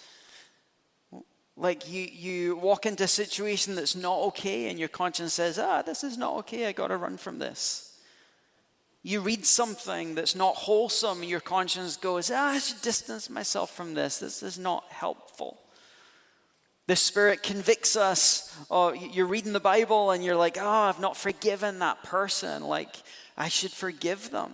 Like 1.56 1.90
you, 1.90 2.02
you 2.02 2.56
walk 2.56 2.86
into 2.86 3.04
a 3.04 3.08
situation 3.08 3.74
that's 3.74 3.96
not 3.96 4.18
okay, 4.28 4.68
and 4.68 4.78
your 4.78 4.88
conscience 4.88 5.34
says, 5.34 5.58
Ah, 5.58 5.82
this 5.82 6.04
is 6.04 6.16
not 6.16 6.36
okay, 6.38 6.66
I 6.66 6.72
gotta 6.72 6.96
run 6.96 7.16
from 7.16 7.38
this. 7.38 7.98
You 9.02 9.20
read 9.20 9.44
something 9.44 10.14
that's 10.14 10.36
not 10.36 10.54
wholesome, 10.54 11.20
and 11.20 11.30
your 11.30 11.40
conscience 11.40 11.96
goes, 11.96 12.30
Ah, 12.30 12.50
I 12.50 12.58
should 12.58 12.82
distance 12.82 13.28
myself 13.28 13.74
from 13.74 13.94
this. 13.94 14.18
This 14.18 14.42
is 14.42 14.58
not 14.58 14.84
helpful. 14.90 15.58
The 16.88 16.96
Spirit 16.96 17.42
convicts 17.42 17.96
us. 17.96 18.56
Oh, 18.70 18.94
you're 18.94 19.26
reading 19.26 19.52
the 19.52 19.60
Bible 19.60 20.10
and 20.10 20.24
you're 20.24 20.34
like, 20.34 20.56
oh, 20.58 20.66
I've 20.66 21.00
not 21.00 21.18
forgiven 21.18 21.80
that 21.80 22.02
person. 22.02 22.64
Like, 22.64 22.96
I 23.36 23.48
should 23.48 23.72
forgive 23.72 24.30
them. 24.30 24.50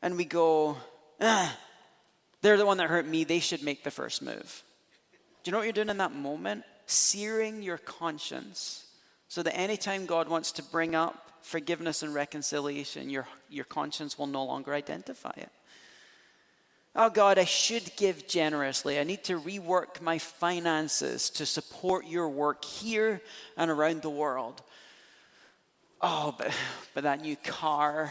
And 0.00 0.16
we 0.16 0.24
go, 0.24 0.78
ah, 1.20 1.56
they're 2.42 2.56
the 2.56 2.66
one 2.66 2.78
that 2.78 2.88
hurt 2.88 3.06
me. 3.06 3.24
They 3.24 3.40
should 3.40 3.62
make 3.62 3.84
the 3.84 3.90
first 3.90 4.22
move. 4.22 4.62
Do 5.42 5.48
you 5.48 5.52
know 5.52 5.58
what 5.58 5.64
you're 5.64 5.72
doing 5.72 5.88
in 5.88 5.98
that 5.98 6.14
moment? 6.14 6.64
Searing 6.86 7.62
your 7.62 7.78
conscience 7.78 8.86
so 9.28 9.42
that 9.42 9.56
anytime 9.56 10.06
God 10.06 10.28
wants 10.28 10.52
to 10.52 10.62
bring 10.62 10.94
up 10.94 11.32
forgiveness 11.42 12.02
and 12.02 12.14
reconciliation, 12.14 13.10
your, 13.10 13.26
your 13.48 13.64
conscience 13.64 14.18
will 14.18 14.26
no 14.26 14.44
longer 14.44 14.74
identify 14.74 15.32
it. 15.36 15.50
Oh 16.96 17.10
God, 17.10 17.38
I 17.38 17.44
should 17.44 17.94
give 17.96 18.26
generously. 18.26 18.98
I 18.98 19.04
need 19.04 19.22
to 19.24 19.38
rework 19.38 20.00
my 20.00 20.18
finances 20.18 21.30
to 21.30 21.46
support 21.46 22.06
your 22.06 22.28
work 22.28 22.64
here 22.64 23.20
and 23.56 23.70
around 23.70 24.02
the 24.02 24.10
world. 24.10 24.62
Oh, 26.00 26.34
but, 26.36 26.52
but 26.94 27.04
that 27.04 27.20
new 27.20 27.36
car, 27.36 28.10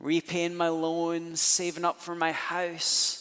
repaying 0.00 0.54
my 0.54 0.68
loans, 0.68 1.40
saving 1.40 1.84
up 1.84 2.00
for 2.00 2.14
my 2.14 2.32
house. 2.32 3.18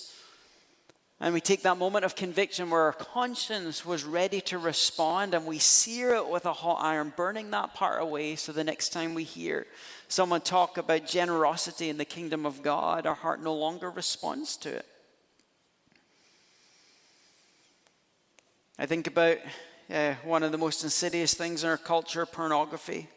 And 1.22 1.34
we 1.34 1.42
take 1.42 1.64
that 1.64 1.78
moment 1.78 2.06
of 2.06 2.16
conviction 2.16 2.70
where 2.70 2.84
our 2.84 2.94
conscience 2.94 3.86
was 3.86 4.06
ready 4.06 4.40
to 4.42 4.58
respond 4.58 5.34
and 5.34 5.46
we 5.46 5.60
sear 5.60 6.16
it 6.16 6.30
with 6.30 6.46
a 6.46 6.54
hot 6.54 6.78
iron, 6.82 7.12
burning 7.16 7.52
that 7.52 7.74
part 7.74 8.02
away 8.02 8.38
so 8.38 8.54
the 8.54 8.64
next 8.64 8.94
time 8.94 9.14
we 9.14 9.26
hear 9.26 9.68
someone 10.08 10.40
talk 10.40 10.78
about 10.78 11.06
generosity 11.06 11.90
in 11.90 11.98
the 11.98 12.06
kingdom 12.06 12.46
of 12.46 12.64
God, 12.64 13.06
our 13.06 13.16
heart 13.16 13.44
no 13.44 13.54
longer 13.54 13.90
responds 13.92 14.56
to 14.58 14.70
it. 14.70 14.86
I 18.80 18.86
think 18.86 19.08
about 19.08 19.40
uh, 19.94 20.14
one 20.24 20.42
of 20.42 20.54
the 20.54 20.58
most 20.58 20.86
insidious 20.86 21.34
things 21.34 21.66
in 21.66 21.70
our 21.70 21.78
culture 21.78 22.26
pornography 22.26 23.10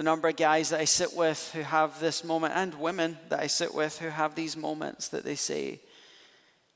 the 0.00 0.04
number 0.04 0.28
of 0.28 0.36
guys 0.36 0.70
that 0.70 0.80
I 0.80 0.86
sit 0.86 1.14
with 1.14 1.52
who 1.52 1.60
have 1.60 2.00
this 2.00 2.24
moment, 2.24 2.54
and 2.56 2.74
women 2.76 3.18
that 3.28 3.38
I 3.38 3.48
sit 3.48 3.74
with 3.74 3.98
who 3.98 4.08
have 4.08 4.34
these 4.34 4.56
moments 4.56 5.08
that 5.08 5.24
they 5.24 5.34
say, 5.34 5.78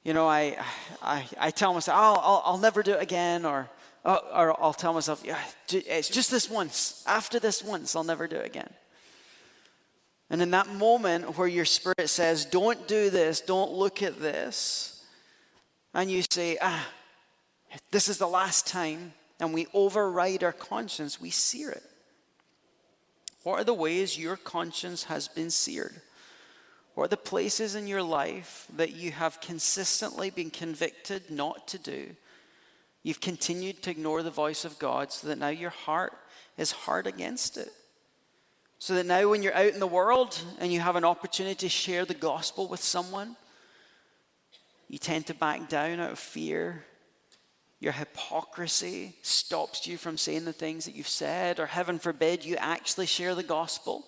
you 0.03 0.13
know, 0.13 0.29
I, 0.29 0.59
I, 1.01 1.25
I 1.41 1.51
tell 1.51 1.73
myself, 1.73 1.99
oh, 1.99 2.21
I'll, 2.21 2.43
I'll 2.45 2.59
never 2.59 2.83
do 2.83 2.93
it 2.93 3.01
again, 3.01 3.47
or, 3.47 3.71
oh, 4.05 4.21
or 4.31 4.63
I'll 4.63 4.75
tell 4.75 4.93
myself, 4.93 5.23
yeah, 5.25 5.39
it's 5.71 6.11
just 6.11 6.31
this 6.31 6.51
once. 6.51 7.03
After 7.07 7.39
this 7.39 7.65
once, 7.65 7.97
I'll 7.97 8.05
never 8.05 8.29
do 8.29 8.37
it 8.37 8.45
again. 8.45 8.69
And 10.29 10.43
in 10.43 10.51
that 10.51 10.69
moment 10.69 11.39
where 11.39 11.49
your 11.49 11.65
spirit 11.65 12.11
says, 12.11 12.45
don't 12.45 12.87
do 12.87 13.09
this, 13.09 13.41
don't 13.41 13.73
look 13.73 14.03
at 14.03 14.21
this, 14.21 15.03
and 15.95 16.11
you 16.11 16.25
say, 16.31 16.59
ah, 16.61 16.87
this 17.91 18.07
is 18.07 18.19
the 18.19 18.29
last 18.29 18.67
time, 18.67 19.15
and 19.41 19.55
we 19.55 19.67
override 19.73 20.45
our 20.45 20.53
conscience, 20.53 21.19
we 21.19 21.31
sear 21.31 21.71
it. 21.71 21.85
What 23.45 23.61
are 23.61 23.65
the 23.65 23.75
ways 23.75 24.19
your 24.19 24.37
conscience 24.37 25.05
has 25.05 25.29
been 25.29 25.51
seared? 25.51 26.01
What 26.95 27.05
are 27.05 27.09
the 27.09 27.17
places 27.17 27.75
in 27.75 27.87
your 27.87 28.03
life 28.03 28.67
that 28.77 28.95
you 28.95 29.13
have 29.13 29.41
consistently 29.41 30.31
been 30.31 30.51
convicted 30.51 31.31
not 31.31 31.69
to 31.69 31.79
do? 31.79 32.17
You've 33.03 33.21
continued 33.21 33.83
to 33.83 33.91
ignore 33.91 34.23
the 34.23 34.31
voice 34.31 34.65
of 34.65 34.79
God 34.79 35.13
so 35.13 35.29
that 35.29 35.39
now 35.39 35.49
your 35.49 35.71
heart 35.71 36.15
is 36.57 36.73
hard 36.73 37.07
against 37.07 37.59
it. 37.59 37.71
So 38.79 38.95
that 38.95 39.07
now, 39.07 39.29
when 39.29 39.43
you're 39.43 39.55
out 39.55 39.73
in 39.73 39.81
the 39.81 39.87
world 39.87 40.41
and 40.59 40.73
you 40.73 40.81
have 40.81 40.97
an 40.97 41.05
opportunity 41.05 41.55
to 41.57 41.69
share 41.69 42.05
the 42.05 42.15
gospel 42.15 42.67
with 42.67 42.83
someone, 42.83 43.37
you 44.89 44.99
tend 44.99 45.27
to 45.27 45.35
back 45.35 45.69
down 45.69 46.01
out 46.01 46.13
of 46.13 46.19
fear. 46.19 46.85
Your 47.85 47.93
hypocrisy 47.93 49.13
stops 49.21 49.87
you 49.87 49.99
from 49.99 50.17
saying 50.17 50.47
the 50.47 50.55
things 50.55 50.87
that 50.87 50.95
you've 50.95 51.07
said, 51.07 51.61
or 51.61 51.67
heaven 51.67 51.99
forbid, 51.99 52.43
you 52.43 52.57
actually 52.57 53.05
share 53.05 53.35
the 53.35 53.43
gospel. 53.43 54.07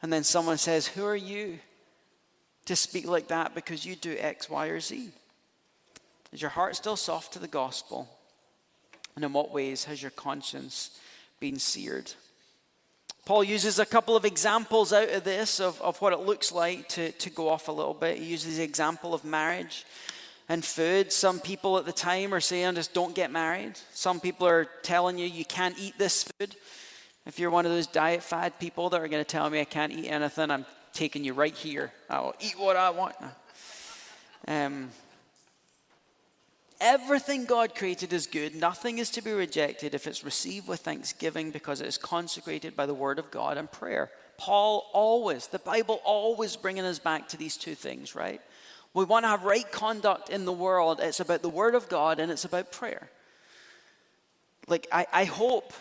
And 0.00 0.12
then 0.12 0.22
someone 0.22 0.56
says, 0.56 0.86
Who 0.86 1.04
are 1.04 1.16
you 1.16 1.58
to 2.66 2.76
speak 2.76 3.08
like 3.08 3.26
that 3.26 3.56
because 3.56 3.84
you 3.84 3.96
do 3.96 4.14
X, 4.16 4.48
Y, 4.48 4.68
or 4.68 4.78
Z? 4.78 5.10
Is 6.32 6.40
your 6.40 6.52
heart 6.52 6.76
still 6.76 6.94
soft 6.94 7.32
to 7.32 7.40
the 7.40 7.48
gospel? 7.48 8.08
And 9.16 9.24
in 9.24 9.32
what 9.32 9.50
ways 9.50 9.82
has 9.86 10.00
your 10.00 10.12
conscience 10.12 10.96
been 11.40 11.58
seared? 11.58 12.12
Paul 13.26 13.42
uses 13.42 13.80
a 13.80 13.84
couple 13.84 14.14
of 14.14 14.26
examples 14.26 14.92
out 14.92 15.08
of 15.08 15.24
this 15.24 15.58
of, 15.58 15.82
of 15.82 16.00
what 16.00 16.12
it 16.12 16.20
looks 16.20 16.52
like 16.52 16.88
to, 16.90 17.10
to 17.10 17.30
go 17.30 17.48
off 17.48 17.66
a 17.66 17.72
little 17.72 17.94
bit. 17.94 18.18
He 18.18 18.26
uses 18.26 18.58
the 18.58 18.62
example 18.62 19.12
of 19.12 19.24
marriage 19.24 19.84
and 20.48 20.64
food. 20.64 21.12
Some 21.12 21.40
people 21.40 21.78
at 21.78 21.84
the 21.84 21.92
time 21.92 22.32
are 22.34 22.40
saying 22.40 22.74
just 22.74 22.94
don't 22.94 23.14
get 23.14 23.30
married. 23.30 23.74
Some 23.92 24.20
people 24.20 24.46
are 24.46 24.66
telling 24.82 25.18
you 25.18 25.26
you 25.26 25.44
can't 25.44 25.78
eat 25.78 25.98
this 25.98 26.24
food. 26.24 26.56
If 27.26 27.38
you're 27.38 27.50
one 27.50 27.66
of 27.66 27.72
those 27.72 27.86
diet 27.86 28.22
fad 28.22 28.58
people 28.58 28.88
that 28.90 29.00
are 29.00 29.08
going 29.08 29.22
to 29.22 29.30
tell 29.30 29.48
me 29.50 29.60
I 29.60 29.64
can't 29.64 29.92
eat 29.92 30.08
anything, 30.08 30.50
I'm 30.50 30.64
taking 30.92 31.24
you 31.24 31.34
right 31.34 31.54
here. 31.54 31.92
I 32.08 32.20
will 32.20 32.34
eat 32.40 32.58
what 32.58 32.76
I 32.76 32.90
want. 32.90 33.14
Um, 34.46 34.90
Everything 36.80 37.44
God 37.44 37.74
created 37.74 38.12
is 38.12 38.28
good. 38.28 38.54
Nothing 38.54 38.98
is 38.98 39.10
to 39.10 39.22
be 39.22 39.32
rejected 39.32 39.94
if 39.94 40.06
it's 40.06 40.22
received 40.22 40.68
with 40.68 40.80
thanksgiving 40.80 41.50
because 41.50 41.80
it 41.80 41.88
is 41.88 41.98
consecrated 41.98 42.76
by 42.76 42.86
the 42.86 42.94
word 42.94 43.18
of 43.18 43.32
God 43.32 43.56
and 43.56 43.70
prayer. 43.70 44.12
Paul 44.36 44.88
always, 44.92 45.48
the 45.48 45.58
Bible 45.58 46.00
always 46.04 46.54
bringing 46.54 46.84
us 46.84 47.00
back 47.00 47.28
to 47.28 47.36
these 47.36 47.56
two 47.56 47.74
things, 47.74 48.14
right? 48.14 48.40
We 48.98 49.04
want 49.04 49.22
to 49.22 49.28
have 49.28 49.44
right 49.44 49.70
conduct 49.70 50.28
in 50.28 50.44
the 50.44 50.52
world. 50.52 50.98
It's 51.00 51.20
about 51.20 51.40
the 51.42 51.48
word 51.48 51.76
of 51.76 51.88
God 51.88 52.18
and 52.18 52.32
it's 52.32 52.44
about 52.44 52.72
prayer. 52.72 53.08
Like, 54.66 54.88
I, 54.90 55.06
I 55.12 55.24
hope 55.24 55.72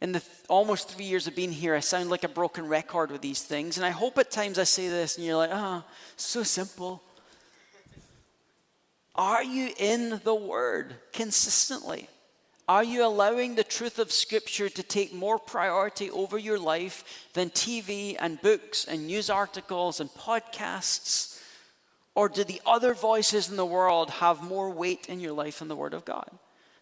in 0.00 0.12
the 0.12 0.20
th- 0.20 0.30
almost 0.48 0.88
three 0.88 1.06
years 1.06 1.26
of 1.26 1.34
being 1.34 1.50
here, 1.50 1.74
I 1.74 1.80
sound 1.80 2.10
like 2.10 2.22
a 2.22 2.28
broken 2.28 2.68
record 2.68 3.10
with 3.10 3.22
these 3.22 3.42
things. 3.42 3.76
And 3.76 3.84
I 3.84 3.90
hope 3.90 4.18
at 4.18 4.30
times 4.30 4.56
I 4.56 4.62
say 4.62 4.86
this 4.86 5.16
and 5.16 5.26
you're 5.26 5.36
like, 5.36 5.50
ah, 5.52 5.84
oh, 5.84 5.90
so 6.16 6.44
simple. 6.44 7.02
Are 9.16 9.42
you 9.42 9.72
in 9.76 10.20
the 10.22 10.36
Word 10.36 10.94
consistently? 11.12 12.08
Are 12.68 12.84
you 12.84 13.04
allowing 13.04 13.56
the 13.56 13.64
truth 13.64 13.98
of 13.98 14.12
Scripture 14.12 14.68
to 14.68 14.82
take 14.84 15.12
more 15.12 15.40
priority 15.40 16.08
over 16.12 16.38
your 16.38 16.60
life 16.60 17.26
than 17.32 17.50
TV 17.50 18.16
and 18.20 18.40
books 18.40 18.84
and 18.84 19.08
news 19.08 19.28
articles 19.28 19.98
and 19.98 20.08
podcasts? 20.10 21.37
Or 22.18 22.28
do 22.28 22.42
the 22.42 22.60
other 22.66 22.94
voices 22.94 23.48
in 23.48 23.54
the 23.54 23.64
world 23.64 24.10
have 24.10 24.42
more 24.42 24.70
weight 24.70 25.06
in 25.08 25.20
your 25.20 25.30
life 25.30 25.60
than 25.60 25.68
the 25.68 25.76
Word 25.76 25.94
of 25.94 26.04
God? 26.04 26.28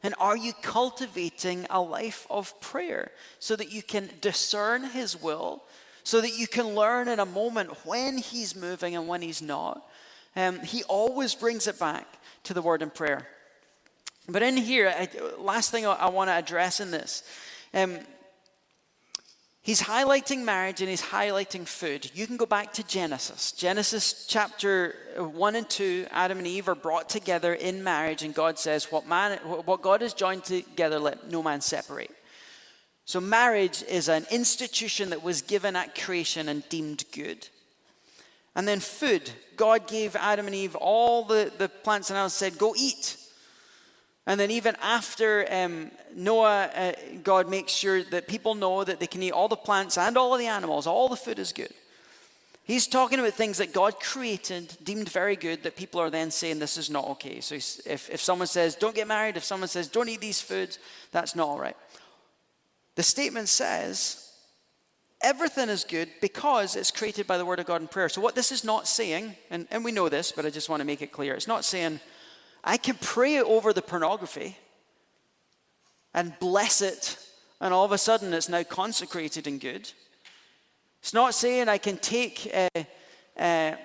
And 0.03 0.15
are 0.19 0.35
you 0.35 0.55
cultivating 0.63 1.67
a 1.69 1.79
life 1.79 2.27
of 2.31 2.59
prayer 2.63 3.11
so 3.39 3.55
that 3.55 3.71
you 3.71 3.83
can 3.83 4.09
discern 4.23 4.85
His 4.85 5.21
will, 5.21 5.63
so 6.05 6.23
that 6.23 6.39
you 6.39 6.47
can 6.47 6.75
learn 6.75 7.07
in 7.07 7.21
a 7.21 7.27
moment 7.27 7.85
when 7.85 8.17
He's 8.17 8.57
moving 8.57 8.97
and 8.97 9.09
when 9.09 9.21
He's 9.21 9.43
not? 9.43 9.87
Um, 10.37 10.61
he 10.61 10.85
always 10.85 11.35
brings 11.35 11.67
it 11.67 11.79
back 11.79 12.07
to 12.45 12.55
the 12.55 12.63
word 12.63 12.81
and 12.81 12.95
prayer. 12.95 13.27
But 14.27 14.43
in 14.43 14.57
here, 14.57 14.89
I, 14.89 15.07
last 15.39 15.71
thing 15.71 15.85
I, 15.85 15.93
I 15.93 16.09
want 16.09 16.29
to 16.29 16.35
address 16.35 16.81
in 16.81 16.91
this. 16.91 17.23
Um, 17.75 17.99
he's 19.67 19.83
highlighting 19.83 20.45
marriage 20.45 20.81
and 20.81 20.89
he's 20.89 21.03
highlighting 21.03 21.67
food. 21.67 22.09
You 22.15 22.27
can 22.29 22.37
go 22.37 22.47
back 22.47 22.73
to 22.75 22.87
Genesis. 22.87 23.51
Genesis 23.51 24.25
chapter 24.29 24.95
uh, 25.19 25.25
1 25.25 25.57
and 25.57 25.69
2, 25.69 26.07
Adam 26.13 26.39
and 26.39 26.47
Eve 26.47 26.69
are 26.69 26.77
brought 26.77 27.09
together 27.09 27.53
in 27.53 27.83
marriage, 27.83 28.23
and 28.23 28.33
God 28.33 28.61
says, 28.61 28.93
What, 28.93 29.09
man, 29.09 29.39
what 29.39 29.83
God 29.83 30.03
has 30.03 30.15
joined 30.15 30.45
together, 30.45 31.01
let 31.01 31.31
no 31.31 31.43
man 31.43 31.61
separate. 31.61 32.13
So, 33.05 33.21
marriage 33.21 33.83
is 33.89 34.09
an 34.09 34.27
institution 34.31 35.11
that 35.11 35.23
was 35.23 35.43
given 35.43 35.77
at 35.77 36.01
creation 36.01 36.49
and 36.49 36.67
deemed 36.69 37.05
good. 37.13 37.49
And 38.55 38.67
then 38.67 38.81
food. 38.81 39.31
God 39.57 39.87
gave 39.87 40.17
Adam 40.17 40.47
and 40.47 40.55
Eve 40.55 40.77
all 40.77 41.25
the, 41.25 41.53
the 41.59 41.69
plants 41.69 42.11
and 42.11 42.17
animals, 42.17 42.35
said, 42.35 42.57
Go 42.57 42.75
eat. 42.77 43.17
And 44.27 44.41
then, 44.41 44.51
even 44.51 44.75
after 44.83 45.47
um, 45.51 45.93
Noah, 46.15 46.69
uh, 46.75 46.93
God 47.23 47.49
makes 47.49 47.73
sure 47.73 48.03
that 48.03 48.27
people 48.27 48.57
know 48.57 48.83
that 48.83 48.99
they 48.99 49.07
can 49.07 49.23
eat 49.23 49.31
all 49.31 49.47
the 49.47 49.57
plants 49.57 49.97
and 49.97 50.17
all 50.17 50.35
of 50.35 50.41
the 50.41 50.49
animals, 50.49 50.87
all 50.89 51.09
the 51.09 51.17
food 51.17 51.39
is 51.39 51.53
good. 51.53 51.73
He's 52.65 52.89
talking 52.89 53.21
about 53.21 53.35
things 53.35 53.59
that 53.59 53.73
God 53.73 54.01
created, 54.01 54.77
deemed 54.83 55.09
very 55.09 55.37
good, 55.37 55.63
that 55.63 55.77
people 55.77 56.01
are 56.01 56.11
then 56.11 56.33
saying 56.33 56.59
this 56.59 56.77
is 56.77 56.91
not 56.91 57.07
okay. 57.11 57.41
So, 57.41 57.55
if, 57.55 58.11
if 58.11 58.21
someone 58.21 58.49
says, 58.49 58.75
don't 58.75 58.97
get 58.97 59.07
married, 59.07 59.37
if 59.37 59.45
someone 59.45 59.69
says, 59.69 59.87
don't 59.87 60.09
eat 60.09 60.21
these 60.21 60.41
foods, 60.41 60.81
that's 61.13 61.37
not 61.37 61.47
all 61.47 61.61
right. 61.61 61.77
The 62.97 63.05
statement 63.05 63.49
says, 63.49 64.33
everything 65.23 65.69
is 65.69 65.85
good 65.85 66.09
because 66.21 66.75
it's 66.75 66.91
created 66.91 67.29
by 67.29 67.39
the 67.39 67.45
word 67.45 67.61
of 67.61 67.67
God 67.67 67.81
in 67.81 67.87
prayer. 67.87 68.09
So, 68.09 68.21
what 68.21 68.35
this 68.35 68.51
is 68.51 68.65
not 68.65 68.89
saying, 68.89 69.37
and, 69.51 69.69
and 69.71 69.85
we 69.85 69.93
know 69.93 70.09
this, 70.09 70.33
but 70.33 70.45
I 70.45 70.51
just 70.51 70.69
want 70.69 70.81
to 70.81 70.87
make 70.87 71.03
it 71.03 71.13
clear 71.13 71.35
it's 71.35 71.47
not 71.47 71.65
saying 71.65 72.01
I 72.67 72.79
can 72.79 72.97
pray 73.01 73.41
over 73.41 73.73
the 73.73 73.81
pornography 73.81 74.57
and 76.13 76.37
bless 76.41 76.83
it, 76.83 77.17
and 77.61 77.73
all 77.73 77.85
of 77.85 77.93
a 77.93 77.99
sudden 77.99 78.35
it's 78.35 78.49
now 78.49 78.65
consecrated 78.65 79.47
and 79.47 79.61
good. 79.61 79.89
It's 81.01 81.15
not 81.15 81.35
saying 81.35 81.69
I 81.69 81.79
can 81.79 81.97
take 81.99 82.47
a, 82.47 82.69
a, 83.39 83.77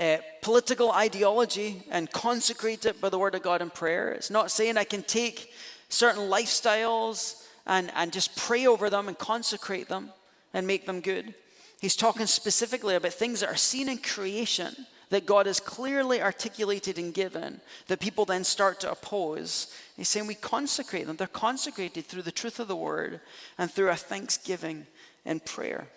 a 0.00 0.20
political 0.42 0.90
ideology 0.90 1.84
and 1.88 2.10
consecrate 2.10 2.84
it 2.84 3.00
by 3.00 3.10
the 3.10 3.18
word 3.18 3.36
of 3.36 3.42
God 3.42 3.62
in 3.62 3.70
prayer. 3.70 4.10
It's 4.10 4.30
not 4.30 4.50
saying 4.50 4.76
I 4.76 4.82
can 4.82 5.04
take 5.04 5.52
certain 5.88 6.28
lifestyles 6.28 7.44
and, 7.64 7.92
and 7.94 8.12
just 8.12 8.34
pray 8.34 8.66
over 8.66 8.90
them 8.90 9.06
and 9.06 9.16
consecrate 9.16 9.88
them 9.88 10.10
and 10.52 10.66
make 10.66 10.84
them 10.84 11.00
good. 11.00 11.32
He's 11.80 11.94
talking 11.94 12.26
specifically 12.26 12.96
about 12.96 13.12
things 13.12 13.38
that 13.38 13.50
are 13.50 13.56
seen 13.56 13.88
in 13.88 13.98
creation 13.98 14.74
that 15.10 15.26
God 15.26 15.46
has 15.46 15.60
clearly 15.60 16.20
articulated 16.20 16.98
and 16.98 17.14
given 17.14 17.60
that 17.86 18.00
people 18.00 18.24
then 18.24 18.44
start 18.44 18.80
to 18.80 18.90
oppose. 18.90 19.72
He's 19.96 20.08
saying 20.08 20.26
we 20.26 20.34
consecrate 20.34 21.06
them. 21.06 21.16
They're 21.16 21.26
consecrated 21.26 22.06
through 22.06 22.22
the 22.22 22.32
truth 22.32 22.58
of 22.58 22.68
the 22.68 22.76
word 22.76 23.20
and 23.56 23.70
through 23.70 23.90
a 23.90 23.96
thanksgiving 23.96 24.86
and 25.24 25.44
prayer. 25.44 25.88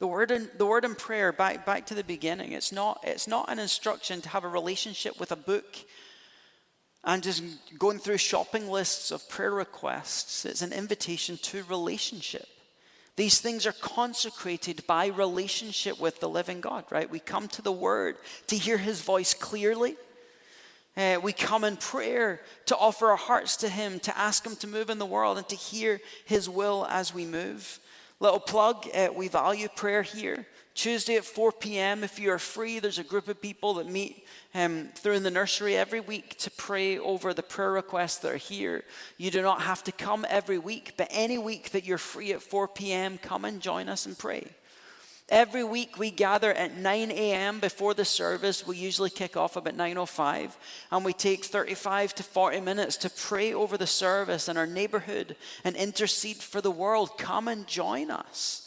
The 0.00 0.08
word 0.08 0.30
and 0.32 0.50
the 0.58 0.66
word 0.66 0.84
and 0.84 0.98
prayer, 0.98 1.32
back, 1.32 1.64
back 1.64 1.86
to 1.86 1.94
the 1.94 2.04
beginning, 2.04 2.52
it's 2.52 2.72
not, 2.72 3.00
it's 3.04 3.28
not 3.28 3.50
an 3.50 3.58
instruction 3.58 4.20
to 4.22 4.28
have 4.30 4.44
a 4.44 4.48
relationship 4.48 5.20
with 5.20 5.30
a 5.30 5.36
book 5.36 5.76
and 7.04 7.22
just 7.22 7.42
going 7.78 7.98
through 7.98 8.18
shopping 8.18 8.68
lists 8.68 9.10
of 9.10 9.28
prayer 9.28 9.52
requests. 9.52 10.44
It's 10.44 10.62
an 10.62 10.72
invitation 10.72 11.36
to 11.42 11.62
relationship. 11.64 12.48
These 13.16 13.40
things 13.40 13.66
are 13.66 13.72
consecrated 13.72 14.84
by 14.86 15.06
relationship 15.06 16.00
with 16.00 16.18
the 16.18 16.28
living 16.28 16.60
God, 16.60 16.84
right? 16.90 17.08
We 17.08 17.20
come 17.20 17.46
to 17.48 17.62
the 17.62 17.72
Word 17.72 18.16
to 18.48 18.56
hear 18.56 18.76
His 18.76 19.02
voice 19.02 19.34
clearly. 19.34 19.96
Uh, 20.96 21.18
we 21.22 21.32
come 21.32 21.64
in 21.64 21.76
prayer 21.76 22.40
to 22.66 22.76
offer 22.76 23.10
our 23.10 23.16
hearts 23.16 23.56
to 23.58 23.68
Him, 23.68 24.00
to 24.00 24.16
ask 24.18 24.44
Him 24.44 24.56
to 24.56 24.66
move 24.66 24.90
in 24.90 24.98
the 24.98 25.06
world, 25.06 25.38
and 25.38 25.48
to 25.48 25.56
hear 25.56 26.00
His 26.24 26.48
will 26.48 26.86
as 26.90 27.14
we 27.14 27.24
move. 27.24 27.78
Little 28.18 28.40
plug 28.40 28.88
uh, 28.94 29.08
we 29.14 29.28
value 29.28 29.68
prayer 29.74 30.02
here. 30.02 30.46
Tuesday 30.74 31.16
at 31.16 31.24
4 31.24 31.52
p.m., 31.52 32.02
if 32.02 32.18
you 32.18 32.32
are 32.32 32.38
free, 32.38 32.80
there's 32.80 32.98
a 32.98 33.04
group 33.04 33.28
of 33.28 33.40
people 33.40 33.74
that 33.74 33.86
meet 33.86 34.26
um, 34.54 34.88
through 34.96 35.12
in 35.12 35.22
the 35.22 35.30
nursery 35.30 35.76
every 35.76 36.00
week 36.00 36.36
to 36.38 36.50
pray 36.50 36.98
over 36.98 37.32
the 37.32 37.44
prayer 37.44 37.70
requests 37.70 38.18
that 38.18 38.32
are 38.32 38.36
here. 38.36 38.82
You 39.16 39.30
do 39.30 39.40
not 39.40 39.62
have 39.62 39.84
to 39.84 39.92
come 39.92 40.26
every 40.28 40.58
week, 40.58 40.94
but 40.96 41.06
any 41.10 41.38
week 41.38 41.70
that 41.70 41.84
you're 41.84 41.96
free 41.96 42.32
at 42.32 42.42
4 42.42 42.66
p.m., 42.66 43.18
come 43.18 43.44
and 43.44 43.60
join 43.60 43.88
us 43.88 44.04
and 44.04 44.18
pray. 44.18 44.48
Every 45.28 45.62
week 45.62 45.96
we 45.96 46.10
gather 46.10 46.52
at 46.52 46.76
9 46.76 47.10
a.m. 47.12 47.60
before 47.60 47.94
the 47.94 48.04
service. 48.04 48.66
We 48.66 48.76
usually 48.76 49.10
kick 49.10 49.36
off 49.36 49.56
about 49.56 49.76
9.05 49.76 50.50
and 50.90 51.04
we 51.04 51.12
take 51.12 51.44
35 51.44 52.16
to 52.16 52.22
40 52.22 52.60
minutes 52.60 52.96
to 52.98 53.10
pray 53.10 53.54
over 53.54 53.78
the 53.78 53.86
service 53.86 54.48
in 54.48 54.56
our 54.56 54.66
neighborhood 54.66 55.36
and 55.62 55.76
intercede 55.76 56.38
for 56.38 56.60
the 56.60 56.70
world. 56.70 57.16
Come 57.16 57.48
and 57.48 57.66
join 57.66 58.10
us 58.10 58.63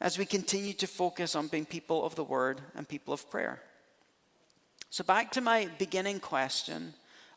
as 0.00 0.18
we 0.18 0.26
continue 0.26 0.72
to 0.74 0.86
focus 0.86 1.34
on 1.34 1.48
being 1.48 1.64
people 1.64 2.04
of 2.04 2.14
the 2.14 2.24
word 2.24 2.60
and 2.74 2.88
people 2.88 3.14
of 3.14 3.30
prayer. 3.30 3.60
So, 4.90 5.04
back 5.04 5.32
to 5.32 5.40
my 5.40 5.68
beginning 5.78 6.20
question 6.20 6.94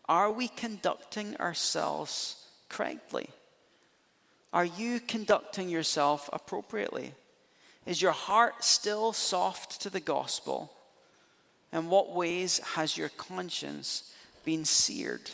are 0.07 0.31
we 0.31 0.47
conducting 0.47 1.37
ourselves 1.37 2.47
correctly? 2.67 3.29
Are 4.51 4.65
you 4.65 4.99
conducting 4.99 5.69
yourself 5.69 6.29
appropriately? 6.33 7.13
Is 7.85 8.01
your 8.01 8.11
heart 8.11 8.63
still 8.63 9.13
soft 9.13 9.81
to 9.81 9.89
the 9.89 9.99
gospel? 9.99 10.71
In 11.71 11.89
what 11.89 12.15
ways 12.15 12.59
has 12.75 12.97
your 12.97 13.09
conscience 13.09 14.11
been 14.43 14.65
seared? 14.65 15.29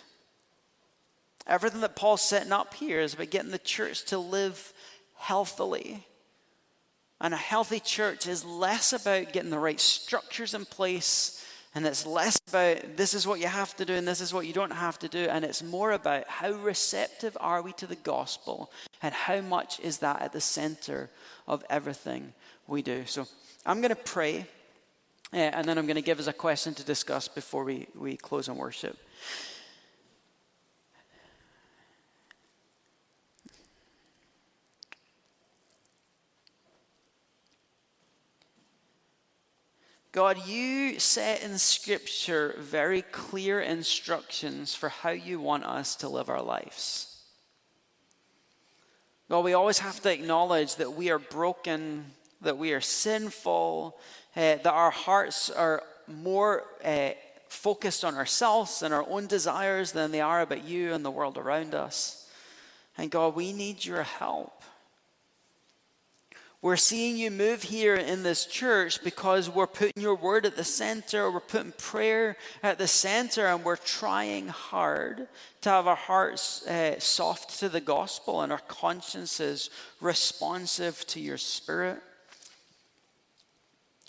Everything 1.47 1.81
that 1.81 1.95
Paul's 1.95 2.21
setting 2.21 2.51
up 2.51 2.73
here 2.73 2.99
is 2.99 3.13
about 3.13 3.29
getting 3.29 3.51
the 3.51 3.59
church 3.59 4.03
to 4.05 4.17
live 4.17 4.73
healthily. 5.15 6.05
And 7.21 7.33
a 7.33 7.37
healthy 7.37 7.79
church 7.79 8.27
is 8.27 8.43
less 8.43 8.91
about 8.93 9.31
getting 9.31 9.49
the 9.49 9.59
right 9.59 9.79
structures 9.79 10.53
in 10.53 10.65
place, 10.65 11.45
and 11.73 11.85
it's 11.85 12.05
less 12.05 12.37
about 12.47 12.97
this 12.97 13.13
is 13.13 13.27
what 13.27 13.39
you 13.39 13.47
have 13.47 13.75
to 13.75 13.85
do 13.85 13.93
and 13.93 14.07
this 14.07 14.21
is 14.21 14.33
what 14.33 14.47
you 14.47 14.53
don't 14.53 14.71
have 14.71 14.99
to 14.99 15.07
do, 15.07 15.25
and 15.29 15.43
it's 15.43 15.63
more 15.63 15.91
about 15.91 16.27
how 16.27 16.51
receptive 16.51 17.37
are 17.39 17.61
we 17.61 17.73
to 17.73 17.87
the 17.87 17.95
gospel 17.97 18.71
and 19.01 19.13
how 19.13 19.41
much 19.41 19.79
is 19.81 19.97
that 19.99 20.21
at 20.21 20.33
the 20.33 20.41
center 20.41 21.09
of 21.47 21.63
everything 21.69 22.33
we 22.67 22.81
do. 22.81 23.03
So 23.05 23.27
I'm 23.65 23.81
going 23.81 23.89
to 23.89 23.95
pray, 23.95 24.45
uh, 25.33 25.37
and 25.37 25.67
then 25.67 25.77
I'm 25.77 25.85
going 25.85 25.95
to 25.95 26.01
give 26.01 26.19
us 26.19 26.27
a 26.27 26.33
question 26.33 26.73
to 26.75 26.83
discuss 26.83 27.27
before 27.27 27.63
we, 27.63 27.87
we 27.93 28.15
close 28.17 28.47
on 28.47 28.57
worship. 28.57 28.97
God, 40.15 40.47
you 40.47 40.97
set 40.97 41.43
in 41.43 41.57
Scripture 41.57 42.55
very 42.57 43.01
clear 43.01 43.59
instructions 43.59 44.73
for 44.73 44.87
how 44.87 45.09
you 45.09 45.41
want 45.41 45.65
us 45.65 45.97
to 45.97 46.07
live 46.07 46.29
our 46.29 46.41
lives. 46.41 47.21
God, 49.29 49.43
we 49.43 49.51
always 49.51 49.79
have 49.79 49.99
to 50.03 50.13
acknowledge 50.13 50.77
that 50.77 50.93
we 50.93 51.11
are 51.11 51.19
broken, 51.19 52.05
that 52.39 52.57
we 52.57 52.71
are 52.71 52.79
sinful, 52.79 53.99
uh, 54.37 54.39
that 54.39 54.67
our 54.67 54.89
hearts 54.89 55.49
are 55.49 55.83
more 56.07 56.63
uh, 56.85 57.09
focused 57.49 58.05
on 58.05 58.15
ourselves 58.15 58.83
and 58.83 58.93
our 58.93 59.05
own 59.09 59.27
desires 59.27 59.91
than 59.91 60.11
they 60.11 60.21
are 60.21 60.39
about 60.39 60.63
you 60.63 60.93
and 60.93 61.03
the 61.03 61.11
world 61.11 61.37
around 61.37 61.75
us. 61.75 62.31
And 62.97 63.11
God, 63.11 63.35
we 63.35 63.51
need 63.51 63.83
your 63.83 64.03
help. 64.03 64.63
We're 66.65 66.77
seeing 66.77 67.15
you 67.15 67.29
move 67.29 67.61
here 67.61 67.93
in 67.93 68.23
this 68.23 68.47
church 68.47 69.03
because 69.03 69.47
we're 69.47 69.67
putting 69.67 70.01
your 70.01 70.15
word 70.15 70.47
at 70.47 70.55
the 70.55 70.63
center, 70.63 71.29
we're 71.29 71.39
putting 71.39 71.73
prayer 71.73 72.37
at 72.63 72.79
the 72.79 72.87
center, 72.87 73.45
and 73.45 73.63
we're 73.63 73.75
trying 73.75 74.47
hard 74.47 75.27
to 75.61 75.69
have 75.69 75.85
our 75.85 75.95
hearts 75.95 76.65
uh, 76.65 76.99
soft 76.99 77.59
to 77.59 77.69
the 77.69 77.81
gospel 77.81 78.41
and 78.41 78.51
our 78.51 78.63
consciences 78.67 79.69
responsive 80.01 81.05
to 81.05 81.19
your 81.19 81.37
spirit. 81.37 82.01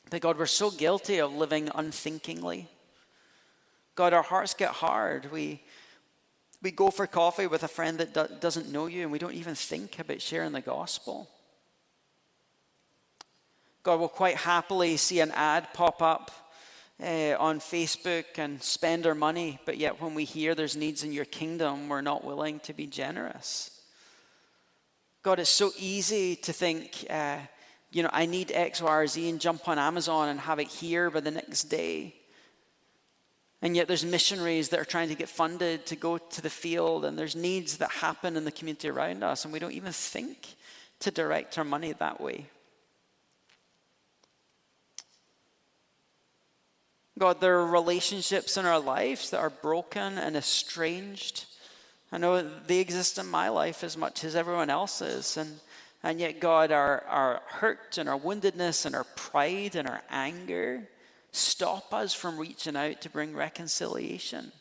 But 0.09 0.23
God, 0.23 0.39
we're 0.39 0.47
so 0.47 0.71
guilty 0.71 1.19
of 1.19 1.35
living 1.35 1.69
unthinkingly. 1.75 2.69
God, 3.97 4.15
our 4.15 4.23
hearts 4.23 4.55
get 4.55 4.71
hard. 4.71 5.31
We, 5.31 5.61
we 6.63 6.71
go 6.71 6.91
for 6.91 7.07
coffee 7.07 7.49
with 7.49 7.65
a 7.65 7.69
friend 7.69 7.99
that 7.99 8.15
do- 8.15 8.35
doesn't 8.41 8.73
know 8.73 8.87
you, 8.87 9.03
and 9.03 9.13
we 9.13 9.19
don't 9.19 9.35
even 9.35 9.55
think 9.55 9.99
about 9.99 10.23
sharing 10.23 10.53
the 10.53 10.63
gospel. 10.63 11.29
God 13.87 14.01
will 14.01 14.09
quite 14.09 14.35
happily 14.35 14.97
see 14.97 15.21
an 15.21 15.31
ad 15.31 15.73
pop 15.73 16.03
up 16.03 16.33
uh, 17.01 17.37
on 17.39 17.61
Facebook 17.61 18.25
and 18.37 18.61
spend 18.61 19.07
our 19.07 19.15
money, 19.15 19.61
but 19.65 19.79
yet 19.79 20.01
when 20.03 20.13
we 20.13 20.25
hear 20.25 20.57
there's 20.57 20.75
needs 20.75 21.05
in 21.05 21.13
your 21.13 21.25
kingdom, 21.25 21.89
we're 21.89 22.01
not 22.01 22.25
willing 22.25 22.59
to 22.61 22.73
be 22.73 22.89
generous. 22.89 23.71
God, 25.23 25.39
it's 25.39 25.51
so 25.51 25.71
easy 25.79 26.35
to 26.35 26.53
think, 26.53 27.07
uh, 27.09 27.39
you 27.93 28.03
know, 28.03 28.11
I 28.13 28.27
need 28.27 28.51
X, 28.51 28.83
Y, 28.83 28.93
or 28.93 29.07
Z 29.07 29.29
and 29.29 29.41
jump 29.41 29.69
on 29.69 29.79
Amazon 29.79 30.31
and 30.31 30.41
have 30.41 30.59
it 30.59 30.67
here 30.67 31.09
by 31.09 31.21
the 31.21 31.31
next 31.31 31.65
day. 31.65 32.17
And 33.63 33.77
yet 33.77 33.87
there's 33.87 34.05
missionaries 34.05 34.71
that 34.71 34.81
are 34.81 34.85
trying 34.85 35.11
to 35.11 35.15
get 35.15 35.29
funded 35.29 35.87
to 35.87 35.95
go 35.95 36.19
to 36.19 36.43
the 36.43 36.51
field, 36.51 37.05
and 37.05 37.17
there's 37.17 37.37
needs 37.37 37.77
that 37.77 37.93
happen 37.93 38.37
in 38.37 38.45
the 38.45 38.51
community 38.51 38.89
around 38.89 39.23
us, 39.23 39.45
and 39.45 39.53
we 39.53 39.61
don't 39.61 39.75
even 39.75 39.93
think 39.93 40.57
to 40.99 41.13
direct 41.13 41.57
our 41.57 41.63
money 41.63 41.93
that 41.93 42.21
way. 42.21 42.47
God, 47.19 47.41
there 47.41 47.59
are 47.59 47.67
relationships 47.67 48.59
in 48.59 48.67
our 48.67 48.79
lives 48.79 49.31
that 49.31 49.41
are 49.41 49.49
broken 49.49 50.19
and 50.19 50.37
estranged. 50.37 51.47
I 52.13 52.19
know 52.19 52.43
they 52.43 52.79
exist 52.79 53.19
in 53.19 53.27
my 53.27 53.49
life 53.49 53.83
as 53.83 53.97
much 53.97 54.23
as 54.23 54.37
everyone 54.37 54.69
else's. 54.69 55.39
And, 55.39 55.59
and 56.03 56.21
yet, 56.21 56.41
God, 56.41 56.73
our, 56.73 57.03
our 57.09 57.43
hurt 57.47 57.97
and 57.97 58.07
our 58.07 58.19
woundedness 58.19 58.85
and 58.85 58.95
our 58.95 59.05
pride 59.05 59.77
and 59.77 59.89
our 59.89 60.03
anger 60.11 60.89
stop 61.33 61.95
us 61.95 62.13
from 62.13 62.39
reaching 62.39 62.77
out 62.77 63.01
to 63.01 63.11
bring 63.11 63.35
reconciliation. 63.35 64.53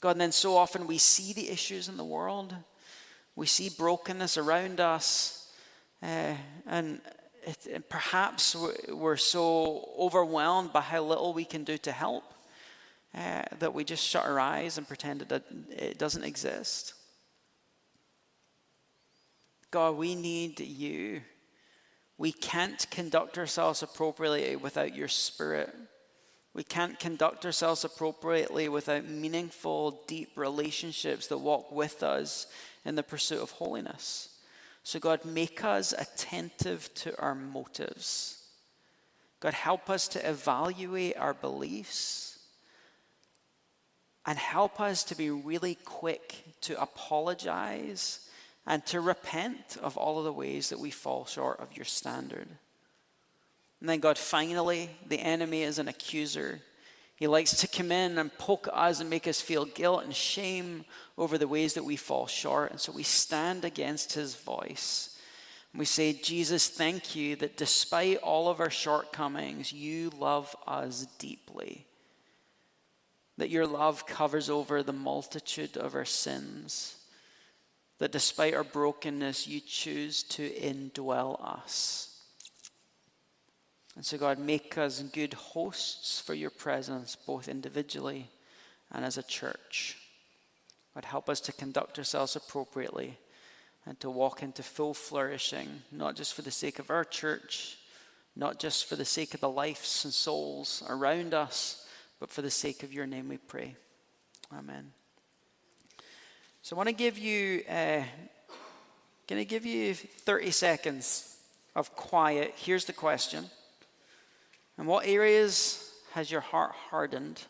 God, 0.00 0.12
and 0.12 0.20
then 0.20 0.32
so 0.32 0.56
often 0.56 0.86
we 0.86 0.98
see 0.98 1.32
the 1.32 1.48
issues 1.48 1.88
in 1.88 1.96
the 1.96 2.04
world, 2.04 2.54
we 3.34 3.46
see 3.46 3.68
brokenness 3.68 4.36
around 4.36 4.78
us, 4.78 5.50
uh, 6.02 6.34
and 6.66 7.00
it, 7.46 7.88
perhaps 7.88 8.56
we're 8.88 9.16
so 9.16 9.88
overwhelmed 9.98 10.72
by 10.72 10.80
how 10.80 11.02
little 11.02 11.32
we 11.32 11.44
can 11.44 11.64
do 11.64 11.78
to 11.78 11.92
help 11.92 12.24
uh, 13.14 13.42
that 13.58 13.74
we 13.74 13.84
just 13.84 14.04
shut 14.04 14.24
our 14.24 14.40
eyes 14.40 14.78
and 14.78 14.88
pretend 14.88 15.20
that 15.20 15.44
it 15.70 15.98
doesn't 15.98 16.24
exist. 16.24 16.94
God, 19.70 19.96
we 19.96 20.14
need 20.14 20.60
you. 20.60 21.20
We 22.16 22.32
can't 22.32 22.88
conduct 22.90 23.38
ourselves 23.38 23.82
appropriately 23.82 24.56
without 24.56 24.94
your 24.94 25.08
spirit. 25.08 25.74
We 26.54 26.62
can't 26.62 26.98
conduct 27.00 27.44
ourselves 27.44 27.84
appropriately 27.84 28.68
without 28.68 29.08
meaningful, 29.08 30.02
deep 30.06 30.30
relationships 30.36 31.26
that 31.26 31.38
walk 31.38 31.72
with 31.72 32.04
us 32.04 32.46
in 32.84 32.94
the 32.94 33.02
pursuit 33.02 33.42
of 33.42 33.50
holiness. 33.50 34.33
So, 34.84 35.00
God, 35.00 35.24
make 35.24 35.64
us 35.64 35.94
attentive 35.96 36.92
to 36.94 37.18
our 37.18 37.34
motives. 37.34 38.42
God, 39.40 39.54
help 39.54 39.88
us 39.88 40.06
to 40.08 40.28
evaluate 40.28 41.16
our 41.16 41.34
beliefs 41.34 42.38
and 44.26 44.38
help 44.38 44.80
us 44.80 45.02
to 45.04 45.14
be 45.14 45.30
really 45.30 45.74
quick 45.74 46.44
to 46.62 46.80
apologize 46.80 48.28
and 48.66 48.84
to 48.86 49.00
repent 49.00 49.76
of 49.82 49.96
all 49.96 50.18
of 50.18 50.24
the 50.24 50.32
ways 50.32 50.68
that 50.68 50.78
we 50.78 50.90
fall 50.90 51.24
short 51.24 51.60
of 51.60 51.76
your 51.76 51.84
standard. 51.84 52.48
And 53.80 53.88
then, 53.88 54.00
God, 54.00 54.18
finally, 54.18 54.90
the 55.06 55.20
enemy 55.20 55.62
is 55.62 55.78
an 55.78 55.88
accuser. 55.88 56.60
He 57.16 57.26
likes 57.28 57.56
to 57.58 57.68
come 57.68 57.92
in 57.92 58.18
and 58.18 58.36
poke 58.38 58.68
us 58.72 59.00
and 59.00 59.08
make 59.08 59.28
us 59.28 59.40
feel 59.40 59.64
guilt 59.64 60.04
and 60.04 60.14
shame 60.14 60.84
over 61.16 61.38
the 61.38 61.48
ways 61.48 61.74
that 61.74 61.84
we 61.84 61.96
fall 61.96 62.26
short. 62.26 62.72
And 62.72 62.80
so 62.80 62.90
we 62.90 63.04
stand 63.04 63.64
against 63.64 64.14
his 64.14 64.34
voice. 64.34 65.16
And 65.72 65.78
we 65.78 65.84
say, 65.84 66.12
Jesus, 66.12 66.68
thank 66.68 67.14
you 67.14 67.36
that 67.36 67.56
despite 67.56 68.18
all 68.18 68.48
of 68.48 68.58
our 68.58 68.70
shortcomings, 68.70 69.72
you 69.72 70.10
love 70.18 70.54
us 70.66 71.06
deeply. 71.18 71.86
That 73.38 73.50
your 73.50 73.66
love 73.66 74.06
covers 74.06 74.50
over 74.50 74.82
the 74.82 74.92
multitude 74.92 75.76
of 75.76 75.94
our 75.94 76.04
sins. 76.04 76.96
That 77.98 78.12
despite 78.12 78.54
our 78.54 78.64
brokenness, 78.64 79.46
you 79.46 79.60
choose 79.60 80.24
to 80.24 80.48
indwell 80.50 81.40
us. 81.44 82.13
And 83.96 84.04
so, 84.04 84.18
God, 84.18 84.38
make 84.38 84.76
us 84.76 85.00
good 85.00 85.34
hosts 85.34 86.20
for 86.20 86.34
your 86.34 86.50
presence, 86.50 87.16
both 87.16 87.48
individually 87.48 88.28
and 88.90 89.04
as 89.04 89.18
a 89.18 89.22
church. 89.22 89.98
God, 90.94 91.04
help 91.04 91.28
us 91.28 91.40
to 91.42 91.52
conduct 91.52 91.98
ourselves 91.98 92.36
appropriately 92.36 93.18
and 93.86 93.98
to 94.00 94.10
walk 94.10 94.42
into 94.42 94.62
full 94.62 94.94
flourishing, 94.94 95.82
not 95.92 96.16
just 96.16 96.34
for 96.34 96.42
the 96.42 96.50
sake 96.50 96.78
of 96.78 96.90
our 96.90 97.04
church, 97.04 97.78
not 98.36 98.58
just 98.58 98.86
for 98.86 98.96
the 98.96 99.04
sake 99.04 99.34
of 99.34 99.40
the 99.40 99.48
lives 99.48 100.04
and 100.04 100.12
souls 100.12 100.82
around 100.88 101.34
us, 101.34 101.86
but 102.18 102.30
for 102.30 102.42
the 102.42 102.50
sake 102.50 102.82
of 102.82 102.92
your 102.92 103.06
name 103.06 103.28
we 103.28 103.36
pray. 103.36 103.76
Amen. 104.56 104.92
So 106.62 106.74
I 106.74 106.78
want 106.78 106.88
to 106.88 106.94
give 106.94 107.18
you, 107.18 107.62
uh, 107.68 108.02
going 109.28 109.40
to 109.40 109.44
give 109.44 109.66
you 109.66 109.94
30 109.94 110.50
seconds 110.50 111.36
of 111.76 111.94
quiet. 111.94 112.54
Here's 112.56 112.86
the 112.86 112.92
question. 112.92 113.44
In 114.78 114.86
what 114.86 115.06
areas 115.06 115.92
has 116.12 116.30
your 116.30 116.40
heart 116.40 116.72
hardened 116.90 117.42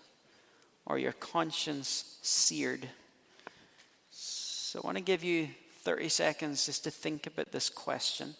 or 0.86 0.98
your 0.98 1.12
conscience 1.12 2.18
seared? 2.22 2.88
So 4.10 4.80
I 4.82 4.86
want 4.86 4.98
to 4.98 5.02
give 5.02 5.24
you 5.24 5.48
30 5.82 6.08
seconds 6.08 6.66
just 6.66 6.84
to 6.84 6.90
think 6.90 7.26
about 7.26 7.52
this 7.52 7.70
question. 7.70 8.34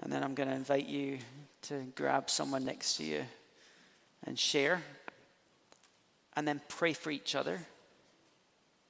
And 0.00 0.12
then 0.12 0.22
I'm 0.22 0.34
going 0.34 0.48
to 0.48 0.54
invite 0.54 0.86
you 0.86 1.18
to 1.62 1.84
grab 1.94 2.30
someone 2.30 2.64
next 2.64 2.96
to 2.96 3.04
you 3.04 3.24
and 4.24 4.38
share. 4.38 4.82
And 6.36 6.46
then 6.46 6.60
pray 6.68 6.92
for 6.92 7.10
each 7.10 7.34
other. 7.34 7.60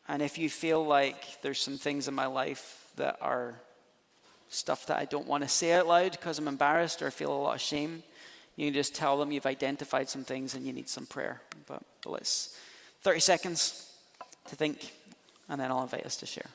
And 0.08 0.22
if 0.22 0.38
you 0.38 0.50
feel 0.50 0.84
like 0.84 1.42
there's 1.42 1.60
some 1.60 1.78
things 1.78 2.08
in 2.08 2.14
my 2.14 2.26
life 2.26 2.88
that 2.96 3.18
are 3.20 3.54
stuff 4.48 4.86
that 4.86 4.98
I 4.98 5.04
don't 5.04 5.26
want 5.26 5.42
to 5.42 5.48
say 5.48 5.72
out 5.72 5.86
loud 5.86 6.12
because 6.12 6.38
I'm 6.38 6.48
embarrassed 6.48 7.02
or 7.02 7.10
feel 7.10 7.32
a 7.32 7.36
lot 7.36 7.54
of 7.54 7.60
shame, 7.60 8.02
you 8.56 8.66
can 8.66 8.74
just 8.74 8.94
tell 8.94 9.18
them 9.18 9.32
you've 9.32 9.46
identified 9.46 10.08
some 10.08 10.24
things 10.24 10.54
and 10.54 10.66
you 10.66 10.72
need 10.72 10.88
some 10.88 11.06
prayer. 11.06 11.40
But, 11.66 11.82
let's 12.06 12.56
30 13.02 13.20
seconds 13.20 13.90
to 14.48 14.56
think, 14.56 14.92
and 15.48 15.60
then 15.60 15.70
I'll 15.70 15.82
invite 15.82 16.06
us 16.06 16.16
to 16.18 16.26
share. 16.26 16.50